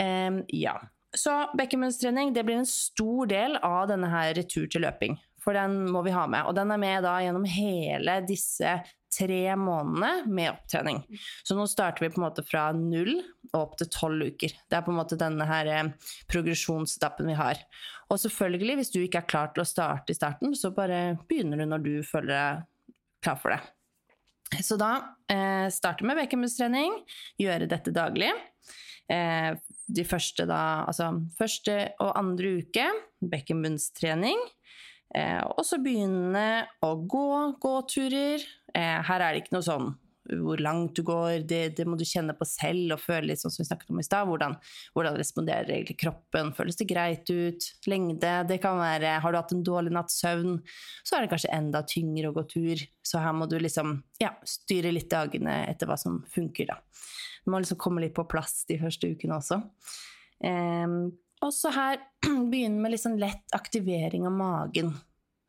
Em, 0.00 0.42
ja. 0.48 0.76
Så 1.16 1.32
bekkenbunnstrening 1.58 2.32
blir 2.34 2.60
en 2.60 2.68
stor 2.68 3.26
del 3.30 3.56
av 3.56 3.88
denne 3.90 4.10
her 4.12 4.34
retur 4.38 4.68
til 4.70 4.84
løping. 4.86 5.18
For 5.40 5.56
den 5.56 5.88
må 5.90 6.02
vi 6.04 6.12
ha 6.14 6.26
med. 6.30 6.46
Og 6.46 6.54
den 6.54 6.70
er 6.70 6.80
med 6.80 7.04
da 7.06 7.16
gjennom 7.24 7.46
hele 7.48 8.20
disse 8.28 8.76
tre 9.10 9.40
månedene 9.58 10.30
med 10.30 10.52
opptrening. 10.52 11.00
Så 11.42 11.56
nå 11.58 11.64
starter 11.66 12.04
vi 12.04 12.12
på 12.12 12.20
en 12.20 12.26
måte 12.28 12.44
fra 12.46 12.68
null 12.76 13.16
og 13.50 13.58
opp 13.58 13.78
til 13.80 13.90
tolv 13.90 14.28
uker. 14.34 14.54
Det 14.70 14.78
er 14.78 14.84
på 14.86 14.92
en 14.92 15.00
måte 15.00 15.18
denne 15.18 15.46
her 15.48 15.70
eh, 15.72 16.12
progresjonsetappen 16.30 17.32
vi 17.32 17.38
har. 17.38 17.58
Og 18.10 18.20
selvfølgelig, 18.22 18.76
hvis 18.78 18.94
du 18.94 19.00
ikke 19.02 19.24
er 19.24 19.30
klar 19.30 19.50
til 19.54 19.64
å 19.64 19.68
starte 19.68 20.14
i 20.14 20.18
starten, 20.18 20.54
så 20.58 20.72
bare 20.74 21.18
begynner 21.30 21.62
du 21.62 21.66
når 21.72 21.84
du 21.86 21.92
føler 22.06 22.30
deg 22.30 22.94
klar 23.24 23.40
for 23.40 23.54
det. 23.54 23.60
Så 24.66 24.78
da 24.78 24.92
eh, 25.30 25.66
starte 25.74 26.06
med 26.06 26.18
bekkenbunnstrening, 26.18 26.96
gjøre 27.38 27.70
dette 27.70 27.94
daglig. 27.94 28.30
Eh, 29.10 29.54
de 29.96 30.04
første 30.06 30.46
da, 30.48 30.86
altså 30.90 31.12
første 31.38 31.76
og 32.02 32.14
andre 32.18 32.56
uke, 32.60 32.86
bekkenbunnstrening. 33.32 34.40
Eh, 35.14 35.40
og 35.56 35.64
så 35.66 35.80
begynne 35.82 36.66
å 36.86 36.94
gå 37.10 37.30
gåturer. 37.62 38.44
Eh, 38.74 39.00
her 39.06 39.24
er 39.26 39.34
det 39.34 39.44
ikke 39.44 39.58
noe 39.58 39.66
sånn 39.66 39.90
hvor 40.38 40.60
langt 40.62 40.94
du 40.94 41.02
går, 41.06 41.42
det, 41.48 41.60
det 41.78 41.86
må 41.88 41.96
du 41.98 42.04
kjenne 42.06 42.34
på 42.36 42.46
selv 42.46 42.94
og 42.94 43.02
føle 43.02 43.30
litt 43.30 43.40
sånn 43.40 43.52
som 43.52 43.62
vi 43.62 43.68
snakket 43.70 43.92
om 43.92 44.02
i 44.02 44.06
stad. 44.06 44.28
Hvordan, 44.28 44.56
hvordan 44.94 45.16
responderer 45.18 45.72
egentlig 45.74 45.98
kroppen? 46.02 46.52
Føles 46.56 46.78
det 46.78 46.88
greit 46.90 47.30
ut? 47.32 47.66
Lengde? 47.90 48.34
Det 48.48 48.60
kan 48.62 48.78
være 48.80 49.16
Har 49.24 49.32
du 49.32 49.40
hatt 49.40 49.54
en 49.56 49.64
dårlig 49.66 49.94
natts 49.96 50.20
søvn, 50.22 50.60
så 51.02 51.16
er 51.16 51.24
det 51.24 51.32
kanskje 51.32 51.54
enda 51.56 51.82
tyngre 51.88 52.30
å 52.30 52.36
gå 52.36 52.46
tur. 52.52 52.84
Så 53.02 53.22
her 53.22 53.34
må 53.36 53.48
du 53.50 53.58
liksom 53.60 53.96
ja, 54.22 54.34
styre 54.46 54.92
litt 54.94 55.10
dagene 55.10 55.62
etter 55.70 55.90
hva 55.90 55.98
som 56.00 56.22
funker, 56.30 56.70
da. 56.70 56.78
Du 57.44 57.52
må 57.52 57.60
liksom 57.60 57.80
komme 57.80 58.02
litt 58.04 58.16
på 58.16 58.26
plass 58.30 58.64
de 58.68 58.78
første 58.80 59.10
ukene 59.10 59.38
også. 59.38 59.60
Eh, 60.44 60.96
også 61.44 61.72
her 61.74 62.02
begynne 62.52 62.82
med 62.82 62.94
litt 62.94 63.04
sånn 63.04 63.20
lett 63.20 63.56
aktivering 63.56 64.26
av 64.28 64.36
magen. 64.36 64.92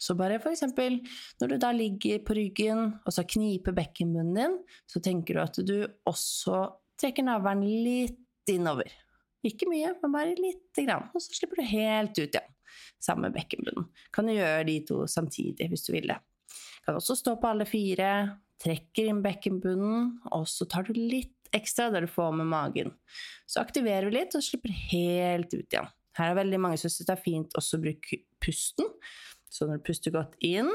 Så 0.02 0.16
bare 0.18 0.40
eksempel 0.50 0.98
når 1.42 1.52
du 1.52 1.58
da 1.62 1.70
ligger 1.76 2.24
på 2.26 2.34
ryggen 2.34 2.88
og 3.06 3.14
så 3.14 3.26
kniper 3.28 3.76
bekkenbunnen 3.78 4.38
din, 4.38 4.56
så 4.90 5.02
tenker 5.04 5.38
du 5.38 5.42
at 5.44 5.60
du 5.62 5.76
også 6.10 6.64
trekker 7.02 7.28
navlen 7.28 7.62
litt 7.86 8.50
innover. 8.50 8.90
Ikke 9.46 9.68
mye, 9.70 9.94
men 10.02 10.14
bare 10.14 10.34
lite 10.38 10.86
grann. 10.86 11.08
Og 11.14 11.22
så 11.22 11.34
slipper 11.38 11.62
du 11.62 11.70
helt 11.70 12.18
ut 12.18 12.26
igjen. 12.34 12.50
Sammen 13.02 13.28
med 13.28 13.36
bekkenbunnen. 13.38 13.88
Kan 14.14 14.30
du 14.30 14.36
gjøre 14.36 14.66
de 14.70 14.78
to 14.88 15.04
samtidig 15.10 15.70
hvis 15.70 15.86
du 15.86 15.94
vil 15.96 16.10
det. 16.14 16.18
Kan 16.86 16.98
også 16.98 17.18
stå 17.18 17.36
på 17.42 17.50
alle 17.52 17.68
fire, 17.70 18.10
trekker 18.62 19.10
inn 19.10 19.22
bekkenbunnen, 19.26 20.12
og 20.34 20.48
så 20.50 20.66
tar 20.70 20.88
du 20.88 20.98
litt 20.98 21.41
ekstra 21.56 21.90
der 21.94 22.06
du 22.06 22.12
får 22.12 22.32
med 22.40 22.50
magen. 22.52 22.94
Så 23.50 23.64
aktiverer 23.64 24.10
vi 24.10 24.20
litt 24.20 24.38
og 24.38 24.46
slipper 24.46 24.74
helt 24.92 25.54
ut 25.54 25.68
igjen. 25.68 25.92
Her 26.18 26.32
er 26.32 26.42
veldig 26.42 26.60
mange 26.60 26.80
som 26.80 26.92
syns 26.92 27.08
det 27.08 27.16
er 27.16 27.24
fint 27.24 27.54
også 27.60 27.80
å 27.80 27.84
bruke 27.86 28.24
pusten. 28.44 28.90
Så 29.52 29.68
når 29.68 29.80
du 29.80 29.88
puster 29.88 30.16
godt 30.16 30.36
inn, 30.44 30.72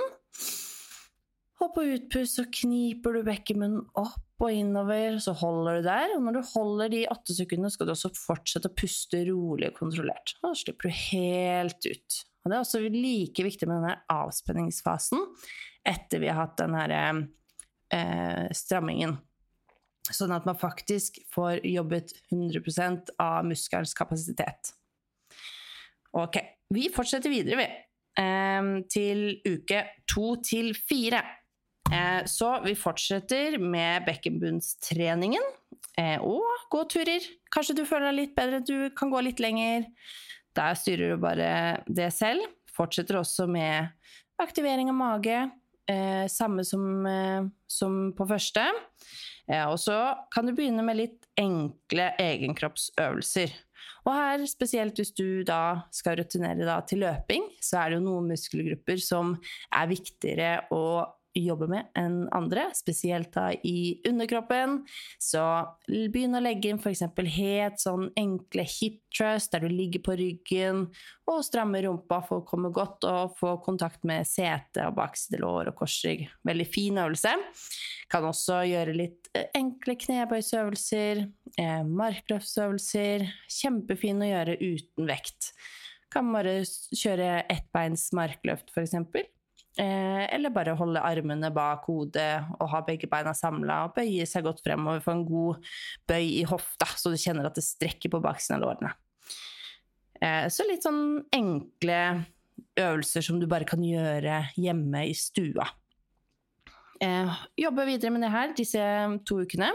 og 1.65 1.73
på 1.73 1.87
utpust 1.95 2.37
så 2.37 2.45
kniper 2.53 3.17
du 3.17 3.23
bekkenmunnen 3.25 3.85
opp 3.97 4.45
og 4.45 4.53
innover, 4.53 5.17
så 5.23 5.33
holder 5.41 5.79
du 5.79 5.87
der. 5.87 6.13
Og 6.17 6.25
når 6.27 6.37
du 6.37 6.49
holder 6.51 6.93
de 6.93 7.05
åtte 7.09 7.37
sekundene, 7.37 7.73
skal 7.73 7.89
du 7.89 7.95
også 7.95 8.13
fortsette 8.13 8.69
å 8.69 8.77
puste 8.77 9.23
rolig 9.31 9.71
og 9.71 9.79
kontrollert. 9.79 10.35
Og 10.43 10.51
da 10.51 10.59
slipper 10.61 10.91
du 10.91 10.99
helt 10.99 11.89
ut. 11.89 12.19
Og 12.45 12.51
det 12.53 12.59
er 12.59 12.61
også 12.61 12.83
like 12.85 13.47
viktig 13.47 13.69
med 13.71 13.81
denne 13.81 13.97
avspenningsfasen 14.13 15.25
etter 15.87 16.21
vi 16.23 16.29
har 16.29 16.43
hatt 16.43 16.61
den 16.61 16.77
her 16.77 16.93
eh, 16.99 18.45
strammingen. 18.55 19.17
Sånn 20.15 20.35
at 20.37 20.47
man 20.47 20.59
faktisk 20.59 21.19
får 21.35 21.65
jobbet 21.67 22.13
100% 22.31 23.17
av 23.23 23.47
muskelens 23.49 23.95
kapasitet. 23.97 24.71
Ok, 26.17 26.39
vi 26.73 26.87
fortsetter 26.95 27.33
videre, 27.33 27.59
vi 27.59 27.67
eh, 28.23 28.69
til 28.93 29.27
uke 29.47 29.83
to 30.09 30.37
til 30.47 30.73
fire. 30.79 31.23
Eh, 31.93 32.23
så 32.27 32.57
vi 32.65 32.75
fortsetter 32.79 33.59
med 33.63 34.07
bekkenbunnstreningen 34.09 35.45
eh, 35.99 36.23
og 36.23 36.47
gåturer. 36.73 37.27
Kanskje 37.53 37.79
du 37.79 37.85
føler 37.87 38.11
deg 38.11 38.21
litt 38.21 38.39
bedre, 38.39 38.63
du 38.65 38.91
kan 38.97 39.13
gå 39.13 39.23
litt 39.27 39.43
lenger. 39.43 39.87
Der 40.57 40.79
styrer 40.79 41.15
du 41.15 41.23
bare 41.23 41.51
det 41.87 42.11
selv. 42.17 42.49
Fortsetter 42.77 43.21
også 43.21 43.47
med 43.49 43.93
aktivering 44.43 44.91
av 44.93 44.99
mage. 44.99 45.39
Eh, 45.87 46.27
samme 46.33 46.65
som, 46.67 47.07
eh, 47.07 47.47
som 47.67 48.13
på 48.17 48.27
første. 48.29 48.65
Eh, 49.47 49.65
og 49.65 49.79
så 49.83 49.99
kan 50.35 50.49
du 50.49 50.55
begynne 50.57 50.85
med 50.87 50.99
litt 51.01 51.29
enkle 51.39 52.11
egenkroppsøvelser. 52.23 53.55
Og 54.07 54.15
her, 54.15 54.43
spesielt 54.47 54.99
hvis 54.99 55.13
du 55.19 55.43
da 55.47 55.89
skal 55.95 56.21
rutinere 56.21 56.67
da 56.67 56.79
til 56.87 57.03
løping, 57.03 57.49
så 57.63 57.81
er 57.83 57.91
det 57.91 57.99
jo 57.99 58.07
noen 58.07 58.31
muskelgrupper 58.31 59.03
som 59.03 59.35
er 59.75 59.91
viktigere 59.91 60.51
å 60.75 60.83
jobbe 61.45 61.69
med 61.71 61.91
enn 61.99 62.25
andre, 62.35 62.69
spesielt 62.77 63.33
da 63.35 63.51
i 63.55 64.01
underkroppen. 64.09 64.81
Så 65.23 65.43
begynn 65.87 66.39
å 66.39 66.43
legge 66.43 66.71
inn 66.71 66.81
f.eks. 66.81 67.05
helt 67.37 67.83
sånn 67.83 68.09
enkle 68.17 68.67
hip 68.67 69.03
thrust, 69.17 69.53
der 69.53 69.65
du 69.65 69.73
ligger 69.73 70.03
på 70.05 70.17
ryggen 70.19 70.87
og 71.31 71.45
strammer 71.47 71.87
rumpa 71.87 72.21
for 72.27 72.43
å 72.43 72.47
komme 72.47 72.71
godt 72.75 73.07
og 73.09 73.37
få 73.39 73.57
kontakt 73.65 74.05
med 74.09 74.29
sete 74.29 74.87
og 74.87 74.97
bakside 74.99 75.41
lår 75.43 75.73
og 75.73 75.79
korsrygg. 75.81 76.27
Veldig 76.47 76.69
fin 76.71 77.01
øvelse. 77.03 77.33
Kan 78.13 78.29
også 78.29 78.61
gjøre 78.69 78.95
litt 78.97 79.31
eh, 79.35 79.49
enkle 79.59 79.97
knebøysøvelser, 79.99 81.25
eh, 81.59 81.81
markløftsøvelser. 81.87 83.27
Kjempefin 83.61 84.23
å 84.23 84.31
gjøre 84.31 84.59
uten 84.63 85.11
vekt. 85.11 85.51
Kan 86.13 86.31
bare 86.35 86.61
kjøre 86.95 87.41
ettbeins 87.53 88.09
markløft, 88.17 88.71
f.eks. 88.73 88.95
Eh, 89.77 90.23
eller 90.33 90.55
bare 90.55 90.73
holde 90.79 91.03
armene 91.05 91.51
bak 91.53 91.83
hodet 91.85 92.47
og 92.57 92.71
ha 92.73 92.79
begge 92.87 93.11
beina 93.13 93.35
samla 93.37 93.83
og 93.85 93.97
bøye 93.99 94.25
seg 94.29 94.47
godt 94.47 94.63
fremover 94.65 95.03
for 95.05 95.13
en 95.13 95.27
god 95.29 95.67
bøy 96.09 96.31
i 96.39 96.47
hofta, 96.49 96.89
så 96.97 97.13
du 97.13 97.19
kjenner 97.21 97.49
at 97.49 97.59
det 97.59 97.67
strekker 97.67 98.15
på 98.15 98.23
baksiden 98.25 98.57
av 98.57 98.65
lårene. 98.65 98.95
Eh, 100.17 100.47
så 100.49 100.65
litt 100.65 100.87
sånn 100.87 101.27
enkle 101.35 101.99
øvelser 102.81 103.25
som 103.27 103.41
du 103.41 103.45
bare 103.51 103.69
kan 103.69 103.85
gjøre 103.85 104.47
hjemme 104.57 105.03
i 105.11 105.13
stua. 105.17 105.69
Eh, 107.05 107.43
jobbe 107.61 107.85
videre 107.91 108.15
med 108.15 108.25
det 108.25 108.33
her 108.33 108.57
disse 108.57 108.87
to 109.29 109.43
ukene. 109.45 109.69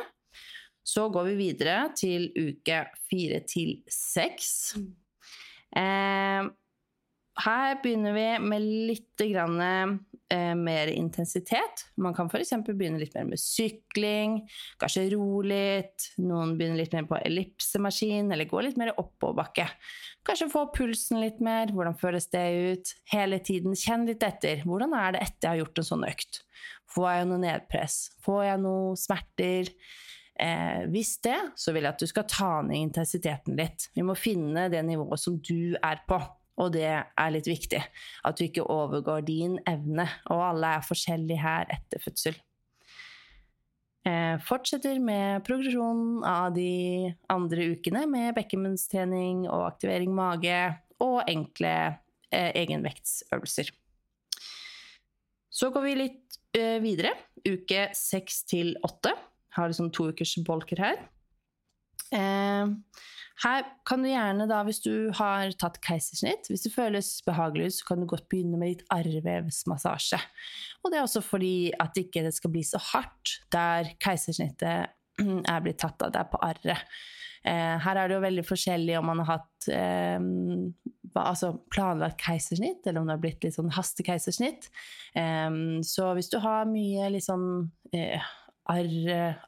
Så 0.81 1.05
går 1.13 1.29
vi 1.29 1.35
videre 1.37 1.91
til 1.93 2.31
uke 2.33 2.79
fire 3.05 3.43
til 3.45 3.83
seks. 3.85 4.73
Eh, 5.77 6.49
her 7.45 7.77
begynner 7.83 8.15
vi 8.15 8.25
med 8.43 8.65
litt 8.89 9.21
grann, 9.31 9.59
eh, 10.31 10.55
mer 10.55 10.87
intensitet. 10.87 11.85
Man 11.97 12.13
kan 12.13 12.29
f.eks. 12.31 12.53
begynne 12.67 12.99
litt 13.01 13.15
mer 13.15 13.27
med 13.29 13.41
sykling, 13.41 14.41
kanskje 14.81 15.09
ro 15.15 15.41
litt. 15.45 16.11
Noen 16.21 16.55
begynner 16.57 16.81
litt 16.81 16.93
mer 16.95 17.07
på 17.09 17.19
ellipsemaskin, 17.19 18.31
eller 18.31 18.49
gå 18.49 18.61
litt 18.63 18.79
mer 18.79 18.93
oppoverbakke. 18.95 19.67
Kanskje 20.27 20.51
få 20.53 20.67
pulsen 20.75 21.21
litt 21.21 21.41
mer. 21.43 21.73
Hvordan 21.73 21.97
føles 21.97 22.29
det 22.33 22.45
ut? 22.73 22.93
Hele 23.11 23.41
tiden 23.43 23.75
kjenn 23.77 24.05
litt 24.09 24.23
etter. 24.23 24.63
Hvordan 24.67 24.95
er 24.97 25.15
det 25.15 25.25
etter 25.25 25.47
jeg 25.47 25.51
har 25.55 25.63
gjort 25.65 25.81
en 25.81 25.89
sånn 25.91 26.07
økt? 26.07 26.43
Får 26.91 27.11
jeg 27.15 27.27
noe 27.29 27.41
nedpress? 27.41 27.99
Får 28.25 28.45
jeg 28.49 28.63
noe 28.65 28.95
smerter? 28.99 29.71
Eh, 30.41 30.83
hvis 30.89 31.17
det, 31.25 31.37
så 31.59 31.73
vil 31.73 31.85
jeg 31.85 31.93
at 31.93 32.01
du 32.01 32.09
skal 32.09 32.29
ta 32.29 32.51
ned 32.65 32.79
intensiteten 32.79 33.57
litt. 33.59 33.89
Vi 33.95 34.05
må 34.05 34.15
finne 34.17 34.69
det 34.73 34.81
nivået 34.87 35.21
som 35.21 35.37
du 35.37 35.75
er 35.77 36.01
på. 36.07 36.19
Og 36.61 36.71
det 36.75 36.87
er 36.93 37.33
litt 37.33 37.49
viktig. 37.49 37.81
At 38.27 38.37
du 38.37 38.45
ikke 38.45 38.67
overgår 38.69 39.25
din 39.25 39.57
evne. 39.69 40.05
Og 40.29 40.43
alle 40.51 40.77
er 40.77 40.85
forskjellige 40.85 41.41
her 41.41 41.69
etter 41.73 42.03
fødsel. 42.03 42.37
Eh, 44.01 44.37
fortsetter 44.41 44.97
med 45.01 45.43
progresjonen 45.45 46.23
av 46.25 46.55
de 46.55 47.11
andre 47.29 47.67
ukene 47.75 48.07
med 48.09 48.33
bekkenbunnstrening 48.33 49.43
og 49.45 49.67
aktivering 49.67 50.15
mage 50.17 50.57
og 51.01 51.19
enkle 51.29 51.73
eh, 52.33 52.49
egenvektsøvelser. 52.63 53.69
Så 55.51 55.69
går 55.69 55.85
vi 55.85 55.97
litt 55.99 56.39
eh, 56.57 56.79
videre. 56.81 57.13
Uke 57.45 57.91
seks 57.97 58.41
til 58.49 58.73
åtte. 58.85 59.13
Har 59.53 59.69
liksom 59.69 59.91
to 59.93 60.09
ukers 60.09 60.33
bolker 60.47 60.81
her. 60.81 61.01
Eh, 62.11 62.71
her 63.41 63.69
kan 63.87 64.03
du 64.03 64.09
gjerne 64.11 64.45
da, 64.49 64.59
hvis 64.67 64.81
du 64.83 65.09
har 65.17 65.53
tatt 65.57 65.79
keisersnitt, 65.81 66.49
hvis 66.51 66.67
det 66.67 66.73
føles 66.75 67.09
behagelig 67.25 67.71
ut, 67.71 67.77
så 67.79 67.87
kan 67.87 68.03
du 68.03 68.09
godt 68.09 68.27
begynne 68.29 68.59
med 68.59 68.75
litt 68.75 68.83
arrvevsmassasje. 68.93 70.19
Og 70.83 70.91
det 70.91 70.99
er 70.99 71.07
også 71.07 71.23
fordi 71.25 71.71
at 71.81 71.97
ikke 71.97 72.25
det 72.27 72.35
skal 72.37 72.53
bli 72.53 72.61
så 72.67 72.81
hardt 72.91 73.39
der 73.53 73.95
keisersnittet 74.03 74.91
er 75.21 75.65
blitt 75.65 75.81
tatt 75.81 76.05
av. 76.05 76.13
Det 76.13 76.21
er 76.21 76.29
på 76.29 76.41
arret. 76.45 76.85
Eh, 77.41 77.75
her 77.81 77.97
er 77.97 78.05
det 78.05 78.19
jo 78.19 78.25
veldig 78.27 78.45
forskjellig 78.45 78.99
om 78.99 79.07
man 79.09 79.23
har 79.23 79.39
hatt 79.39 79.69
eh, 79.73 80.21
altså 81.17 81.55
planlagt 81.73 82.21
keisersnitt, 82.21 82.85
eller 82.85 83.01
om 83.01 83.09
det 83.09 83.17
har 83.17 83.23
blitt 83.23 83.47
litt 83.47 83.57
sånn 83.57 83.73
hastekeisersnitt. 83.73 84.69
Så 85.83 86.05
hvis 86.15 86.29
du 86.31 86.37
har 86.39 86.69
mye 86.69 87.09
litt 87.11 87.25
sånn 87.25 87.65
arr, 88.71 88.93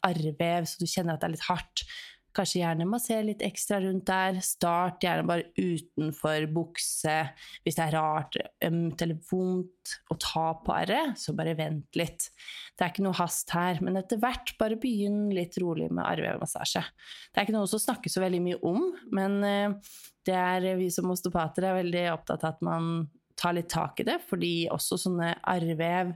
arrvev, 0.04 0.68
så 0.68 0.82
du 0.82 0.90
kjenner 0.90 1.16
at 1.16 1.24
det 1.24 1.30
er 1.30 1.36
litt 1.38 1.48
hardt, 1.48 1.86
Kanskje 2.34 2.64
gjerne 2.64 2.88
massere 2.90 3.26
litt 3.28 3.44
ekstra 3.46 3.78
rundt 3.84 4.08
der. 4.10 4.40
Start 4.42 5.06
gjerne 5.06 5.28
bare 5.30 5.50
utenfor 5.54 6.48
bukse. 6.54 7.18
Hvis 7.62 7.78
det 7.78 7.86
er 7.86 7.96
rart, 7.98 8.38
ømt 8.66 9.04
eller 9.06 9.20
vondt 9.30 9.94
å 10.10 10.18
ta 10.18 10.46
på 10.64 10.74
arret, 10.74 11.20
så 11.20 11.36
bare 11.38 11.54
vent 11.60 12.00
litt. 12.00 12.30
Det 12.74 12.86
er 12.86 12.94
ikke 12.94 13.06
noe 13.06 13.20
hast 13.20 13.54
her, 13.54 13.82
men 13.86 14.00
etter 14.02 14.22
hvert 14.22 14.56
bare 14.58 14.80
begynn 14.82 15.28
litt 15.36 15.60
rolig 15.62 15.92
med 15.92 16.06
arrvevmassasje. 16.08 16.82
Det 17.30 17.38
er 17.38 17.48
ikke 17.48 17.58
noe 17.58 17.70
som 17.70 17.84
snakkes 17.84 18.18
så 18.18 18.24
veldig 18.24 18.42
mye 18.48 18.62
om, 18.66 18.88
men 19.14 19.38
eh, 19.46 19.94
det 20.26 20.40
er 20.40 20.72
vi 20.80 20.90
som 20.94 21.12
osteopater 21.14 21.68
er 21.68 21.82
veldig 21.84 22.08
opptatt 22.16 22.48
av 22.48 22.56
at 22.56 22.66
man 22.66 22.90
tar 23.38 23.56
litt 23.58 23.70
tak 23.70 24.02
i 24.02 24.08
det, 24.08 24.20
fordi 24.26 24.54
også 24.72 24.98
sånne 25.06 25.34
arrvev 25.54 26.14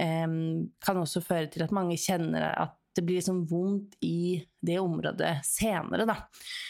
eh, 0.00 0.36
kan 0.82 1.00
også 1.04 1.22
føre 1.24 1.50
til 1.52 1.66
at 1.66 1.74
mange 1.76 1.98
kjenner 2.00 2.50
at 2.50 2.76
det 2.96 3.02
blir 3.06 3.20
liksom 3.20 3.44
vondt 3.46 3.96
i 4.04 4.40
det 4.60 4.78
området 4.82 5.44
senere, 5.46 6.06
da. 6.08 6.16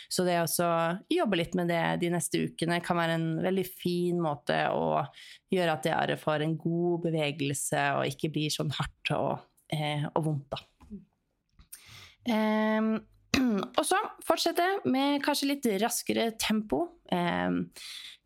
Så 0.09 0.25
det 0.27 0.37
å 0.43 0.71
jobbe 1.09 1.39
litt 1.41 1.55
med 1.59 1.71
det 1.73 1.83
de 2.03 2.11
neste 2.12 2.45
ukene 2.47 2.81
kan 2.85 2.99
være 3.01 3.16
en 3.18 3.29
veldig 3.43 3.66
fin 3.68 4.21
måte 4.21 4.59
å 4.75 5.01
gjøre 5.53 5.77
at 5.77 5.87
det 5.87 5.95
arret 5.97 6.23
får 6.23 6.45
en 6.45 6.59
god 6.61 7.07
bevegelse 7.09 7.87
og 7.99 8.11
ikke 8.12 8.33
blir 8.35 8.53
sånn 8.53 8.73
hardt 8.77 9.14
og, 9.16 9.47
eh, 9.73 10.05
og 10.12 10.27
vondt, 10.29 10.53
da. 10.53 10.64
Um, 12.31 12.99
og 13.78 13.83
så 13.87 13.99
fortsette 14.26 14.66
med 14.91 15.20
kanskje 15.24 15.51
litt 15.53 15.66
raskere 15.83 16.31
tempo. 16.41 16.83
Eh, 17.12 17.59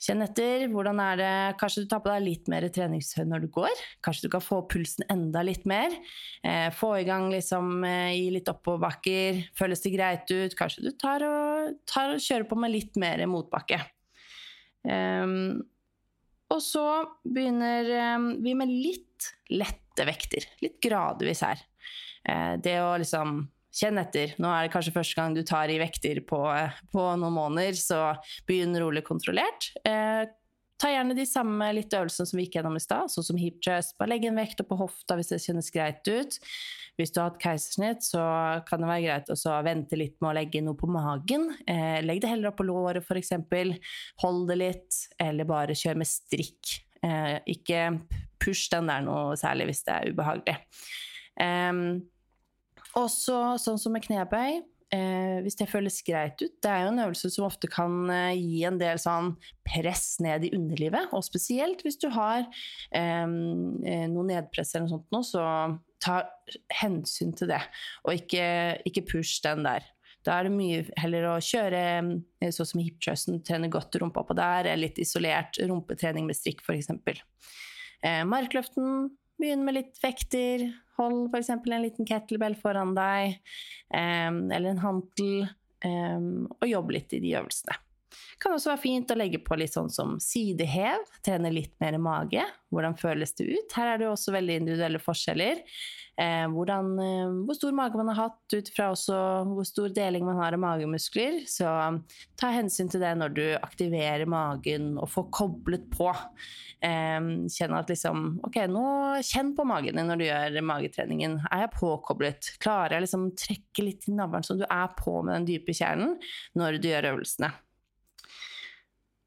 kjenn 0.04 0.24
etter. 0.24 0.66
Hvordan 0.72 1.00
er 1.00 1.20
det 1.20 1.32
Kanskje 1.60 1.84
du 1.84 1.90
tar 1.90 2.02
på 2.04 2.10
deg 2.12 2.24
litt 2.24 2.50
mer 2.52 2.66
treningshøy 2.72 3.24
når 3.28 3.44
du 3.44 3.48
går. 3.54 3.82
Kanskje 4.04 4.26
du 4.28 4.32
kan 4.34 4.44
få 4.44 4.62
pulsen 4.70 5.06
enda 5.12 5.44
litt 5.46 5.66
mer. 5.68 5.94
Eh, 6.44 6.68
få 6.74 6.94
i 7.00 7.08
gang 7.08 7.28
liksom 7.32 7.84
eh, 7.88 8.14
i 8.24 8.30
litt 8.34 8.50
oppoverbakker. 8.52 9.44
Føles 9.58 9.84
det 9.84 9.94
greit 9.96 10.32
ut? 10.32 10.56
Kanskje 10.58 10.88
du 10.88 10.92
tar 11.00 11.24
og, 11.28 11.76
tar 11.90 12.16
og 12.16 12.24
kjører 12.24 12.48
på 12.50 12.60
med 12.60 12.74
litt 12.74 13.00
mer 13.00 13.24
motbakke. 13.30 13.80
Og 14.84 16.60
så 16.60 16.84
begynner 17.24 17.86
vi 18.44 18.52
med 18.52 18.68
litt 18.68 19.30
lette 19.48 20.04
vekter. 20.04 20.44
Litt 20.60 20.76
gradvis 20.84 21.40
her. 21.46 21.62
Uh, 22.24 22.56
det 22.60 22.76
å 22.84 22.92
liksom 23.00 23.40
kjenn 23.74 23.98
etter. 24.00 24.36
Nå 24.42 24.50
er 24.50 24.66
det 24.66 24.72
kanskje 24.74 24.94
første 24.94 25.18
gang 25.18 25.34
du 25.34 25.42
tar 25.46 25.72
i 25.72 25.80
vekter 25.82 26.22
på, 26.28 26.40
på 26.94 27.10
noen 27.18 27.36
måneder, 27.36 27.76
så 27.78 28.00
begynn 28.48 28.76
rolig 28.80 29.04
kontrollert. 29.06 29.72
Eh, 29.86 30.24
ta 30.80 30.90
gjerne 30.90 31.16
de 31.16 31.24
samme 31.26 31.68
litt 31.76 31.94
øvelsene 31.94 32.28
som 32.28 32.38
vi 32.38 32.46
gikk 32.46 32.58
gjennom 32.58 32.78
i 32.78 32.82
stad, 32.82 33.10
sånn 33.12 33.26
som 33.26 33.40
hip 33.40 33.60
chest. 33.64 33.96
Bare 33.98 34.14
legg 34.14 34.26
en 34.28 34.38
vekt 34.38 34.62
opp 34.62 34.70
på 34.72 34.80
hofta 34.82 35.18
hvis 35.18 35.32
det 35.32 35.42
kjennes 35.44 35.70
greit 35.74 36.06
ut. 36.10 36.38
Hvis 36.98 37.10
du 37.10 37.18
har 37.20 37.30
hatt 37.30 37.42
keisersnitt, 37.42 38.06
så 38.06 38.22
kan 38.68 38.82
det 38.82 38.90
være 38.90 39.06
greit 39.06 39.30
å 39.34 39.54
vente 39.66 39.98
litt 39.98 40.18
med 40.20 40.30
å 40.30 40.36
legge 40.38 40.62
noe 40.62 40.78
på 40.78 40.90
magen. 40.90 41.48
Eh, 41.66 41.98
legg 42.04 42.22
det 42.22 42.30
heller 42.30 42.52
opp 42.52 42.60
på 42.60 42.68
låret, 42.68 43.02
f.eks. 43.02 43.34
Hold 44.22 44.48
det 44.52 44.58
litt, 44.60 45.00
eller 45.22 45.48
bare 45.48 45.78
kjør 45.78 46.02
med 46.02 46.10
strikk. 46.10 46.76
Eh, 47.04 47.38
ikke 47.50 47.88
push 48.42 48.68
den 48.72 48.90
der 48.90 49.02
noe 49.06 49.34
særlig 49.40 49.70
hvis 49.70 49.82
det 49.86 49.96
er 49.96 50.14
ubehagelig. 50.14 50.58
Um, 51.34 52.04
også 52.98 53.58
sånn 53.62 53.80
som 53.80 53.94
med 53.94 54.04
knebøy. 54.06 54.62
Eh, 54.94 55.40
hvis 55.42 55.56
det 55.58 55.66
føles 55.70 55.96
greit 56.06 56.38
ut. 56.42 56.52
Det 56.62 56.70
er 56.70 56.84
jo 56.84 56.90
en 56.92 57.00
øvelse 57.06 57.30
som 57.32 57.46
ofte 57.48 57.66
kan 57.72 58.10
eh, 58.12 58.36
gi 58.36 58.60
en 58.68 58.76
del 58.78 59.00
sånn 59.00 59.32
press 59.66 60.20
ned 60.22 60.44
i 60.46 60.52
underlivet. 60.54 61.10
Og 61.16 61.24
spesielt 61.26 61.82
hvis 61.82 61.98
du 62.02 62.10
har 62.14 62.44
eh, 62.94 63.24
noe 63.26 64.28
nedpress 64.28 64.74
eller 64.74 64.86
noe 64.86 64.92
sånt 64.92 65.16
nå, 65.16 65.22
så 65.26 65.46
ta 66.04 66.20
hensyn 66.82 67.32
til 67.34 67.50
det. 67.50 67.62
Og 68.04 68.20
ikke, 68.20 68.46
ikke 68.86 69.06
push 69.08 69.40
den 69.46 69.64
der. 69.66 69.88
Da 70.24 70.38
er 70.38 70.46
det 70.46 70.54
mye 70.54 70.84
heller 71.00 71.26
å 71.32 71.34
kjøre 71.42 71.82
eh, 71.98 72.52
sånn 72.54 72.70
som 72.70 72.84
hiptrusten, 72.84 73.42
trene 73.44 73.72
godt 73.72 73.98
rumpa 74.00 74.24
på 74.24 74.36
der, 74.38 74.68
eller 74.68 74.86
litt 74.86 75.00
isolert 75.02 75.58
rumpetrening 75.64 76.28
med 76.28 76.38
strikk 76.38 76.62
f.eks. 76.64 76.92
Eh, 78.04 78.22
markløften 78.28 79.08
Begynn 79.40 79.64
med 79.66 79.78
litt 79.78 79.98
vekter. 80.02 80.68
Hold 80.98 81.34
f.eks. 81.34 81.50
en 81.50 81.82
liten 81.82 82.06
kettlebell 82.06 82.54
foran 82.58 82.94
deg, 82.94 83.40
um, 83.90 84.44
eller 84.54 84.70
en 84.70 84.84
hantel, 84.84 85.48
um, 85.84 86.28
og 86.60 86.68
jobb 86.70 86.94
litt 86.94 87.16
i 87.16 87.22
de 87.24 87.34
øvelsene. 87.40 87.80
Kan 88.42 88.54
også 88.54 88.72
være 88.72 88.82
fint 88.82 89.12
å 89.12 89.18
legge 89.18 89.40
på 89.44 89.58
litt 89.58 89.74
sånn 89.74 89.90
som 89.92 90.16
sidehev, 90.22 91.04
trene 91.24 91.52
litt 91.52 91.74
mer 91.82 91.98
mage. 92.02 92.44
Hvordan 92.74 92.96
føles 92.98 93.34
det 93.38 93.50
ut? 93.52 93.76
Her 93.76 93.92
er 93.92 94.00
det 94.00 94.08
også 94.10 94.34
veldig 94.34 94.62
individuelle 94.62 95.00
forskjeller. 95.02 95.62
Eh, 96.14 96.46
hvordan, 96.46 96.92
eh, 97.02 97.32
hvor 97.42 97.56
stor 97.58 97.72
mage 97.74 97.98
man 97.98 98.12
har 98.12 98.28
hatt, 98.28 98.54
ut 98.54 98.68
fra 98.76 98.92
også 98.94 99.16
hvor 99.50 99.66
stor 99.66 99.90
deling 99.94 100.26
man 100.26 100.38
har 100.38 100.54
av 100.54 100.62
magemuskler. 100.62 101.40
Så 101.50 101.66
um, 101.66 102.00
ta 102.38 102.52
hensyn 102.54 102.90
til 102.90 103.02
det 103.02 103.14
når 103.18 103.34
du 103.34 103.44
aktiverer 103.58 104.26
magen 104.30 104.92
og 104.94 105.10
får 105.10 105.26
koblet 105.34 105.88
på. 105.94 106.10
Eh, 106.84 107.18
kjenn 107.50 107.74
at 107.74 107.90
liksom 107.90 108.24
Ok, 108.44 108.60
nå 108.70 108.86
kjenn 109.24 109.54
på 109.56 109.66
magen 109.66 109.98
din 109.98 110.10
når 110.10 110.20
du 110.20 110.26
gjør 110.28 110.60
magetreningen. 110.70 111.38
Er 111.50 111.66
jeg 111.66 111.74
påkoblet? 111.80 112.54
Klarer 112.62 112.98
jeg 112.98 113.08
liksom 113.08 113.28
trekke 113.38 113.86
litt 113.86 114.08
i 114.10 114.14
navlen 114.14 114.46
så 114.46 114.58
du 114.58 114.66
er 114.68 114.90
på 114.98 115.18
med 115.22 115.40
den 115.40 115.50
dype 115.50 115.74
kjernen 115.74 116.18
når 116.58 116.78
du 116.78 116.90
gjør 116.92 117.14
øvelsene? 117.14 117.50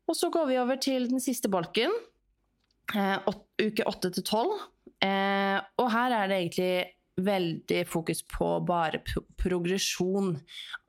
Og 0.07 0.15
så 0.15 0.29
går 0.31 0.47
vi 0.49 0.59
over 0.61 0.79
til 0.79 1.09
den 1.11 1.21
siste 1.23 1.49
bolken, 1.51 1.91
eh, 2.95 3.17
uke 3.59 3.87
8 3.87 4.11
til 4.15 4.23
12. 4.23 4.53
Eh, 5.03 5.57
og 5.77 5.91
her 5.93 6.15
er 6.15 6.29
det 6.29 6.37
egentlig 6.37 6.75
veldig 7.17 7.81
fokus 7.89 8.21
på 8.29 8.47
bare 8.65 9.01
progresjon 9.41 10.35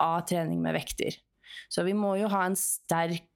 av 0.00 0.26
trening 0.28 0.60
med 0.62 0.76
vekter. 0.76 1.16
Så 1.72 1.84
vi 1.86 1.94
må 1.96 2.14
jo 2.20 2.28
ha 2.32 2.44
en 2.46 2.56
sterk 2.58 3.27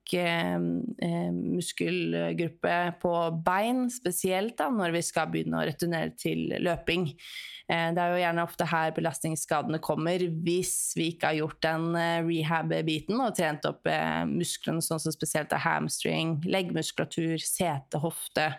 muskelgruppe 1.32 2.76
på 3.02 3.12
bein, 3.46 3.86
spesielt 3.92 4.58
da, 4.58 4.68
når 4.72 4.92
vi 4.96 5.02
skal 5.06 5.30
begynne 5.32 5.60
å 5.60 5.66
returnere 5.68 6.12
til 6.18 6.52
løping. 6.62 7.06
Eh, 7.68 7.88
det 7.94 8.02
er 8.02 8.12
jo 8.12 8.20
gjerne 8.20 8.44
ofte 8.44 8.66
her 8.68 8.92
belastningsskadene 8.96 9.80
kommer, 9.84 10.24
hvis 10.44 10.74
vi 10.98 11.08
ikke 11.12 11.30
har 11.30 11.38
gjort 11.40 11.60
den 11.64 11.96
eh, 11.98 12.24
rehab-biten 12.26 13.22
og 13.22 13.36
trent 13.38 13.64
opp 13.68 13.88
eh, 13.90 14.24
musklene, 14.28 14.82
sånn 14.84 15.02
som 15.02 15.14
spesielt 15.14 15.54
er 15.54 15.64
hamstring, 15.64 16.40
leggmuskulatur, 16.44 17.38
sete, 17.40 18.02
hofte 18.02 18.50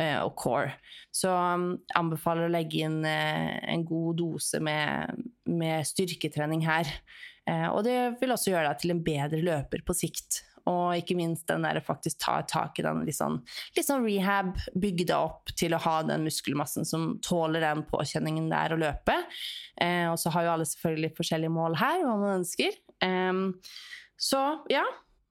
eh, 0.00 0.18
og 0.22 0.34
core. 0.40 0.72
Så 1.14 1.30
um, 1.30 1.76
anbefaler 1.94 2.48
å 2.48 2.54
legge 2.54 2.82
inn 2.86 3.04
en 3.06 3.84
god 3.86 4.16
dose 4.18 4.58
med, 4.62 5.22
med 5.46 5.86
styrketrening 5.86 6.64
her. 6.66 6.90
Eh, 7.50 7.68
og 7.68 7.84
det 7.84 8.16
vil 8.20 8.32
også 8.32 8.52
gjøre 8.52 8.70
deg 8.70 8.80
til 8.80 8.94
en 8.94 9.04
bedre 9.04 9.40
løper 9.44 9.84
på 9.84 9.96
sikt. 9.96 10.42
Og 10.70 10.96
ikke 10.96 11.16
minst 11.18 11.46
den 11.50 11.66
der 11.66 11.80
faktisk 11.84 12.22
ta 12.24 12.38
tak 12.48 12.78
i 12.80 12.84
den 12.86 13.02
litt 13.04 13.18
sånn, 13.18 13.40
litt 13.76 13.86
sånn 13.86 14.06
rehab, 14.06 14.54
bygge 14.72 15.08
deg 15.10 15.16
opp 15.18 15.52
til 15.60 15.76
å 15.76 15.82
ha 15.84 15.98
den 16.08 16.24
muskelmassen 16.24 16.88
som 16.88 17.14
tåler 17.24 17.64
den 17.64 17.84
påkjenningen 17.90 18.48
det 18.52 18.60
er 18.60 18.74
å 18.74 18.80
løpe. 18.80 19.18
Eh, 19.76 20.08
og 20.08 20.18
så 20.20 20.32
har 20.34 20.46
jo 20.46 20.54
alle 20.54 20.68
selvfølgelig 20.70 21.14
forskjellige 21.18 21.54
mål 21.54 21.78
her, 21.82 22.02
hva 22.06 22.16
man 22.16 22.36
ønsker. 22.40 22.76
Eh, 23.04 23.40
så 24.16 24.44
ja, 24.72 24.84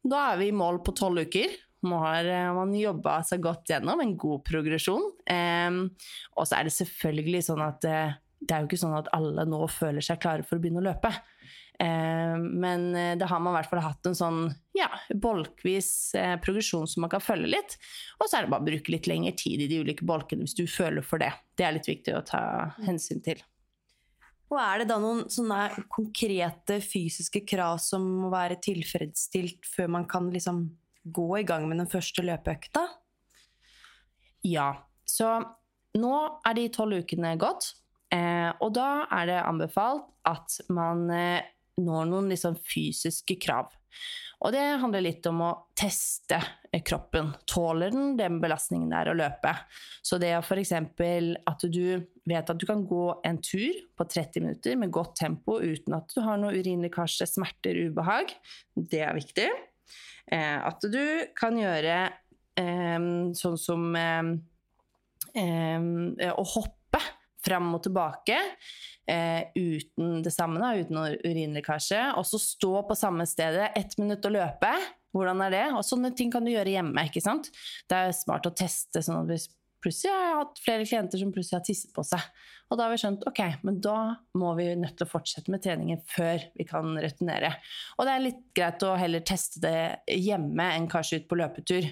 da 0.04 0.26
er 0.32 0.42
vi 0.42 0.52
i 0.52 0.58
mål 0.58 0.84
på 0.86 0.96
tolv 1.00 1.26
uker. 1.26 1.56
Nå 1.84 2.00
har 2.00 2.28
eh, 2.30 2.52
man 2.56 2.76
jobba 2.78 3.20
seg 3.28 3.44
godt 3.44 3.74
gjennom 3.74 4.00
en 4.04 4.16
god 4.20 4.44
progresjon. 4.48 5.10
Eh, 5.28 5.82
og 6.38 6.48
så 6.48 6.60
er 6.60 6.70
det 6.70 6.78
selvfølgelig 6.78 7.48
sånn 7.50 7.64
at 7.66 7.90
eh, 7.90 8.20
det 8.44 8.56
er 8.56 8.64
jo 8.64 8.70
ikke 8.70 8.82
sånn 8.82 8.98
at 8.98 9.12
alle 9.16 9.46
nå 9.48 9.62
føler 9.72 10.04
seg 10.04 10.22
klare 10.24 10.46
for 10.48 10.60
å 10.60 10.64
begynne 10.64 10.84
å 10.84 10.88
løpe. 10.90 11.12
Eh, 11.80 12.36
men 12.38 12.92
det 13.20 13.30
har 13.30 13.42
man 13.42 13.54
i 13.54 13.58
hvert 13.58 13.72
fall 13.72 13.84
hatt 13.86 14.10
en 14.10 14.18
sånn 14.18 14.44
ja, 14.78 14.90
bolkvis 15.14 15.90
eh, 16.18 16.36
progresjon 16.42 16.88
som 16.90 17.06
man 17.06 17.12
kan 17.14 17.24
følge 17.24 17.54
litt. 17.54 17.78
Og 18.20 18.28
så 18.28 18.40
er 18.40 18.46
det 18.46 18.54
bare 18.54 18.66
å 18.66 18.70
bruke 18.72 18.94
litt 18.94 19.10
lengre 19.10 19.34
tid 19.38 19.64
i 19.64 19.70
de 19.70 19.82
ulike 19.86 20.06
bolkene 20.08 20.46
hvis 20.46 20.58
du 20.58 20.66
føler 20.70 21.06
for 21.06 21.22
det. 21.22 21.32
Det 21.58 21.68
er 21.68 21.76
litt 21.78 21.90
viktig 21.90 22.16
å 22.18 22.24
ta 22.26 22.44
hensyn 22.84 23.24
til. 23.26 23.42
Og 24.54 24.60
er 24.62 24.84
det 24.84 24.90
da 24.92 25.00
noen 25.02 25.26
sånne 25.34 25.86
konkrete 25.92 26.78
fysiske 26.84 27.42
krav 27.50 27.80
som 27.82 28.06
må 28.22 28.30
være 28.34 28.60
tilfredsstilt 28.62 29.66
før 29.66 29.90
man 29.96 30.06
kan 30.10 30.30
liksom 30.34 30.68
gå 31.04 31.30
i 31.40 31.46
gang 31.48 31.66
med 31.70 31.82
den 31.82 31.90
første 31.90 32.26
løpeøkta? 32.26 32.86
Ja. 34.46 34.70
Så 35.10 35.30
nå 35.98 36.14
er 36.46 36.58
de 36.58 36.68
tolv 36.74 37.02
ukene 37.02 37.34
gått. 37.42 37.74
Eh, 38.14 38.50
og 38.62 38.76
da 38.78 39.08
er 39.10 39.30
det 39.32 39.42
anbefalt 39.42 40.06
at 40.30 40.60
man 40.74 41.08
eh, 41.10 41.42
når 41.82 42.10
noen 42.10 42.30
liksom 42.32 42.58
fysiske 42.68 43.40
krav. 43.42 43.72
Og 44.44 44.52
det 44.52 44.64
handler 44.82 45.06
litt 45.06 45.26
om 45.30 45.40
å 45.46 45.52
teste 45.78 46.40
kroppen. 46.84 47.30
Tåler 47.48 47.94
den 47.94 48.18
den 48.20 48.42
belastningen 48.44 48.90
det 48.92 49.00
er 49.00 49.12
å 49.12 49.16
løpe? 49.16 49.54
Så 50.04 50.20
det 50.20 50.34
er 50.34 50.44
f.eks. 50.44 50.74
at 50.76 51.64
du 51.72 51.86
vet 52.28 52.52
at 52.52 52.60
du 52.60 52.66
kan 52.68 52.84
gå 52.88 53.06
en 53.24 53.40
tur 53.40 53.78
på 53.96 54.08
30 54.10 54.44
minutter 54.44 54.76
med 54.80 54.92
godt 54.92 55.16
tempo 55.22 55.62
uten 55.62 55.96
at 55.96 56.12
du 56.12 56.20
har 56.26 56.42
noe 56.42 56.58
urinlekkasje, 56.58 57.30
smerter, 57.30 57.80
ubehag. 57.88 58.36
Det 58.76 59.04
er 59.06 59.16
viktig. 59.16 59.48
Eh, 60.28 60.60
at 60.60 60.84
du 60.92 61.04
kan 61.40 61.56
gjøre 61.60 61.98
eh, 62.60 63.10
sånn 63.40 63.60
som 63.60 63.90
eh, 63.96 64.34
eh 65.40 66.32
å 66.34 66.44
hoppe 66.58 66.83
fram 67.46 67.72
og 67.76 67.84
tilbake 67.86 68.38
eh, 69.10 69.50
uten 69.56 70.22
det 70.26 70.34
samme, 70.34 70.62
da, 70.62 70.74
uten 70.80 71.00
urinlekkasje. 71.24 72.02
Og 72.20 72.28
så 72.28 72.42
stå 72.42 72.76
på 72.88 72.98
samme 72.98 73.28
stedet 73.30 73.72
ett 73.80 73.98
minutt 74.02 74.26
og 74.30 74.36
løpe. 74.38 74.74
Hvordan 75.14 75.44
er 75.46 75.54
det? 75.54 75.66
Og 75.78 75.84
sånne 75.86 76.14
ting 76.18 76.32
kan 76.34 76.46
du 76.46 76.54
gjøre 76.54 76.74
hjemme. 76.74 77.06
ikke 77.10 77.22
sant? 77.24 77.52
Det 77.90 78.00
er 78.00 78.16
smart 78.18 78.48
å 78.50 78.56
teste. 78.56 79.04
sånn 79.04 79.22
at 79.22 79.30
hvis 79.30 79.50
plutselig 79.84 80.14
har 80.14 80.26
jeg 80.26 80.40
hatt 80.40 80.62
flere 80.64 80.88
klienter 80.88 81.22
som 81.22 81.32
plutselig 81.36 81.60
har 81.60 81.66
tisset 81.68 81.94
på 81.96 82.06
seg. 82.08 82.24
Og 82.72 82.80
da 82.80 82.88
har 82.88 82.94
vi 82.94 83.00
skjønt 83.04 83.26
ok, 83.30 83.42
men 83.68 83.80
da 83.84 83.98
må 84.40 84.54
vi 84.58 84.70
nødt 84.80 84.96
til 84.98 85.06
å 85.06 85.12
fortsette 85.12 85.52
med 85.54 85.62
treningen 85.62 86.00
før 86.10 86.42
vi 86.58 86.66
kan 86.66 86.96
returnere. 86.98 87.52
Og 88.00 88.08
det 88.08 88.14
er 88.14 88.24
litt 88.24 88.40
greit 88.58 88.86
å 88.88 88.96
heller 88.98 89.22
teste 89.28 89.62
det 89.62 90.16
hjemme 90.16 90.70
enn 90.74 90.88
kanskje 90.90 91.22
ut 91.22 91.28
på 91.30 91.38
løpetur. 91.38 91.90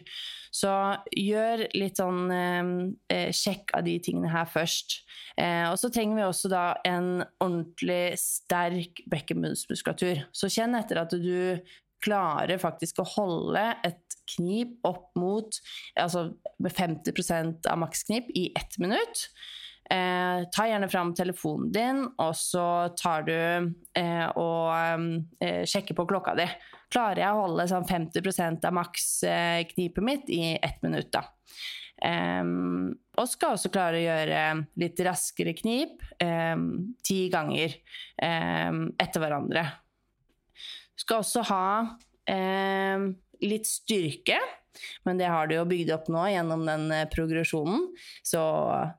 Så 0.52 0.72
gjør 1.16 1.68
litt 1.78 2.02
sånn 2.02 2.34
eh, 2.34 2.72
eh, 3.14 3.30
sjekk 3.36 3.76
av 3.78 3.86
de 3.86 4.00
tingene 4.04 4.32
her 4.34 4.50
først. 4.50 5.02
Eh, 5.38 5.68
og 5.70 5.78
så 5.80 5.92
trenger 5.94 6.18
vi 6.18 6.26
også 6.26 6.52
da 6.52 6.66
en 6.88 7.22
ordentlig 7.44 8.18
sterk 8.20 9.04
bekkenbunnsmuskulatur. 9.12 10.26
Så 10.34 10.50
kjenn 10.52 10.76
etter 10.80 11.04
at 11.04 11.14
du 11.14 11.62
klarer 12.04 12.62
faktisk 12.62 13.02
å 13.02 13.10
holde 13.16 13.64
et 13.88 14.18
knip 14.36 14.86
opp 14.88 15.10
mot 15.20 15.58
altså 16.00 16.30
50% 16.64 17.68
av 17.72 17.82
maksknip 17.82 18.30
i 18.38 18.52
ett 18.58 18.78
minutt. 18.82 19.26
Eh, 19.92 20.44
ta 20.56 20.68
gjerne 20.70 20.88
fram 20.90 21.12
telefonen 21.18 21.72
din, 21.76 22.06
og 22.22 22.36
så 22.38 22.66
tar 22.96 23.26
du 23.28 23.34
eh, 23.36 24.28
og 24.40 24.70
eh, 25.44 25.64
sjekker 25.68 25.98
på 25.98 26.06
klokka 26.08 26.36
di. 26.40 26.48
Klarer 26.92 27.26
jeg 27.26 27.36
å 27.36 27.44
holde 27.46 27.68
sånn 27.72 27.88
50% 27.90 28.68
av 28.68 28.78
maksknipet 28.78 30.06
mitt 30.06 30.32
i 30.32 30.56
ett 30.56 30.80
minutt, 30.86 31.12
da. 31.12 31.26
Um, 32.02 32.96
og 33.22 33.28
skal 33.30 33.54
også 33.54 33.70
klare 33.70 34.00
å 34.00 34.02
gjøre 34.02 34.38
litt 34.82 34.98
raskere 35.06 35.52
knip 35.54 36.00
um, 36.24 36.96
ti 37.06 37.28
ganger 37.30 37.76
um, 38.18 38.88
etter 38.98 39.22
hverandre. 39.22 39.68
Skal 41.02 41.24
også 41.24 41.46
ha 41.50 41.66
litt 43.42 43.68
styrke. 43.68 44.38
Men 45.04 45.18
det 45.20 45.28
har 45.28 45.50
du 45.50 45.58
jo 45.58 45.66
bygd 45.68 45.90
opp 45.98 46.06
nå 46.14 46.22
gjennom 46.32 46.62
den 46.64 46.86
eh, 46.96 47.08
progresjonen. 47.12 47.90
Så 48.24 48.40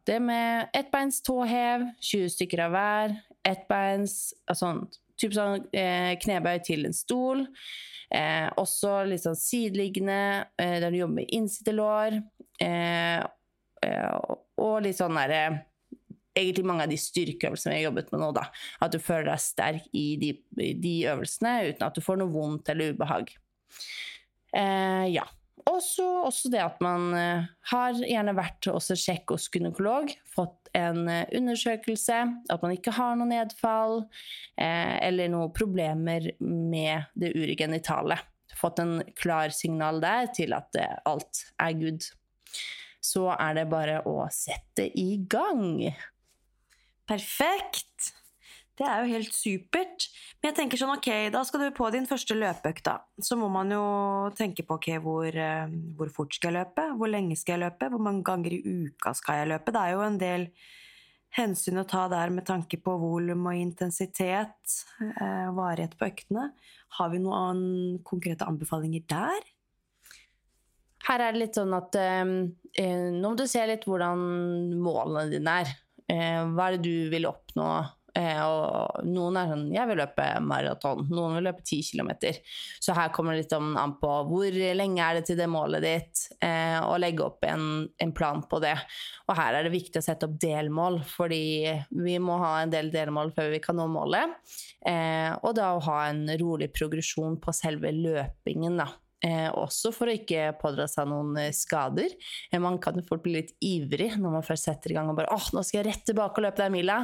det 0.05 0.19
med 0.21 0.69
ettbeins 0.77 1.23
tåhev, 1.25 1.87
20 2.03 2.35
stykker 2.35 2.67
av 2.67 2.75
hver, 2.77 3.17
ettbeins 3.49 4.19
altså, 4.51 4.75
Type 5.23 5.37
sånn 5.37 5.69
eh, 5.77 6.17
knebøy 6.19 6.57
til 6.67 6.89
en 6.89 6.95
stol. 6.97 7.45
Eh, 8.11 8.49
også 8.59 9.05
litt 9.07 9.23
sånn 9.23 9.39
sideliggende, 9.39 10.49
eh, 10.59 10.79
der 10.83 10.91
du 10.91 10.99
jobber 10.99 11.21
med 11.21 11.35
innsidelår, 11.37 12.17
Eh, 12.63 13.19
eh, 13.83 14.17
og 14.63 14.83
litt 14.85 14.99
sånn 14.99 15.17
derre 15.19 15.45
Egentlig 16.39 16.65
mange 16.69 16.87
av 16.87 16.93
de 16.93 16.99
styrkeøvelsene 17.01 17.75
vi 17.75 17.81
har 17.83 17.91
jobbet 17.91 18.11
med 18.15 18.23
nå. 18.23 18.31
da, 18.37 18.47
At 18.85 18.95
du 18.95 18.99
føler 19.03 19.33
deg 19.33 19.45
sterk 19.45 19.87
i 19.97 20.07
de, 20.21 20.33
de 20.57 20.97
øvelsene 21.13 21.59
uten 21.69 21.87
at 21.89 21.99
du 21.99 22.05
får 22.05 22.21
noe 22.21 22.33
vondt 22.33 22.73
eller 22.73 22.97
ubehag. 22.97 23.35
Eh, 24.57 25.07
ja. 25.13 25.27
Også, 25.69 26.03
også 26.27 26.51
det 26.51 26.59
at 26.59 26.81
man 26.83 27.13
eh, 27.15 27.45
har 27.71 28.01
gjerne 28.01 28.35
vært 28.35 28.67
også 28.73 28.97
sjekk 28.99 29.37
hos 29.37 29.47
gynekolog, 29.53 30.11
fått 30.27 30.63
en 30.75 31.07
eh, 31.09 31.29
undersøkelse, 31.39 32.19
at 32.51 32.65
man 32.65 32.75
ikke 32.75 32.95
har 32.97 33.15
noe 33.19 33.31
nedfall 33.31 34.01
eh, 34.57 34.97
eller 35.07 35.31
noen 35.33 35.53
problemer 35.55 36.33
med 36.41 37.13
det 37.15 37.35
uregenitale. 37.37 38.19
Fått 38.59 38.83
en 38.83 38.99
klar 39.19 39.53
signal 39.55 40.01
der 40.03 40.33
til 40.35 40.57
at 40.57 40.77
eh, 40.81 40.97
alt 41.09 41.45
er 41.63 41.79
good. 41.79 42.09
Så 43.03 43.29
er 43.35 43.57
det 43.59 43.69
bare 43.71 44.01
å 44.07 44.27
sette 44.35 44.87
i 44.99 45.17
gang. 45.31 45.91
Perfekt! 47.09 48.13
Det 48.79 48.87
er 48.89 49.03
jo 49.03 49.13
helt 49.13 49.35
supert. 49.37 50.07
Men 50.41 50.51
jeg 50.51 50.57
tenker 50.57 50.81
sånn, 50.81 50.95
ok, 50.97 51.09
da 51.35 51.43
skal 51.45 51.67
du 51.67 51.75
på 51.77 51.91
din 51.93 52.09
første 52.09 52.35
løpeøkt, 52.35 52.87
da. 52.87 52.97
Så 53.21 53.37
må 53.39 53.51
man 53.53 53.71
jo 53.71 53.83
tenke 54.39 54.65
på 54.67 54.79
ok, 54.79 54.89
hvor, 55.05 55.29
eh, 55.29 55.75
hvor, 55.99 56.11
fort 56.15 56.35
skal 56.35 56.51
jeg 56.51 56.63
løpe? 56.63 56.87
Hvor 56.99 57.13
lenge 57.13 57.37
skal 57.39 57.59
jeg 57.59 57.67
løpe? 57.67 57.91
Hvor 57.93 58.03
mange 58.03 58.25
ganger 58.27 58.57
i 58.57 58.63
uka 58.65 59.13
skal 59.19 59.43
jeg 59.43 59.53
løpe? 59.53 59.75
Det 59.75 59.83
er 59.83 59.93
jo 59.93 60.07
en 60.07 60.19
del 60.23 60.49
hensyn 61.37 61.81
å 61.81 61.87
ta 61.89 62.07
der 62.13 62.33
med 62.33 62.47
tanke 62.49 62.81
på 62.81 62.97
volum 63.01 63.47
og 63.49 63.61
intensitet, 63.61 64.79
eh, 65.01 65.49
varighet 65.53 65.97
på 65.99 66.09
øktene. 66.09 66.51
Har 66.99 67.13
vi 67.13 67.23
noen 67.23 68.03
konkrete 68.05 68.49
anbefalinger 68.49 69.05
der? 69.09 69.53
Her 71.07 71.21
er 71.21 71.33
det 71.33 71.41
litt 71.41 71.57
sånn 71.59 71.73
at 71.75 71.97
eh, 71.99 72.25
eh, 72.79 73.09
nå 73.13 73.33
må 73.33 73.37
du 73.37 73.47
se 73.51 73.65
litt 73.67 73.85
hvordan 73.89 74.77
målene 74.81 75.31
dine 75.33 75.61
er. 75.63 75.73
Eh, 76.13 76.45
hva 76.53 76.69
er 76.69 76.77
det 76.79 76.87
du 76.87 77.11
vil 77.13 77.29
oppnå? 77.31 77.73
Eh, 78.13 78.41
og 78.45 79.07
noen 79.09 79.39
er 79.41 79.47
sånn 79.49 79.73
'jeg 79.73 79.89
vil 79.89 79.97
løpe 80.03 80.25
maraton', 80.45 81.07
noen 81.09 81.39
vil 81.39 81.47
løpe 81.49 81.63
10 81.65 81.81
km. 81.81 82.11
Så 82.79 82.93
her 82.93 83.09
kommer 83.09 83.33
det 83.33 83.45
litt 83.45 83.55
an 83.57 83.97
på 83.97 84.11
hvor 84.29 84.53
lenge 84.53 85.01
er 85.01 85.15
det 85.15 85.27
til 85.27 85.39
det 85.39 85.49
målet 85.49 85.81
ditt, 85.81 86.29
eh, 86.43 86.79
og 86.85 87.01
legge 87.01 87.25
opp 87.25 87.43
en, 87.45 87.89
en 87.99 88.13
plan 88.13 88.43
på 88.43 88.61
det. 88.61 88.77
Og 89.29 89.37
her 89.37 89.55
er 89.55 89.63
det 89.65 89.73
viktig 89.73 89.97
å 89.97 90.05
sette 90.05 90.29
opp 90.29 90.37
delmål, 90.39 91.01
fordi 91.09 91.73
vi 91.89 92.19
må 92.19 92.37
ha 92.37 92.61
en 92.61 92.71
del 92.71 92.91
delmål 92.93 93.33
før 93.33 93.51
vi 93.51 93.61
kan 93.65 93.77
nå 93.77 93.89
målet. 93.89 94.29
Og 95.43 95.55
da 95.55 95.73
å 95.73 95.81
ha 95.81 96.09
en 96.11 96.27
rolig 96.37 96.69
progresjon 96.75 97.41
på 97.41 97.55
selve 97.55 97.93
løpingen, 97.97 98.77
da. 98.77 98.91
Eh, 99.23 99.49
også 99.55 99.93
for 99.95 100.11
å 100.11 100.15
ikke 100.17 100.49
pådra 100.59 100.89
seg 100.91 101.07
noen 101.07 101.37
eh, 101.39 101.53
skader. 101.55 102.11
Eh, 102.51 102.59
man 102.63 102.81
kan 102.83 102.97
jo 102.99 103.05
fort 103.07 103.23
bli 103.23 103.37
litt 103.37 103.53
ivrig 103.63 104.17
når 104.19 104.35
man 104.35 104.47
først 104.47 104.67
setter 104.67 104.91
i 104.91 104.97
gang 104.97 105.13
og 105.13 105.21
bare 105.21 105.31
åh, 105.31 105.47
nå 105.55 105.63
skal 105.63 105.79
jeg 105.79 105.89
rett 105.93 106.07
tilbake 106.11 106.41
og 106.41 106.49
løpe 106.49 106.65
den 106.65 106.75
mila. 106.75 106.99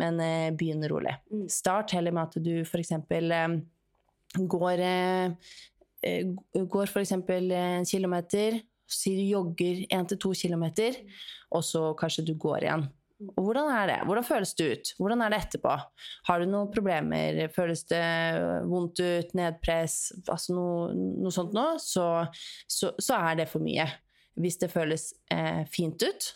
Men 0.00 0.22
eh, 0.24 0.48
begynn 0.56 0.86
rolig. 0.88 1.12
Start 1.52 1.92
heller 1.96 2.16
med 2.16 2.30
at 2.30 2.40
du 2.40 2.54
f.eks. 2.64 2.94
Eh, 2.96 3.58
går 4.48 4.84
eh, 4.86 5.52
går 6.72 6.88
f.eks. 6.88 7.16
en 7.18 7.88
kilometer, 7.88 8.62
si 8.88 9.12
du 9.18 9.24
jogger 9.28 9.84
til 10.08 10.20
to 10.22 10.32
kilometer, 10.32 10.96
og 11.52 11.64
så 11.66 11.90
kanskje 11.98 12.24
du 12.30 12.36
går 12.40 12.64
igjen. 12.64 12.88
Og 13.18 13.48
hvordan 13.48 13.70
er 13.74 13.88
det? 13.90 13.98
Hvordan 14.06 14.26
føles 14.26 14.52
det 14.54 14.66
ut? 14.70 14.90
Hvordan 15.00 15.22
er 15.24 15.32
det 15.32 15.38
etterpå? 15.42 15.72
Har 16.28 16.38
du 16.38 16.46
noen 16.46 16.68
problemer? 16.70 17.40
Føles 17.50 17.82
det 17.90 18.02
vondt 18.70 19.02
ut? 19.02 19.32
Nedpress? 19.34 19.96
Altså 20.22 20.54
noe, 20.54 20.92
noe 20.94 21.34
sånt 21.34 21.56
nå? 21.56 21.64
Så, 21.82 22.04
så, 22.70 22.92
så 22.94 23.18
er 23.18 23.40
det 23.40 23.48
for 23.50 23.64
mye. 23.64 23.88
Hvis 24.38 24.60
det 24.62 24.70
føles 24.70 25.10
eh, 25.34 25.64
fint 25.66 25.98
ut, 26.06 26.28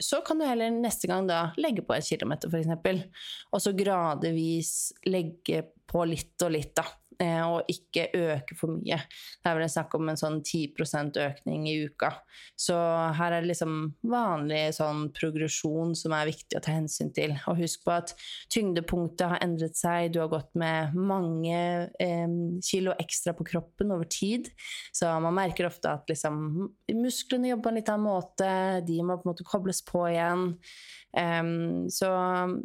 så 0.00 0.20
kan 0.24 0.38
du 0.38 0.46
heller 0.46 0.70
neste 0.72 1.10
gang 1.10 1.26
da 1.28 1.50
legge 1.60 1.82
på 1.84 1.96
en 1.96 2.06
kilometer, 2.06 2.48
f.eks. 2.48 3.26
Og 3.50 3.62
så 3.66 3.74
gradvis 3.76 4.72
legge 5.10 5.64
på 5.90 6.06
litt 6.08 6.46
og 6.46 6.54
litt, 6.54 6.72
da. 6.78 6.86
Og 7.20 7.68
ikke 7.68 8.08
øke 8.16 8.56
for 8.56 8.72
mye. 8.72 8.96
Det 9.40 9.50
er 9.50 9.58
vel 9.58 9.68
snakk 9.70 9.94
om 9.98 10.08
en 10.08 10.18
sånn 10.18 10.38
10% 10.40 11.18
økning 11.20 11.66
i 11.68 11.76
uka. 11.84 12.12
Så 12.56 12.76
her 13.18 13.34
er 13.36 13.42
det 13.42 13.50
liksom 13.50 13.76
vanlig 14.08 14.62
sånn 14.76 15.08
progresjon 15.16 15.92
som 15.98 16.14
er 16.16 16.30
viktig 16.30 16.56
å 16.58 16.62
ta 16.64 16.74
hensyn 16.76 17.12
til. 17.16 17.34
Og 17.50 17.60
husk 17.60 17.84
på 17.84 17.94
at 17.94 18.14
tyngdepunktet 18.52 19.34
har 19.34 19.44
endret 19.44 19.76
seg, 19.78 20.14
du 20.14 20.20
har 20.22 20.32
gått 20.32 20.52
med 20.58 20.96
mange 20.96 21.60
eh, 22.00 22.36
kilo 22.64 22.96
ekstra 23.00 23.34
på 23.36 23.46
kroppen 23.52 23.92
over 23.94 24.08
tid. 24.10 24.50
Så 24.96 25.10
man 25.20 25.36
merker 25.36 25.68
ofte 25.68 25.92
at 25.92 26.08
liksom, 26.10 26.70
musklene 26.96 27.52
jobber 27.52 27.68
på 27.68 27.72
en 27.74 27.80
litt 27.80 27.92
annen 27.92 28.08
måte, 28.08 28.50
de 28.86 29.00
må 29.04 29.18
på 29.18 29.28
en 29.28 29.32
måte 29.34 29.46
kobles 29.48 29.84
på 29.86 30.06
igjen. 30.08 30.54
Um, 31.10 31.88
så 31.90 32.08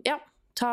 ja, 0.06 0.20
ta, 0.58 0.72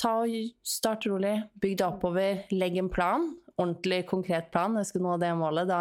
ta 0.00 0.12
og 0.22 0.36
start 0.66 1.06
rolig, 1.10 1.34
bygg 1.60 1.76
deg 1.80 1.86
oppover, 1.88 2.44
legg 2.52 2.78
en 2.80 2.92
plan. 2.92 3.26
Ordentlig 3.56 4.02
konkret 4.10 4.50
plan, 4.52 4.76
jeg 4.76 4.90
skal 4.90 5.04
nå 5.06 5.16
det 5.20 5.32
målet. 5.38 5.70
Da, 5.70 5.80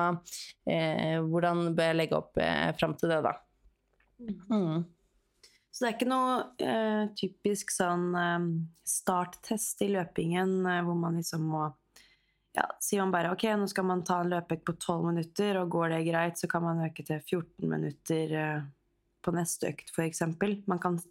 eh, 0.72 1.20
hvordan 1.24 1.74
bør 1.76 1.92
jeg 1.92 2.00
legge 2.00 2.20
opp 2.20 2.40
eh, 2.40 2.70
fram 2.80 2.96
til 3.00 3.12
det, 3.12 3.22
da? 3.26 3.34
Mm. 4.50 4.86
Så 5.76 5.84
det 5.84 5.90
er 5.90 5.96
ikke 5.98 6.08
noe 6.08 6.36
eh, 6.64 7.02
typisk 7.20 7.74
sånn 7.76 8.14
eh, 8.16 8.46
starttest 8.88 9.84
i 9.84 9.90
løpingen 9.92 10.62
eh, 10.72 10.84
hvor 10.88 10.96
man 10.96 11.20
liksom 11.20 11.50
må 11.52 11.66
ja, 12.56 12.70
Sier 12.80 13.02
man 13.04 13.12
bare 13.12 13.34
ok, 13.36 13.44
nå 13.60 13.68
skal 13.68 13.84
man 13.84 14.06
ta 14.08 14.22
en 14.24 14.32
løpeøkt 14.32 14.64
på 14.64 14.78
12 14.78 15.10
minutter, 15.10 15.58
og 15.60 15.74
går 15.74 15.90
det 15.92 16.06
greit, 16.08 16.40
så 16.40 16.48
kan 16.48 16.64
man 16.64 16.86
øke 16.86 17.04
til 17.04 17.20
14 17.20 17.68
minutter 17.68 18.36
eh, 18.40 18.62
på 19.26 19.34
neste 19.36 19.74
økt, 19.74 19.92
f.eks. 19.92 20.24
Man 20.70 20.80
kan 20.80 21.02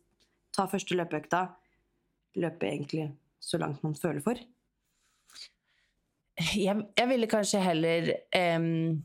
ta 0.57 0.65
første 0.71 0.97
løpeøkta, 0.97 1.43
løpe 2.41 2.69
egentlig 2.69 3.09
så 3.43 3.61
langt 3.61 3.83
man 3.85 3.97
føler 3.99 4.23
for. 4.25 4.39
jeg, 6.67 6.87
jeg 6.99 7.09
ville 7.11 7.31
kanskje 7.31 7.63
heller 7.63 8.15
em, 8.35 9.03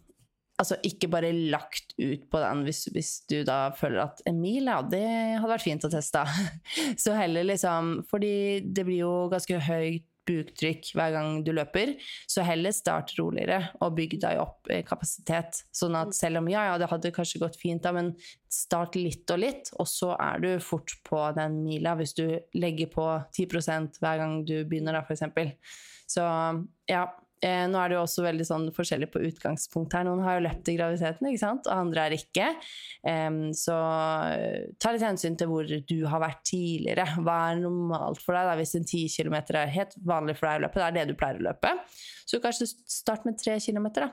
Altså 0.59 0.75
ikke 0.83 1.07
bare 1.07 1.29
lagt 1.31 1.93
ut 1.95 2.25
på 2.27 2.39
den 2.43 2.65
hvis, 2.65 2.81
hvis 2.91 3.11
du 3.31 3.37
da 3.47 3.69
føler 3.79 4.01
at 4.03 4.19
en 4.27 4.41
mil, 4.41 4.65
ja, 4.67 4.81
det 4.83 5.05
hadde 5.39 5.51
vært 5.53 5.63
fint 5.63 5.85
å 5.87 5.91
teste. 5.93 6.25
Så 7.03 7.13
heller 7.15 7.47
liksom 7.47 8.01
Fordi 8.09 8.59
det 8.67 8.83
blir 8.83 9.05
jo 9.05 9.13
ganske 9.31 9.61
høyt 9.69 10.08
buktrykk 10.29 10.93
hver 10.95 11.13
gang 11.15 11.39
du 11.45 11.51
løper, 11.55 11.95
så 12.29 12.45
heller 12.45 12.75
start 12.75 13.15
roligere 13.19 13.73
og 13.81 13.97
bygg 13.97 14.19
deg 14.23 14.41
opp 14.41 14.69
eh, 14.71 14.83
kapasitet. 14.87 15.63
Sånn 15.75 15.97
at 15.99 16.15
selv 16.17 16.43
om 16.43 16.49
ja, 16.51 16.69
ja, 16.69 16.77
det 16.81 16.89
hadde 16.91 17.13
kanskje 17.15 17.41
gått 17.43 17.59
fint, 17.59 17.83
da, 17.83 17.93
men 17.95 18.13
start 18.49 18.97
litt 18.99 19.29
og 19.33 19.41
litt, 19.43 19.73
og 19.77 19.89
så 19.89 20.13
er 20.15 20.43
du 20.43 20.51
fort 20.63 20.95
på 21.05 21.21
den 21.37 21.61
mila 21.65 21.95
hvis 21.99 22.15
du 22.17 22.25
legger 22.57 22.91
på 22.93 23.07
10% 23.35 23.99
hver 24.01 24.21
gang 24.21 24.39
du 24.47 24.61
begynner, 24.63 24.99
da, 25.01 25.05
eksempel. 25.09 25.55
Så 26.09 26.25
ja. 26.89 27.07
Eh, 27.45 27.65
nå 27.71 27.79
er 27.79 27.91
det 27.91 27.95
jo 27.95 28.03
også 28.03 28.23
veldig 28.25 28.45
sånn 28.47 28.65
forskjellig 28.75 29.07
på 29.13 29.21
utgangspunkt 29.29 29.93
her. 29.95 30.03
Noen 30.07 30.23
har 30.25 30.37
jo 30.37 30.45
løpt 30.47 30.71
i 30.71 30.75
graviditeten, 30.75 31.29
ikke 31.29 31.41
sant? 31.41 31.69
og 31.69 31.85
andre 31.85 32.05
er 32.07 32.15
ikke. 32.17 32.49
Eh, 33.07 33.39
så 33.55 33.77
ta 34.81 34.93
litt 34.93 35.05
hensyn 35.07 35.37
til 35.39 35.51
hvor 35.51 35.67
du 35.67 35.97
har 36.11 36.23
vært 36.23 36.43
tidligere. 36.51 37.07
Hva 37.23 37.39
er 37.49 37.61
normalt 37.63 38.23
for 38.23 38.35
deg? 38.35 38.49
Da? 38.49 38.57
Hvis 38.59 38.75
en 38.79 38.87
10 38.87 39.07
km 39.15 39.39
er 39.39 39.75
helt 39.75 39.95
vanlig 40.03 40.35
for 40.39 40.49
deg 40.49 40.59
å 40.59 40.65
løpe, 40.67 40.81
det 40.81 40.87
er 40.89 40.97
det 40.99 41.07
du 41.11 41.19
pleier 41.19 41.39
å 41.39 41.47
løpe. 41.49 41.75
Så 42.29 42.41
kanskje 42.43 42.69
start 42.69 43.23
med 43.25 43.39
3 43.41 43.57
km, 43.63 43.89
da. 43.95 44.09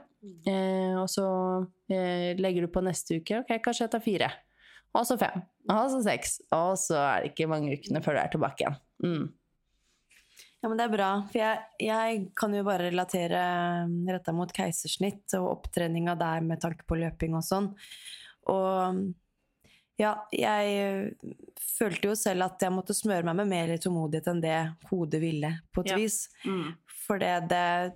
Eh, 0.48 0.94
og 0.96 1.08
så 1.12 1.26
eh, 1.92 2.32
legger 2.38 2.66
du 2.66 2.72
på 2.72 2.84
neste 2.84 3.20
uke. 3.20 3.42
Ok, 3.42 3.56
kanskje 3.64 3.86
jeg 3.86 3.94
tar 3.96 4.04
fire. 4.04 4.30
Og 4.96 5.04
så 5.04 5.18
fem. 5.20 5.42
Og 5.68 5.90
så 5.92 6.00
seks. 6.06 6.38
Og 6.56 6.76
så 6.80 6.96
er 7.00 7.24
det 7.24 7.34
ikke 7.34 7.50
mange 7.50 7.74
ukene 7.76 8.00
før 8.04 8.16
du 8.16 8.22
er 8.22 8.32
tilbake 8.32 8.64
igjen. 8.64 8.78
Mm. 9.04 9.26
Ja, 10.66 10.68
men 10.72 10.80
det 10.80 10.88
er 10.88 10.90
bra, 10.96 11.08
for 11.30 11.38
jeg, 11.38 11.58
jeg 11.78 12.22
kan 12.34 12.54
jo 12.56 12.64
bare 12.66 12.88
relatere 12.88 13.40
retta 14.10 14.32
mot 14.34 14.50
keisersnitt 14.50 15.30
og 15.38 15.44
opptreninga 15.52 16.16
der 16.18 16.42
med 16.42 16.58
tanke 16.64 16.82
på 16.90 16.98
løping 16.98 17.36
og 17.38 17.44
sånn. 17.46 17.68
Og 18.50 19.04
ja, 20.02 20.10
jeg 20.34 21.14
følte 21.78 22.10
jo 22.10 22.16
selv 22.18 22.48
at 22.48 22.66
jeg 22.66 22.74
måtte 22.74 22.96
smøre 22.98 23.22
meg 23.30 23.38
med 23.44 23.52
mer 23.54 23.72
tålmodighet 23.78 24.26
enn 24.34 24.42
det 24.42 24.58
hodet 24.90 25.22
ville, 25.22 25.52
på 25.70 25.86
et 25.86 25.92
Ja. 25.94 26.00
vis. 26.02 26.18
Mm. 26.44 26.74
For 27.06 27.22
det, 27.22 27.48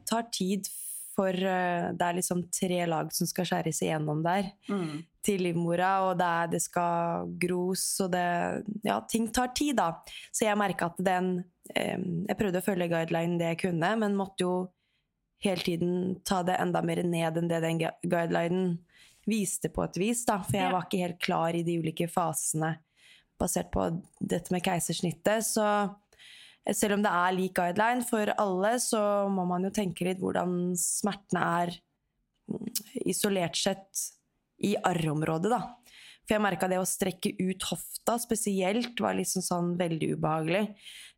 tar 0.06 0.30
tid 0.30 0.70
for 1.16 1.34
eh, 1.34 1.90
Det 1.92 2.06
er 2.06 2.14
liksom 2.14 2.44
tre 2.54 2.84
lag 2.86 3.10
som 3.12 3.26
skal 3.26 3.44
skjæres 3.50 3.82
igjennom 3.82 4.22
der 4.22 4.52
Mm. 4.70 5.02
til 5.26 5.42
livmora, 5.42 6.08
og 6.08 6.18
det, 6.18 6.24
er, 6.24 6.46
det 6.54 6.62
skal 6.62 7.26
gros, 7.36 8.00
og 8.00 8.12
det 8.12 8.64
Ja, 8.84 9.00
ting 9.00 9.26
tar 9.28 9.48
tid, 9.48 9.74
da. 9.76 9.90
Så 10.32 10.46
jeg 10.46 10.56
merka 10.56 10.86
at 10.86 10.96
den 11.04 11.42
Jeg 11.74 12.36
prøvde 12.38 12.60
å 12.60 12.64
følge 12.64 12.90
guideline 12.90 13.38
det 13.40 13.54
jeg 13.54 13.60
kunne, 13.66 13.94
men 14.02 14.18
måtte 14.18 14.44
jo 14.44 14.52
hele 15.44 15.64
tiden 15.64 15.92
ta 16.26 16.42
det 16.44 16.58
enda 16.60 16.82
mer 16.84 17.02
ned 17.06 17.38
enn 17.40 17.48
det 17.50 17.62
den 17.64 17.80
gu- 17.80 17.96
guidelinen 18.04 18.78
viste 19.28 19.70
på 19.72 19.84
et 19.84 19.98
vis, 20.00 20.24
da. 20.28 20.40
For 20.44 20.58
jeg 20.58 20.72
var 20.74 20.86
ikke 20.86 21.02
helt 21.04 21.20
klar 21.22 21.56
i 21.56 21.64
de 21.66 21.78
ulike 21.80 22.08
fasene 22.10 22.74
basert 23.40 23.70
på 23.72 23.86
dette 24.20 24.52
med 24.52 24.64
keisersnittet. 24.66 25.46
Så 25.46 25.64
eh, 25.64 26.74
selv 26.76 26.98
om 26.98 27.04
det 27.04 27.12
er 27.12 27.36
lik 27.36 27.56
guideline 27.56 28.04
for 28.08 28.32
alle, 28.36 28.74
så 28.82 29.02
må 29.32 29.46
man 29.48 29.64
jo 29.64 29.72
tenke 29.74 30.08
litt 30.08 30.20
hvordan 30.20 30.74
smertene 30.78 31.44
er 31.62 31.76
mm, 32.52 32.70
isolert 33.08 33.56
sett 33.56 34.08
i 34.60 34.74
arrområdet, 34.76 35.52
da. 35.52 35.62
For 36.26 36.36
jeg 36.36 36.44
merka 36.44 36.68
det 36.70 36.78
å 36.78 36.86
strekke 36.86 37.32
ut 37.40 37.64
hofta 37.72 38.14
spesielt 38.22 39.00
var 39.02 39.16
liksom 39.18 39.42
sånn 39.42 39.70
veldig 39.80 40.12
ubehagelig. 40.14 40.66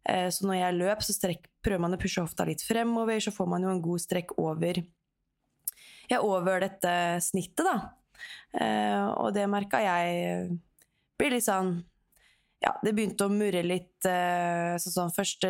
Eh, 0.08 0.28
Så 0.30 0.46
når 0.46 0.58
jeg 0.58 0.78
løp, 0.80 1.02
så 1.02 1.14
strekk, 1.14 1.46
prøver 1.62 1.80
man 1.84 1.94
å 1.94 2.00
pushe 2.00 2.22
hofta 2.24 2.46
litt 2.48 2.62
fremover, 2.66 3.20
så 3.22 3.32
får 3.34 3.48
man 3.48 3.62
jo 3.62 3.70
en 3.70 3.82
god 3.82 4.02
strekk 4.02 4.36
over 4.38 4.82
ja, 6.10 6.18
over 6.20 6.60
dette 6.60 7.20
snittet, 7.24 7.64
da. 7.64 7.76
Eh, 8.58 9.06
og 9.16 9.32
det 9.34 9.46
merka 9.50 9.80
jeg 9.80 10.58
blir 11.18 11.34
litt 11.34 11.46
sånn 11.46 11.80
Ja, 12.62 12.76
det 12.78 12.92
begynte 12.94 13.26
å 13.26 13.32
murre 13.32 13.58
litt. 13.66 14.04
Eh, 14.06 14.76
så 14.78 14.90
sånn 14.94 15.10
første 15.10 15.48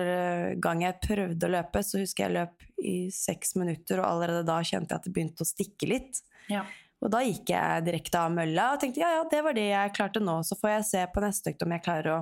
gang 0.65 0.81
jeg 0.81 1.01
prøvde 1.05 1.45
å 1.45 1.53
løpe, 1.53 1.83
så 1.85 2.01
husker 2.01 2.25
jeg 2.25 2.37
løp 2.39 2.63
i 2.81 3.11
seks 3.13 3.53
minutter, 3.61 4.01
og 4.01 4.07
allerede 4.09 4.47
da 4.49 4.63
kjente 4.65 4.95
jeg 4.95 4.97
at 4.97 5.05
det 5.05 5.13
begynte 5.13 5.45
å 5.45 5.51
stikke 5.51 5.91
litt. 5.91 6.23
Ja. 6.49 6.63
Og 7.03 7.11
da 7.13 7.21
gikk 7.27 7.51
jeg 7.53 7.85
direkte 7.85 8.17
av 8.23 8.33
mølla 8.33 8.71
og 8.73 8.81
tenkte 8.81 9.03
ja, 9.03 9.11
ja, 9.19 9.27
det 9.29 9.43
var 9.45 9.59
det 9.59 9.67
jeg 9.69 9.93
klarte 9.99 10.23
nå. 10.25 10.39
Så 10.47 10.57
får 10.57 10.71
jeg 10.77 10.89
se 10.89 11.03
på 11.13 11.25
neste 11.25 11.53
økt 11.53 11.67
om 11.67 11.75
jeg 11.75 11.85
klarer 11.85 12.15
å 12.15 12.21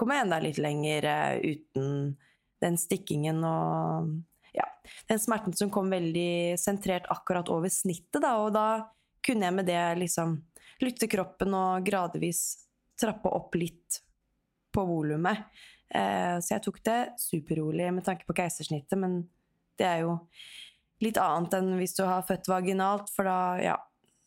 komme 0.00 0.18
enda 0.22 0.40
litt 0.42 0.58
lenger 0.60 1.06
eh, 1.10 1.54
uten 1.54 2.16
den 2.60 2.76
stikkingen 2.80 3.40
og 3.46 4.10
ja, 4.52 4.66
den 5.08 5.20
smerten 5.20 5.54
som 5.56 5.70
kom 5.72 5.92
veldig 5.92 6.58
sentrert 6.60 7.08
akkurat 7.12 7.48
over 7.52 7.72
snittet. 7.72 8.20
Da, 8.20 8.34
og 8.42 8.52
da 8.56 8.66
kunne 9.24 9.48
jeg 9.48 9.56
med 9.56 9.68
det 9.68 9.82
liksom 10.00 10.38
lytte 10.80 11.08
kroppen 11.10 11.54
og 11.56 11.84
gradvis 11.86 12.42
trappe 13.00 13.32
opp 13.32 13.56
litt 13.60 14.00
på 14.72 14.84
volumet. 14.86 15.46
Eh, 15.88 16.36
så 16.40 16.56
jeg 16.56 16.64
tok 16.64 16.82
det 16.86 16.98
superrolig 17.20 17.88
med 17.94 18.06
tanke 18.06 18.26
på 18.28 18.36
keisersnittet, 18.36 18.98
men 19.00 19.22
det 19.80 19.88
er 19.88 20.04
jo 20.04 20.18
litt 21.00 21.18
annet 21.20 21.56
enn 21.56 21.72
hvis 21.80 21.96
du 21.96 22.04
har 22.04 22.26
født 22.28 22.50
vaginalt, 22.50 23.08
for 23.12 23.26
da, 23.26 23.40
ja, 23.62 23.76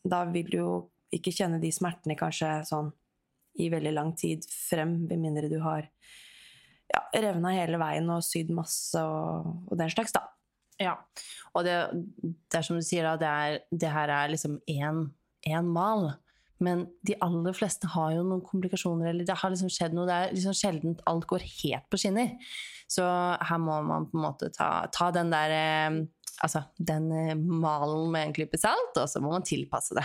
da 0.04 0.24
vil 0.30 0.50
du 0.50 0.58
jo 0.58 0.72
ikke 1.14 1.32
kjenne 1.34 1.60
de 1.62 1.70
smertene 1.72 2.18
kanskje 2.18 2.58
sånn 2.68 2.90
i 3.60 3.70
veldig 3.72 3.92
lang 3.94 4.12
tid 4.18 4.46
frem, 4.50 4.96
med 5.08 5.20
mindre 5.22 5.50
du 5.52 5.58
har 5.62 5.86
ja, 6.90 7.02
revna 7.14 7.54
hele 7.54 7.78
veien 7.80 8.10
og 8.12 8.24
sydd 8.26 8.52
masse 8.54 9.00
og, 9.00 9.50
og 9.68 9.78
den 9.80 9.92
slags, 9.92 10.14
da. 10.14 10.26
Ja, 10.82 10.96
og 11.54 11.66
det, 11.66 11.76
det 12.22 12.58
er 12.58 12.66
som 12.66 12.78
du 12.78 12.84
sier, 12.84 13.06
da, 13.06 13.14
det, 13.20 13.30
er, 13.30 13.64
det 13.70 13.94
her 13.94 14.10
er 14.10 14.32
liksom 14.32 14.58
én 14.66 15.70
mal. 15.70 16.08
Men 16.62 16.84
de 17.06 17.16
aller 17.22 17.54
fleste 17.56 17.88
har 17.94 18.14
jo 18.14 18.24
noen 18.26 18.42
komplikasjoner, 18.46 19.10
eller 19.10 19.26
det 19.26 19.36
har 19.38 19.52
liksom 19.52 19.70
skjedd 19.72 19.94
noe. 19.94 20.06
Det 20.08 20.16
er 20.16 20.34
liksom 20.34 20.56
sjelden 20.56 20.98
alt 21.10 21.26
går 21.30 21.46
helt 21.46 21.88
på 21.90 22.00
skinner. 22.00 22.34
Så 22.90 23.04
her 23.04 23.60
må 23.62 23.80
man 23.86 24.08
på 24.10 24.18
en 24.18 24.26
måte 24.26 24.50
ta, 24.54 24.86
ta 24.94 25.10
den 25.14 25.32
der 25.34 25.54
eh, 25.54 25.98
altså, 26.42 26.64
den 26.76 27.10
eh, 27.12 27.34
malen 27.34 28.10
med 28.12 28.28
en 28.28 28.34
klype 28.36 28.58
salt, 28.60 28.96
og 29.00 29.08
så 29.10 29.22
må 29.22 29.32
man 29.32 29.46
tilpasse 29.46 29.96
det. 29.96 30.04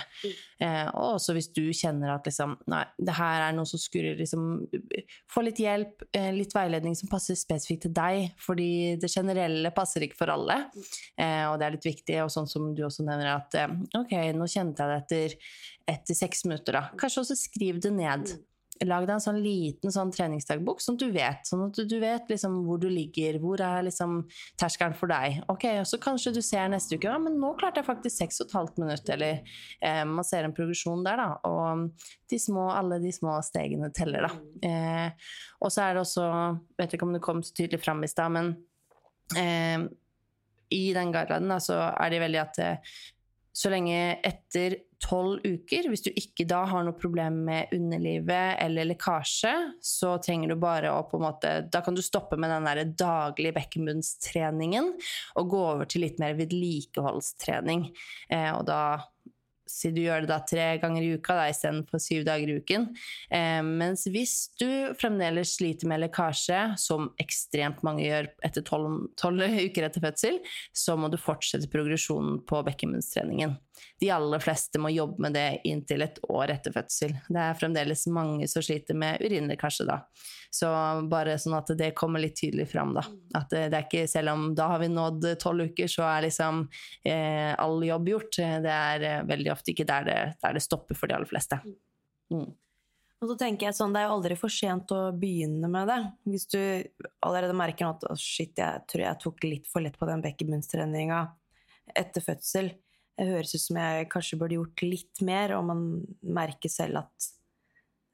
Eh, 0.62 0.86
og 0.92 1.16
også 1.18 1.36
hvis 1.38 1.50
du 1.56 1.64
kjenner 1.76 2.14
at 2.14 2.28
liksom, 2.28 2.58
nei, 2.72 2.84
det 2.98 3.16
her 3.18 3.46
er 3.48 3.56
noe 3.58 3.70
som 3.70 3.82
skurrer, 3.82 4.20
liksom, 4.20 4.68
få 5.32 5.44
litt 5.46 5.62
hjelp, 5.64 6.06
eh, 6.16 6.30
litt 6.36 6.56
veiledning 6.56 6.98
som 6.98 7.12
passer 7.12 7.40
spesifikt 7.40 7.88
til 7.88 7.96
deg, 7.96 8.34
fordi 8.42 8.72
det 9.02 9.12
generelle 9.14 9.74
passer 9.76 10.06
ikke 10.06 10.20
for 10.20 10.34
alle. 10.34 10.62
Eh, 11.18 11.46
og 11.50 11.58
det 11.60 11.68
er 11.68 11.78
litt 11.78 11.90
viktig, 11.90 12.20
og 12.26 12.34
sånn 12.34 12.50
som 12.50 12.72
du 12.76 12.86
også 12.88 13.08
nevner, 13.08 13.34
at 13.38 13.60
eh, 13.60 13.80
ok, 14.02 14.16
nå 14.38 14.50
kjente 14.50 14.86
jeg 14.86 14.92
det 14.92 15.02
etter, 15.04 15.56
etter 15.96 16.22
seks 16.22 16.46
minutter, 16.48 16.78
da. 16.78 16.86
Kanskje 17.00 17.26
også 17.26 17.40
skriv 17.40 17.82
det 17.84 17.96
ned. 17.96 18.38
Lag 18.88 19.04
deg 19.04 19.18
en 19.18 19.24
sånn 19.24 19.42
liten 19.44 19.92
sånn 19.92 20.12
treningsdagbok, 20.16 20.80
sånn 20.80 20.96
at 20.96 21.02
du 21.04 21.10
vet, 21.12 21.48
sånn 21.48 21.66
at 21.66 21.80
du 21.92 21.96
vet 22.00 22.30
liksom 22.32 22.54
hvor 22.64 22.80
du 22.80 22.88
ligger, 22.88 23.36
hvor 23.44 23.60
er 23.60 23.84
liksom 23.84 24.22
terskelen 24.60 24.96
for 24.96 25.12
deg. 25.12 25.42
Ok, 25.52 25.66
og 25.82 25.88
så 25.90 26.00
kanskje 26.00 26.34
du 26.38 26.40
ser 26.46 26.70
neste 26.72 26.96
uke 26.96 27.10
ja, 27.10 27.18
men 27.20 27.36
nå 27.42 27.52
klarte 27.60 27.82
jeg 27.82 27.90
faktisk 27.90 28.22
seks 28.22 28.40
og 28.46 28.56
et 28.88 29.12
eller 29.12 29.42
eh, 29.84 30.04
man 30.08 30.24
ser 30.24 30.48
en 30.48 30.56
progresjon 30.56 31.04
der, 31.04 31.20
da. 31.20 31.28
Og 31.50 32.10
de 32.32 32.40
små, 32.40 32.70
alle 32.72 33.02
de 33.04 33.12
små 33.16 33.36
stegene 33.44 33.92
teller, 33.96 34.30
da. 34.30 34.70
Eh, 34.70 35.32
og 35.60 35.74
så 35.74 35.84
er 35.86 35.96
det 35.98 36.06
også, 36.06 36.28
vet 36.80 36.96
ikke 36.96 37.10
om 37.10 37.16
det 37.18 37.24
kom 37.26 37.44
så 37.44 37.56
tydelig 37.58 37.84
fram 37.84 38.04
i 38.04 38.12
stad, 38.12 38.32
men 38.32 38.54
eh, 39.36 39.90
i 40.70 40.84
den 40.96 41.12
guidelinen 41.12 41.60
så 41.64 41.82
er 41.92 42.14
det 42.14 42.22
veldig 42.24 42.42
at 42.46 42.62
eh, 42.64 43.00
så 43.60 43.72
lenge 43.74 44.20
etter 44.24 44.78
tolv 45.04 45.46
uker, 45.46 45.88
hvis 45.90 46.04
du 46.06 46.10
ikke 46.12 46.46
da 46.50 46.64
har 46.70 46.84
noe 46.86 46.98
problem 47.00 47.42
med 47.48 47.74
underlivet 47.76 48.60
eller 48.64 48.90
lekkasje, 48.90 49.54
så 49.84 50.16
trenger 50.24 50.52
du 50.52 50.60
bare 50.60 50.92
å 50.92 51.06
på 51.08 51.20
en 51.20 51.26
måte 51.28 51.54
Da 51.72 51.82
kan 51.86 51.96
du 51.96 52.04
stoppe 52.06 52.38
med 52.40 52.52
den 52.52 52.68
der 52.68 52.84
daglige 53.00 53.56
bekkenbunnstreningen 53.56 54.92
og 55.40 55.54
gå 55.54 55.62
over 55.74 55.90
til 55.90 56.04
litt 56.06 56.20
mer 56.22 56.36
vedlikeholdstrening. 56.40 57.88
Eh, 58.30 58.52
og 58.56 58.66
da 58.68 58.82
si 59.70 59.92
du 59.94 60.02
gjør 60.02 60.26
det 60.26 60.32
da 60.32 60.40
tre 60.48 60.66
ganger 60.82 61.06
i 61.06 61.12
uka 61.20 61.38
istedenfor 61.50 62.02
syv 62.02 62.26
dager 62.28 62.50
i 62.50 62.58
uken. 62.60 62.90
Eh, 63.30 63.62
mens 63.66 64.08
hvis 64.10 64.50
du 64.60 64.68
fremdeles 65.00 65.56
sliter 65.60 65.90
med 65.92 66.04
lekkasje, 66.04 66.62
som 66.82 67.12
ekstremt 67.22 67.84
mange 67.86 68.08
gjør 68.08 68.32
etter 68.46 68.66
tolv 68.66 69.46
uker 69.46 69.88
etter 69.88 70.04
fødsel, 70.04 70.42
så 70.74 70.98
må 71.00 71.12
du 71.12 71.20
fortsette 71.22 71.70
progresjonen 71.72 72.42
på 72.50 72.64
bekkenbunnstreningen. 72.68 73.58
De 74.00 74.12
aller 74.14 74.44
fleste 74.44 74.82
må 74.82 74.92
jobbe 74.94 75.24
med 75.26 75.36
det 75.38 75.48
inntil 75.68 76.06
et 76.06 76.20
år 76.30 76.56
etter 76.56 76.76
fødsel. 76.76 77.16
Det 77.28 77.42
er 77.44 77.58
fremdeles 77.60 78.06
mange 78.14 78.48
som 78.52 78.64
sliter 78.66 78.98
med 78.98 79.24
urinlekkasje 79.24 79.88
da. 79.90 80.02
Så 80.52 80.70
bare 81.10 81.36
sånn 81.38 81.58
at 81.60 81.70
det 81.78 81.92
kommer 81.98 82.22
litt 82.24 82.40
tydelig 82.40 82.70
fram, 82.72 82.96
da. 82.98 83.04
At 83.38 83.52
det, 83.54 83.68
er 83.70 83.84
ikke, 83.86 84.08
selv 84.10 84.34
om 84.34 84.48
da 84.58 84.72
har 84.72 84.82
vi 84.82 84.90
nådd 84.90 85.28
tolv 85.42 85.70
uker, 85.70 85.92
så 85.92 86.08
er 86.08 86.26
liksom 86.26 86.64
eh, 87.06 87.52
all 87.54 87.78
jobb 87.86 88.10
gjort. 88.16 88.40
Det 88.66 88.74
er 88.74 89.06
eh, 89.06 89.28
veldig 89.30 89.54
ofte 89.54 89.76
ikke 89.76 89.86
der 89.90 90.10
det, 90.10 90.18
der 90.42 90.58
det, 90.58 90.66
stopper 90.66 90.98
for 90.98 91.12
de 91.12 91.20
aller 91.20 91.30
fleste. 91.30 91.62
Mm. 92.34 92.50
Og 93.20 93.34
så 93.34 93.36
tenker 93.36 93.68
jeg 93.68 93.76
sånn, 93.76 93.94
Det 93.94 94.02
er 94.02 94.08
jo 94.08 94.16
aldri 94.16 94.36
for 94.40 94.54
sent 94.54 94.94
å 94.96 95.02
begynne 95.12 95.70
med 95.72 95.90
det. 95.92 96.00
Hvis 96.32 96.48
du 96.50 96.60
allerede 97.26 97.58
merker 97.58 97.92
at 97.92 98.06
oh, 98.10 98.18
shit, 98.18 98.56
jeg 98.58 98.86
tror 98.90 99.06
jeg 99.06 99.22
tok 99.22 99.46
litt 99.46 99.70
for 99.70 99.84
lett 99.86 100.00
på 100.00 100.08
den 100.10 100.24
bekkenbunnstreninga 100.24 101.26
etter 102.00 102.24
fødsel. 102.24 102.72
Det 103.20 103.28
høres 103.28 103.52
ut 103.52 103.66
som 103.66 103.80
jeg 103.82 104.08
kanskje 104.14 104.40
burde 104.40 104.56
gjort 104.56 104.86
litt 104.86 105.22
mer, 105.28 105.54
og 105.58 105.68
man 105.68 105.84
merker 106.24 106.72
selv 106.72 107.02
at, 107.04 107.30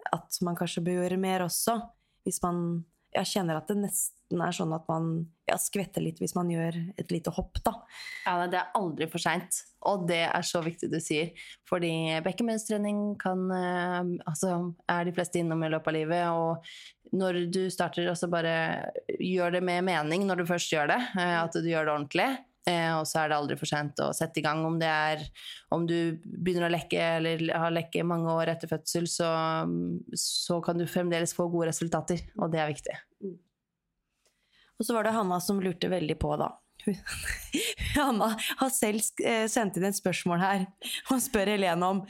at 0.10 0.42
man 0.46 0.58
kanskje 0.58 0.84
bør 0.86 1.04
gjøre 1.04 1.22
mer 1.22 1.46
også 1.46 1.78
hvis 2.26 2.42
man 2.42 2.82
jeg 3.16 3.32
kjenner 3.32 3.60
at 3.60 3.70
det 3.70 3.78
nesten 3.80 4.42
er 4.42 4.56
sånn 4.56 4.74
at 4.76 4.88
man 4.90 5.10
ja, 5.48 5.58
skvetter 5.62 6.04
litt 6.04 6.20
hvis 6.22 6.36
man 6.36 6.50
gjør 6.52 6.78
et 7.00 7.12
lite 7.14 7.32
hopp, 7.36 7.60
da. 7.64 7.74
Ja, 8.26 8.48
det 8.52 8.60
er 8.60 8.74
aldri 8.78 9.08
for 9.12 9.22
seint, 9.22 9.62
og 9.86 10.08
det 10.10 10.24
er 10.26 10.48
så 10.48 10.62
viktig 10.66 10.90
du 10.92 10.98
sier. 11.04 11.32
Fordi 11.70 11.92
bekkenbunnstrening 12.26 13.16
kan 13.22 13.46
eh, 13.54 14.02
Altså 14.26 14.52
er 14.92 15.08
de 15.08 15.14
fleste 15.16 15.40
innom 15.42 15.64
i 15.66 15.72
løpet 15.72 15.92
av 15.92 15.98
livet, 15.98 16.26
og 16.34 17.16
når 17.16 17.46
du 17.54 17.62
starter, 17.74 18.10
også 18.12 18.30
bare 18.32 18.56
gjør 19.20 19.58
det 19.58 19.64
med 19.66 19.86
mening 19.88 20.26
når 20.28 20.42
du 20.42 20.50
først 20.50 20.74
gjør 20.74 20.92
det, 20.92 21.00
eh, 21.16 21.38
at 21.40 21.56
du 21.56 21.70
gjør 21.70 21.88
det 21.88 21.96
ordentlig. 21.96 22.30
Eh, 22.66 22.92
og 22.98 23.06
så 23.06 23.22
er 23.22 23.30
det 23.30 23.38
aldri 23.38 23.58
for 23.60 23.70
sent 23.70 24.00
å 24.02 24.10
sette 24.16 24.42
i 24.42 24.46
gang. 24.46 24.64
Om 24.66 24.80
det 24.82 24.90
er 24.90 25.24
om 25.76 25.86
du 25.86 26.18
begynner 26.26 26.68
å 26.68 26.74
lekke 26.74 27.02
eller 27.20 27.46
har 27.54 27.74
lekke 27.74 28.06
mange 28.08 28.34
år 28.34 28.56
etter 28.56 28.72
fødsel, 28.72 29.06
så, 29.12 29.30
så 30.18 30.60
kan 30.66 30.82
du 30.82 30.88
fremdeles 30.90 31.36
få 31.38 31.48
gode 31.54 31.70
resultater, 31.70 32.26
og 32.40 32.54
det 32.54 32.64
er 32.64 32.72
viktig. 32.72 33.00
Og 34.76 34.88
så 34.88 34.96
var 34.96 35.06
det 35.06 35.16
Hanna 35.16 35.40
som 35.40 35.62
lurte 35.64 35.92
veldig 35.92 36.18
på, 36.20 36.34
da. 36.42 36.52
Hanna 37.96 38.34
har 38.60 38.72
selv 38.74 39.02
eh, 39.24 39.46
sendt 39.52 39.78
inn 39.80 39.88
et 39.88 39.98
spørsmål 39.98 40.42
her 40.42 40.66
og 41.14 41.22
spør 41.24 41.54
Helene 41.56 41.92
om 41.96 42.02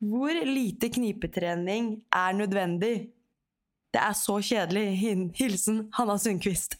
hvor 0.00 0.32
lite 0.32 0.88
knipetrening 0.88 1.92
er 2.16 2.36
nødvendig. 2.38 3.10
Det 3.92 4.00
er 4.00 4.14
så 4.16 4.38
kjedelig. 4.40 4.86
Hilsen 5.36 5.82
Hanna 5.92 6.16
Sundquist. 6.16 6.78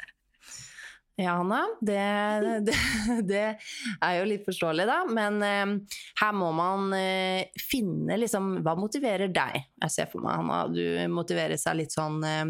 Ja, 1.20 1.34
Hanna. 1.36 1.68
Det, 1.80 1.98
det, 2.66 2.76
det, 3.28 3.58
er 4.00 4.14
jo 4.18 4.28
litt 4.28 4.46
forståelig, 4.46 4.86
da. 4.88 5.00
Men 5.12 5.42
eh, 5.44 5.98
her 6.22 6.32
må 6.36 6.48
man 6.56 6.94
eh, 6.96 7.50
finne 7.60 8.16
liksom 8.20 8.60
Hva 8.64 8.76
motiverer 8.78 9.32
deg? 9.32 9.66
Jeg 9.84 9.94
ser 9.94 10.10
for 10.12 10.24
meg, 10.24 10.40
Hanna, 10.40 10.64
du 10.72 11.12
motiverer 11.12 11.60
seg 11.60 11.82
litt 11.82 11.96
sånn 11.96 12.24
eh, 12.24 12.44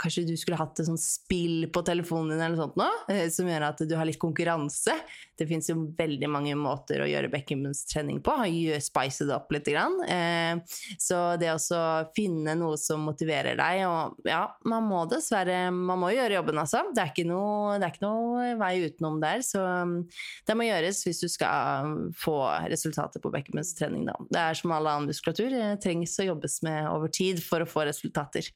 kanskje 0.00 0.24
du 0.28 0.34
skulle 0.38 0.58
hatt 0.58 0.78
et 0.80 0.88
sånt 0.88 1.02
spill 1.02 1.66
på 1.72 1.82
telefonen 1.86 2.34
din 2.34 2.44
eller 2.44 2.58
sånt 2.58 2.76
nå, 2.78 2.86
eh, 3.12 3.26
som 3.32 3.48
gjør 3.48 3.68
at 3.68 3.82
du 3.88 3.94
har 3.98 4.08
litt 4.08 4.20
konkurranse. 4.20 4.94
Det 5.36 5.46
fins 5.48 5.68
jo 5.70 5.76
veldig 5.96 6.28
mange 6.32 6.54
måter 6.56 7.02
å 7.02 7.08
gjøre 7.08 7.30
bekkenbunnstrening 7.32 8.22
på. 8.24 8.36
Spice 8.82 9.26
det 9.28 9.36
opp 9.36 9.52
litt. 9.52 9.68
Eh, 9.68 10.78
så 11.02 11.20
det 11.40 11.52
å 11.52 11.84
finne 12.16 12.56
noe 12.56 12.78
som 12.80 13.02
motiverer 13.06 13.58
deg 13.58 13.82
Og 13.88 14.28
ja, 14.28 14.44
man 14.68 14.84
må 14.86 15.02
dessverre 15.10 15.70
Man 15.74 16.00
må 16.00 16.12
gjøre 16.14 16.38
jobben, 16.38 16.60
altså. 16.60 16.84
Det 16.94 17.02
er 17.02 17.12
ikke 17.12 17.26
noe, 17.28 17.76
er 17.76 17.90
ikke 17.90 18.06
noe 18.06 18.54
vei 18.60 18.72
utenom 18.86 19.20
der. 19.22 19.44
Så 19.44 19.60
mm, 19.60 19.96
det 20.48 20.56
må 20.56 20.68
gjøres 20.68 21.04
hvis 21.06 21.22
du 21.24 21.28
skal 21.32 21.96
få 22.16 22.38
resultater 22.70 23.22
på 23.22 23.32
bekkenbunnstrening, 23.34 24.06
da. 24.08 24.16
Det 24.30 24.42
er 24.42 24.60
som 24.60 24.74
all 24.76 24.88
annen 24.90 25.10
muskulatur. 25.10 25.50
Det 25.52 25.80
trengs 25.84 26.16
å 26.22 26.30
jobbes 26.30 26.60
med 26.66 26.86
over 26.90 27.12
tid 27.12 27.42
for 27.44 27.64
å 27.64 27.68
få 27.68 27.86
resultater. 27.88 28.48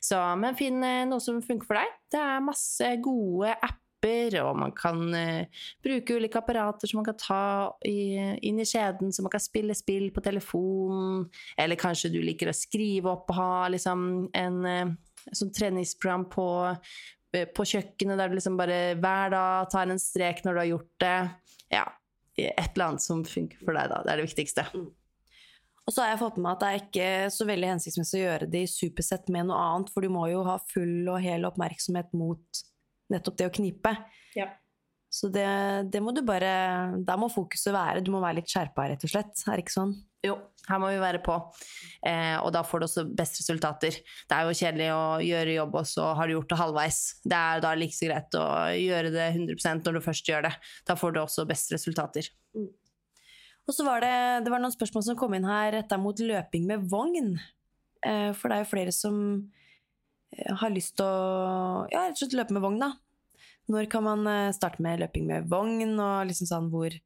Så, 0.00 0.18
men 0.40 0.56
finn 0.56 0.80
eh, 0.84 1.04
noe 1.08 1.20
som 1.22 1.42
funker 1.44 1.68
for 1.68 1.78
deg. 1.78 1.94
Det 2.10 2.20
er 2.20 2.42
masse 2.44 2.90
gode 3.04 3.52
apper 3.52 3.80
og 4.40 4.54
man 4.56 4.70
kan 4.72 5.02
uh, 5.12 5.64
bruke 5.84 6.14
ulike 6.16 6.40
apparater 6.40 6.88
som 6.88 7.02
man 7.02 7.08
kan 7.10 7.18
ta 7.20 7.42
i, 7.84 8.16
inn 8.48 8.56
i 8.56 8.64
skjeden, 8.64 9.10
så 9.12 9.20
man 9.20 9.34
kan 9.34 9.42
spille 9.44 9.76
spill 9.76 10.06
på 10.16 10.22
telefonen. 10.24 11.26
Eller 11.60 11.76
kanskje 11.76 12.08
du 12.14 12.16
liker 12.24 12.48
å 12.48 12.56
skrive 12.56 13.12
opp 13.12 13.28
og 13.28 13.36
ha 13.36 13.68
liksom 13.74 14.06
en 14.40 14.58
uh, 14.64 14.94
sånn 15.36 15.52
treningsprogram 15.52 16.24
på, 16.32 16.48
på 17.28 17.68
kjøkkenet 17.74 18.22
der 18.22 18.32
du 18.32 18.38
liksom 18.38 18.56
bare 18.56 18.80
hver 18.96 19.34
dag 19.36 19.68
tar 19.76 19.92
en 19.92 20.00
strek 20.00 20.40
når 20.46 20.56
du 20.56 20.62
har 20.62 20.70
gjort 20.72 21.04
det. 21.04 21.18
Ja, 21.76 21.84
et 22.40 22.72
eller 22.72 22.86
annet 22.86 23.04
som 23.04 23.20
funker 23.28 23.60
for 23.60 23.76
deg, 23.76 23.92
da. 23.92 24.00
Det 24.06 24.14
er 24.14 24.22
det 24.22 24.28
viktigste. 24.30 24.64
Mm. 24.72 24.88
Og 25.90 25.94
så 25.96 26.04
har 26.04 26.12
jeg 26.12 26.20
fått 26.20 26.36
med 26.38 26.44
meg 26.44 26.52
at 26.52 26.60
det 26.62 26.68
er 26.70 26.80
ikke 26.84 27.06
så 27.34 27.44
veldig 27.48 27.68
hensiktsmessig 27.72 28.18
å 28.20 28.22
gjøre 28.22 28.46
det 28.52 28.60
i 28.62 28.70
supersett 28.70 29.30
med 29.34 29.48
noe 29.48 29.58
annet, 29.58 29.88
for 29.90 30.06
du 30.06 30.12
må 30.14 30.28
jo 30.30 30.44
ha 30.46 30.54
full 30.70 31.08
og 31.10 31.18
hel 31.24 31.48
oppmerksomhet 31.48 32.12
mot 32.14 32.60
nettopp 33.10 33.40
det 33.40 33.48
å 33.50 33.54
knipe. 33.56 33.90
Ja. 34.38 34.46
Så 35.10 35.26
det, 35.34 35.48
det, 35.90 35.98
må 35.98 36.12
du 36.14 36.20
bare 36.22 36.52
Der 37.02 37.18
må 37.18 37.26
fokuset 37.34 37.72
være. 37.74 38.04
Du 38.06 38.12
må 38.14 38.20
være 38.22 38.38
litt 38.38 38.52
skjerpa, 38.52 38.84
rett 38.92 39.02
og 39.02 39.10
slett. 39.10 39.42
Er 39.48 39.58
det 39.58 39.64
ikke 39.64 39.74
sånn? 39.74 39.96
Jo, 40.22 40.36
her 40.68 40.78
må 40.78 40.92
vi 40.92 41.00
være 41.02 41.18
på. 41.26 41.34
Eh, 42.06 42.36
og 42.38 42.52
da 42.54 42.62
får 42.62 42.78
du 42.78 42.86
også 42.86 43.04
best 43.18 43.40
resultater. 43.40 43.98
Det 44.30 44.36
er 44.36 44.46
jo 44.46 44.58
kjedelig 44.60 44.90
å 44.94 45.04
gjøre 45.26 45.56
jobb, 45.56 45.78
og 45.80 45.90
så 45.90 46.12
har 46.14 46.30
du 46.30 46.36
gjort 46.36 46.54
det 46.54 46.60
halvveis. 46.60 47.00
Det 47.24 47.40
er 47.40 47.64
da 47.66 47.74
like 47.74 47.98
så 47.98 48.12
greit 48.12 48.38
å 48.38 48.46
gjøre 48.78 49.10
det 49.16 49.26
100% 49.32 49.90
når 49.90 49.98
du 49.98 50.06
først 50.06 50.30
gjør 50.30 50.46
det. 50.46 50.54
Da 50.86 50.94
får 51.02 51.16
du 51.16 51.24
også 51.24 51.48
best 51.50 51.74
resultater. 51.74 52.30
Mm. 52.54 52.70
Og 53.68 53.76
så 53.76 53.84
var 53.86 54.02
det, 54.02 54.14
det 54.44 54.52
var 54.52 54.62
noen 54.62 54.74
spørsmål 54.74 55.04
som 55.06 55.18
kom 55.18 55.34
inn 55.36 55.46
her 55.46 55.72
retta 55.76 55.98
mot 56.00 56.18
løping 56.18 56.64
med 56.66 56.88
vogn. 56.90 57.34
Eh, 58.06 58.30
for 58.36 58.48
det 58.48 58.56
er 58.56 58.64
jo 58.64 58.70
flere 58.70 58.94
som 58.94 59.16
eh, 60.32 60.52
har 60.62 60.72
lyst 60.72 60.96
til 60.98 61.06
å 61.06 61.86
ja, 61.92 62.06
rett 62.06 62.16
og 62.16 62.22
slett 62.22 62.38
løpe 62.38 62.56
med 62.56 62.64
vogn, 62.64 62.80
da. 62.80 62.94
Når 63.70 63.86
kan 63.92 64.06
man 64.06 64.26
eh, 64.26 64.50
starte 64.56 64.82
med 64.82 65.02
løping 65.02 65.28
med 65.28 65.48
vogn, 65.50 65.94
og 66.00 66.26
liksom 66.30 66.48
sånn 66.50 66.68
hvor 66.72 66.96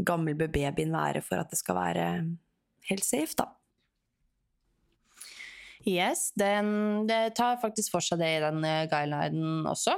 gammel 0.00 0.38
bør 0.38 0.52
babyen 0.54 0.94
være 0.96 1.22
for 1.24 1.42
at 1.42 1.52
det 1.52 1.60
skal 1.60 1.76
være 1.76 2.06
helt 2.88 3.06
safe, 3.06 3.36
da? 3.38 3.50
Yes, 5.88 6.30
den, 6.36 7.06
det 7.08 7.36
tar 7.38 7.60
faktisk 7.60 7.94
for 7.94 8.04
seg 8.04 8.20
det 8.20 8.34
i 8.34 8.42
den 8.42 8.60
guidelinen 8.60 9.64
også. 9.68 9.94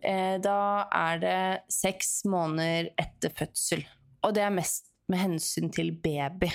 Da 0.00 0.60
er 0.94 1.20
det 1.20 1.40
seks 1.74 2.22
måneder 2.24 2.88
etter 2.96 3.34
fødsel. 3.36 3.82
Og 4.24 4.32
det 4.32 4.46
er 4.46 4.54
mest 4.56 4.87
med 5.08 5.22
hensyn 5.22 5.72
til 5.74 5.92
baby. 6.04 6.50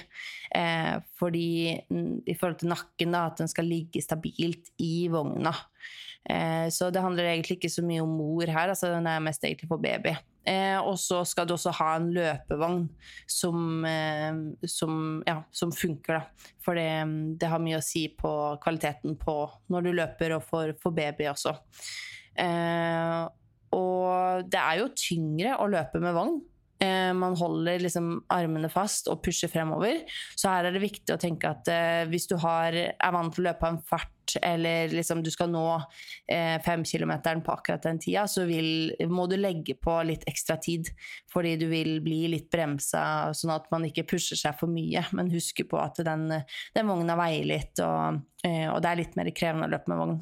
Eh, 0.56 0.96
fordi 1.20 1.80
mm, 1.90 2.24
i 2.30 2.36
forhold 2.38 2.60
til 2.62 2.72
nakken, 2.74 3.16
da, 3.16 3.28
at 3.28 3.42
den 3.42 3.52
skal 3.52 3.70
ligge 3.70 4.04
stabilt 4.04 4.74
i 4.84 5.08
vogna. 5.12 5.54
Eh, 6.30 6.68
så 6.72 6.90
det 6.94 7.04
handler 7.04 7.32
egentlig 7.32 7.58
ikke 7.58 7.74
så 7.74 7.84
mye 7.86 8.04
om 8.04 8.14
mor 8.20 8.48
her, 8.48 8.70
altså 8.70 8.94
den 8.94 9.10
er 9.10 9.24
mest 9.24 9.44
egentlig 9.44 9.68
for 9.72 9.82
baby. 9.82 10.16
Eh, 10.44 10.76
og 10.76 10.98
så 11.00 11.22
skal 11.28 11.48
du 11.48 11.54
også 11.56 11.72
ha 11.78 11.94
en 11.96 12.10
løpevogn 12.16 12.82
som, 13.32 13.86
eh, 13.88 14.34
som, 14.68 15.22
ja, 15.28 15.38
som 15.56 15.72
funker, 15.72 16.20
da. 16.20 16.50
For 16.64 16.76
det, 16.76 16.90
det, 17.40 17.48
har 17.48 17.64
mye 17.64 17.80
å 17.80 17.86
si 17.86 18.10
på 18.12 18.32
kvaliteten 18.64 19.16
på 19.20 19.38
når 19.72 19.88
du 19.88 19.94
løper, 19.96 20.36
og 20.38 20.44
for, 20.48 20.76
for 20.84 20.96
baby 20.96 21.30
også. 21.32 21.56
Eh, 22.40 23.22
og 23.74 24.50
det 24.52 24.60
er 24.60 24.82
jo 24.82 24.92
tyngre 24.98 25.56
å 25.60 25.70
løpe 25.72 26.02
med 26.04 26.16
vogn. 26.16 26.42
Eh, 26.84 27.14
man 27.14 27.36
holder 27.36 27.80
liksom 27.80 28.10
armene 28.34 28.70
fast 28.72 29.08
og 29.12 29.22
pusher 29.24 29.52
fremover. 29.52 30.02
Så 30.36 30.52
her 30.52 30.68
er 30.68 30.76
det 30.76 30.84
viktig 30.84 31.16
å 31.16 31.22
tenke 31.22 31.52
at 31.54 31.70
eh, 31.72 32.04
hvis 32.12 32.28
du 32.32 32.36
har, 32.42 32.76
er 32.76 33.16
vant 33.16 33.34
til 33.34 33.44
å 33.44 33.48
løpe 33.50 33.68
av 33.68 33.76
en 33.76 33.86
fart, 33.88 34.10
eller 34.42 34.92
liksom 34.92 35.22
du 35.24 35.30
skal 35.32 35.52
nå 35.52 35.64
eh, 36.32 36.58
fem 36.64 36.84
kilometeren 36.88 37.44
på 37.44 37.54
akkurat 37.54 37.84
den 37.88 38.02
tida, 38.04 38.26
så 38.28 38.46
vil, 38.50 38.94
må 39.12 39.28
du 39.32 39.38
legge 39.40 39.76
på 39.80 39.96
litt 40.08 40.26
ekstra 40.30 40.58
tid. 40.64 40.92
Fordi 41.32 41.56
du 41.62 41.68
vil 41.72 41.98
bli 42.04 42.26
litt 42.34 42.50
bremsa, 42.52 43.32
sånn 43.36 43.56
at 43.56 43.70
man 43.74 43.88
ikke 43.88 44.08
pusher 44.10 44.40
seg 44.40 44.58
for 44.60 44.72
mye. 44.72 45.06
Men 45.16 45.32
husk 45.34 45.64
på 45.70 45.80
at 45.80 46.04
den, 46.04 46.30
den 46.76 46.92
vogna 46.92 47.18
veier 47.20 47.48
litt, 47.56 47.80
og, 47.84 48.24
eh, 48.44 48.68
og, 48.70 48.80
det 48.84 48.92
er 48.92 49.04
litt 49.04 49.20
mer 49.20 49.34
krevende 49.36 49.70
å 49.70 49.76
løpe 49.78 49.94
med 49.94 50.04
vogn. 50.04 50.22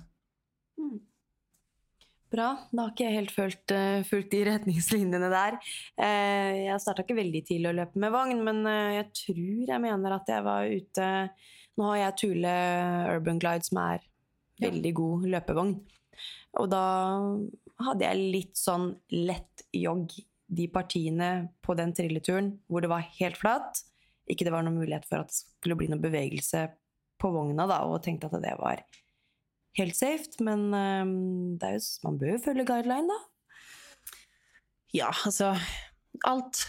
Bra. 2.32 2.52
Da 2.72 2.86
har 2.86 2.94
ikke 2.94 3.08
jeg 3.10 3.18
helt 3.18 3.34
fulgt, 3.36 3.74
uh, 3.76 4.02
fulgt 4.08 4.32
de 4.32 4.44
retningslinjene 4.52 5.32
der. 5.34 5.58
Uh, 6.00 6.52
jeg 6.70 6.84
starta 6.84 7.04
ikke 7.04 7.18
veldig 7.18 7.42
tidlig 7.48 7.72
å 7.72 7.78
løpe 7.82 8.00
med 8.00 8.14
vogn, 8.14 8.44
men 8.48 8.62
uh, 8.68 8.94
jeg 8.96 9.10
tror 9.20 9.74
jeg 9.74 9.84
mener 9.84 10.16
at 10.16 10.32
jeg 10.32 10.46
var 10.48 10.70
ute 10.72 11.10
Nå 11.80 11.88
har 11.88 11.98
jeg 12.02 12.16
Thule 12.20 12.54
Urban 13.14 13.40
Glide, 13.40 13.66
som 13.68 13.80
er 13.80 14.04
veldig 14.62 14.92
god 14.96 15.28
løpevogn. 15.34 15.72
Og 16.60 16.68
da 16.70 16.84
hadde 17.82 18.06
jeg 18.06 18.32
litt 18.36 18.60
sånn 18.60 18.90
lett 19.16 19.64
jogg 19.74 20.12
de 20.52 20.68
partiene 20.72 21.30
på 21.64 21.76
den 21.80 21.94
trilleturen 21.96 22.52
hvor 22.68 22.84
det 22.84 22.92
var 22.92 23.08
helt 23.18 23.40
flatt. 23.40 23.86
Ikke 24.30 24.46
det 24.46 24.54
var 24.54 24.68
noen 24.68 24.82
mulighet 24.82 25.08
for 25.08 25.24
at 25.24 25.32
det 25.32 25.40
skulle 25.40 25.80
bli 25.80 25.88
noen 25.92 26.04
bevegelse 26.04 26.68
på 27.22 27.32
vogna, 27.34 27.66
da, 27.72 27.82
og 27.88 28.04
tenkte 28.04 28.28
at 28.28 28.44
det 28.44 28.54
var 28.60 28.84
helt 29.80 29.98
safe, 29.98 30.32
men 30.44 30.68
um, 30.74 31.14
jo, 31.62 31.80
man 32.06 32.20
bør 32.20 32.36
jo 32.36 32.42
følge 32.44 32.68
guideline, 32.68 33.08
da. 33.12 33.20
Ja, 34.96 35.12
altså 35.26 35.54
Alt, 36.28 36.66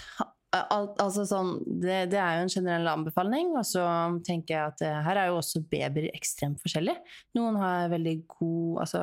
alt 0.55 1.00
altså 1.03 1.24
sånn, 1.26 1.57
det, 1.66 2.12
det, 2.12 2.20
er 2.22 2.38
jo 2.38 2.44
en 2.44 2.53
generell 2.53 2.86
anbefaling, 2.92 3.50
og 3.59 3.66
så 3.66 3.82
tenker 4.24 4.55
jeg 4.55 4.70
at 4.70 4.84
uh, 4.86 5.00
her 5.09 5.18
er 5.18 5.32
jo 5.32 5.40
også 5.40 5.64
babyer 5.66 6.07
ekstremt 6.14 6.62
forskjellige. 6.62 7.03
Noen 7.36 7.59
har 7.61 7.90
veldig 7.92 8.14
god 8.30 8.84
altså 8.84 9.03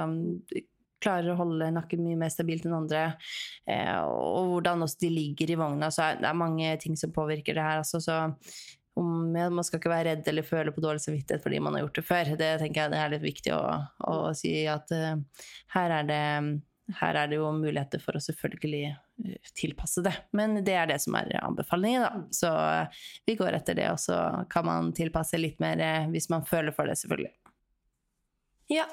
klarer 1.03 1.31
å 1.33 1.37
holde 1.39 1.69
nakken 1.73 2.03
mye 2.03 2.17
mer 2.19 2.31
stabilt 2.33 2.65
enn 2.67 2.75
andre. 2.75 3.03
Eh, 3.69 3.95
og 4.03 4.53
hvordan 4.53 4.85
også 4.85 4.99
de 5.05 5.11
ligger 5.13 5.53
i 5.53 5.57
vogna. 5.59 5.89
Så 5.93 6.05
er 6.05 6.19
det 6.19 6.29
er 6.29 6.41
mange 6.41 6.73
ting 6.83 6.97
som 6.99 7.13
påvirker 7.15 7.57
det 7.57 7.65
her. 7.65 7.83
Altså, 7.83 8.01
så 8.03 8.17
om, 8.99 9.35
ja, 9.35 9.49
man 9.49 9.63
skal 9.63 9.79
ikke 9.79 9.91
være 9.91 10.07
redd 10.09 10.29
eller 10.31 10.47
føle 10.47 10.73
på 10.75 10.83
dårlig 10.83 11.03
samvittighet 11.03 11.43
fordi 11.43 11.59
man 11.63 11.75
har 11.75 11.85
gjort 11.85 11.99
det 11.99 12.05
før. 12.07 12.31
Det 12.39 12.49
tenker 12.61 12.81
jeg 12.81 12.93
det 12.93 13.01
er 13.01 13.13
litt 13.13 13.25
viktig 13.25 13.53
å, 13.55 13.61
å 14.09 14.17
si 14.37 14.53
at 14.69 14.91
uh, 14.95 15.45
her, 15.75 15.93
er 15.99 16.09
det, 16.09 16.23
her 16.99 17.19
er 17.21 17.31
det 17.31 17.39
jo 17.39 17.51
muligheter 17.55 18.03
for 18.03 18.17
å 18.17 18.23
selvfølgelig 18.23 18.83
uh, 18.91 19.51
tilpasse 19.59 20.03
det. 20.05 20.15
Men 20.35 20.59
det 20.65 20.75
er 20.75 20.89
det 20.91 20.99
som 21.03 21.17
er 21.19 21.35
anbefalingen, 21.41 22.07
da. 22.07 22.23
Så 22.35 22.51
uh, 22.51 23.03
vi 23.29 23.37
går 23.39 23.59
etter 23.59 23.77
det, 23.79 23.91
og 23.93 24.01
så 24.01 24.19
kan 24.51 24.67
man 24.67 24.91
tilpasse 24.97 25.39
litt 25.39 25.61
mer 25.63 26.09
hvis 26.13 26.31
man 26.33 26.47
føler 26.47 26.75
for 26.75 26.89
det, 26.89 26.97
selvfølgelig. 27.03 27.35
Ja, 28.69 28.85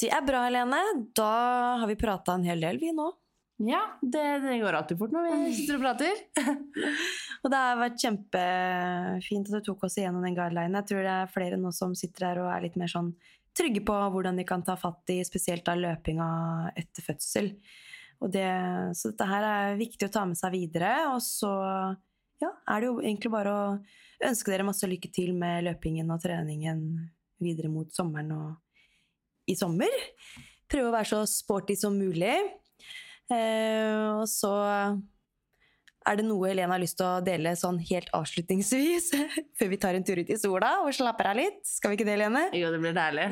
det 0.00 0.08
er 0.16 0.22
bra, 0.24 0.46
Helene. 0.46 0.84
Da 1.16 1.32
har 1.82 1.88
vi 1.90 1.98
prata 2.00 2.36
en 2.36 2.46
hel 2.46 2.62
del, 2.64 2.78
vi 2.80 2.94
nå. 2.96 3.10
Ja, 3.60 3.80
det, 4.00 4.22
det, 4.40 4.58
går 4.62 4.72
alltid 4.72 4.96
fort 4.98 5.12
når 5.12 5.26
vi 5.28 5.50
sitter 5.52 5.76
og 5.76 5.82
prater. 5.84 6.20
og 7.42 7.50
det 7.52 7.58
har 7.60 7.80
vært 7.82 7.98
kjempefint 8.00 9.50
at 9.50 9.58
du 9.58 9.66
tok 9.66 9.84
oss 9.84 9.98
igjennom 10.00 10.24
den 10.24 10.38
guidelinen. 10.38 10.78
Jeg 10.80 10.88
tror 10.88 11.04
det 11.04 11.12
er 11.12 11.34
flere 11.34 11.58
nå 11.60 11.72
som 11.76 11.92
sitter 11.98 12.30
her 12.30 12.40
og 12.40 12.48
er 12.54 12.64
litt 12.64 12.78
mer 12.80 12.88
sånn 12.88 13.10
trygge 13.56 13.82
på 13.84 13.96
hvordan 14.14 14.38
de 14.40 14.46
kan 14.48 14.64
ta 14.64 14.78
fatt 14.80 15.12
i 15.12 15.18
spesielt 15.28 15.66
da 15.66 15.74
løpinga 15.76 16.28
etter 16.72 17.04
fødsel. 17.04 17.50
Det, 18.32 18.46
så 18.96 19.12
dette 19.12 19.28
her 19.28 19.48
er 19.50 19.80
viktig 19.80 20.08
å 20.08 20.14
ta 20.14 20.24
med 20.28 20.40
seg 20.40 20.54
videre. 20.54 20.94
Og 21.12 21.20
så 21.24 21.52
ja, 22.40 22.54
er 22.64 22.80
det 22.80 22.88
jo 22.88 22.96
egentlig 23.02 23.32
bare 23.34 23.52
å 23.52 23.66
ønske 24.24 24.54
dere 24.54 24.68
masse 24.70 24.88
lykke 24.88 25.12
til 25.12 25.34
med 25.36 25.66
løpingen 25.68 26.08
og 26.12 26.22
treningen 26.24 26.80
videre 27.44 27.68
mot 27.72 27.92
sommeren 27.92 28.32
og 28.36 29.52
i 29.52 29.56
sommer. 29.58 29.92
Prøve 30.70 30.88
å 30.88 30.96
være 30.96 31.10
så 31.12 31.22
sporty 31.28 31.76
som 31.76 31.96
mulig. 31.98 32.38
Eh, 33.30 34.16
og 34.20 34.28
så 34.28 34.50
er 36.08 36.16
det 36.16 36.24
noe 36.24 36.48
Helene 36.48 36.72
har 36.72 36.80
lyst 36.80 36.96
til 36.96 37.04
å 37.06 37.20
dele 37.24 37.56
sånn 37.58 37.78
helt 37.90 38.08
avslutningsvis, 38.16 39.10
før 39.58 39.68
vi 39.72 39.78
tar 39.80 39.94
en 39.96 40.04
tur 40.06 40.18
ut 40.20 40.30
i 40.32 40.38
sola 40.40 40.70
og 40.84 40.94
slapper 40.96 41.26
av 41.32 41.36
litt? 41.36 41.60
Skal 41.68 41.90
vi 41.92 41.96
ikke 41.98 42.08
det, 42.08 42.14
Helene? 42.16 42.42
Jo, 42.56 42.66
det 42.72 42.80
blir 42.82 42.94
deilig. 42.96 43.26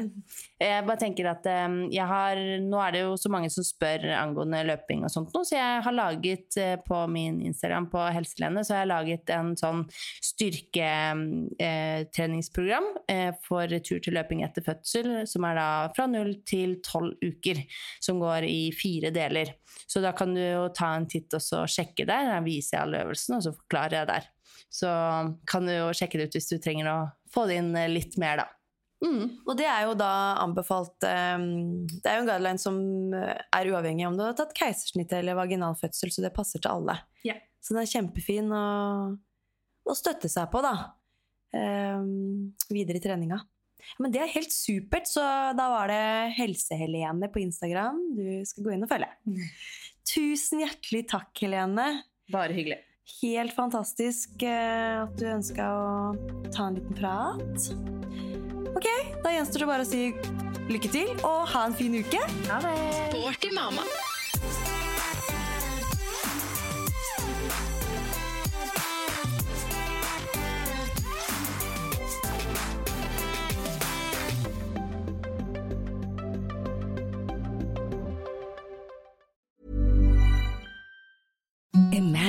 Jeg 0.61 0.87
bare 0.89 1.01
tenker 1.01 1.25
at 1.31 1.47
um, 1.69 1.77
jeg 1.95 2.07
har 2.09 2.35
Nå 2.69 2.79
er 2.83 2.91
det 2.95 3.01
jo 3.05 3.17
så 3.21 3.29
mange 3.33 3.51
som 3.53 3.65
spør 3.65 4.01
angående 4.19 4.67
løping 4.69 5.01
og 5.07 5.11
sånt 5.13 5.35
nå, 5.35 5.41
så 5.47 5.55
jeg 5.57 5.83
har 5.87 5.95
laget 5.95 6.49
uh, 6.61 6.77
på 6.85 7.07
min 7.13 7.37
Instagram 7.49 7.87
på 7.93 8.01
Helselene 8.15 8.65
så 8.67 8.73
jeg 8.75 8.83
har 8.85 8.91
laget 8.91 9.31
en 9.33 9.57
sånn 9.59 9.81
styrketreningsprogram 10.29 12.87
uh, 12.99 13.33
for 13.47 13.67
tur 13.85 14.01
til 14.05 14.15
løping 14.19 14.41
etter 14.47 14.63
fødsel, 14.67 15.09
som 15.31 15.43
er 15.49 15.55
da 15.59 15.69
fra 15.97 16.05
null 16.11 16.33
til 16.49 16.71
tolv 16.85 17.13
uker, 17.25 17.57
som 18.05 18.15
går 18.21 18.43
i 18.49 18.73
fire 18.77 19.11
deler. 19.15 19.49
Så 19.87 20.01
da 20.05 20.13
kan 20.17 20.35
du 20.35 20.43
jo 20.43 20.69
ta 20.75 20.97
en 20.97 21.07
titt 21.09 21.35
og 21.37 21.43
sjekke 21.71 22.05
der. 22.09 22.33
Jeg 22.35 22.45
viser 22.59 22.77
jeg 22.77 22.85
alle 22.85 23.07
øvelsene, 23.07 23.39
og 23.39 23.47
så 23.47 23.55
forklarer 23.57 24.01
jeg 24.01 24.11
der. 24.11 24.29
Så 24.69 24.91
kan 25.49 25.67
du 25.67 25.73
jo 25.73 25.89
sjekke 25.97 26.21
det 26.21 26.29
ut 26.29 26.39
hvis 26.39 26.51
du 26.51 26.59
trenger 26.61 26.91
å 26.93 26.99
få 27.33 27.47
det 27.49 27.59
inn 27.63 27.75
eh, 27.79 27.91
litt 27.91 28.19
mer, 28.21 28.43
da. 28.43 28.49
Mm. 28.99 29.45
Og 29.47 29.53
det 29.59 29.67
er 29.71 29.85
jo 29.87 29.93
da 29.95 30.11
anbefalt 30.43 31.05
um, 31.07 31.85
Det 31.87 32.09
er 32.11 32.17
jo 32.17 32.23
en 32.25 32.31
guideline 32.33 32.59
som 32.59 32.79
eh, 33.15 33.45
er 33.55 33.69
uavhengig 33.71 34.09
om 34.09 34.17
du 34.19 34.25
har 34.25 34.35
tatt 34.35 34.57
keisersnitt 34.59 35.13
eller 35.15 35.39
vaginal 35.39 35.77
fødsel, 35.79 36.11
så 36.11 36.25
det 36.25 36.35
passer 36.35 36.63
til 36.63 36.73
alle. 36.73 36.99
Yeah. 37.23 37.39
Så 37.63 37.75
den 37.75 37.83
er 37.85 37.93
kjempefin 37.93 38.51
å, 38.55 38.65
å, 39.87 39.97
støtte 39.99 40.31
seg 40.33 40.51
på, 40.51 40.63
da. 40.65 40.75
Um, 41.55 42.51
videre 42.69 42.99
i 42.99 43.05
treninga. 43.05 43.39
Men 44.03 44.13
det 44.13 44.21
er 44.21 44.35
helt 44.35 44.53
supert, 44.53 45.07
så 45.09 45.23
da 45.57 45.69
var 45.73 45.89
det 45.91 46.35
Helse-Helene 46.37 47.31
på 47.33 47.41
Instagram 47.41 48.01
du 48.19 48.27
skal 48.49 48.67
gå 48.67 48.75
inn 48.75 48.85
og 48.85 48.91
følge. 48.91 49.09
Mm. 49.31 49.47
Tusen 50.09 50.65
hjertelig 50.65 51.05
takk, 51.15 51.31
Helene. 51.41 51.87
Bare 52.33 52.53
hyggelig. 52.53 52.83
Helt 53.23 53.55
fantastisk 53.57 54.43
eh, 54.45 55.03
at 55.03 55.15
du 55.17 55.25
ønska 55.31 55.65
å 55.65 56.51
ta 56.53 56.69
en 56.69 56.77
liten 56.77 56.99
prat. 56.99 57.71
Ok, 58.77 58.89
da 59.25 59.33
gjenstår 59.33 59.65
det 59.65 59.71
bare 59.71 59.87
å 59.87 59.89
si 59.89 60.03
lykke 60.69 60.93
til 60.93 61.15
og 61.23 61.49
ha 61.55 61.65
en 61.71 61.79
fin 61.79 61.97
uke. 61.97 62.21
Ha 62.51 62.61
det. 62.67 62.77
Sporty 63.15 63.55
mamma. 63.57 63.89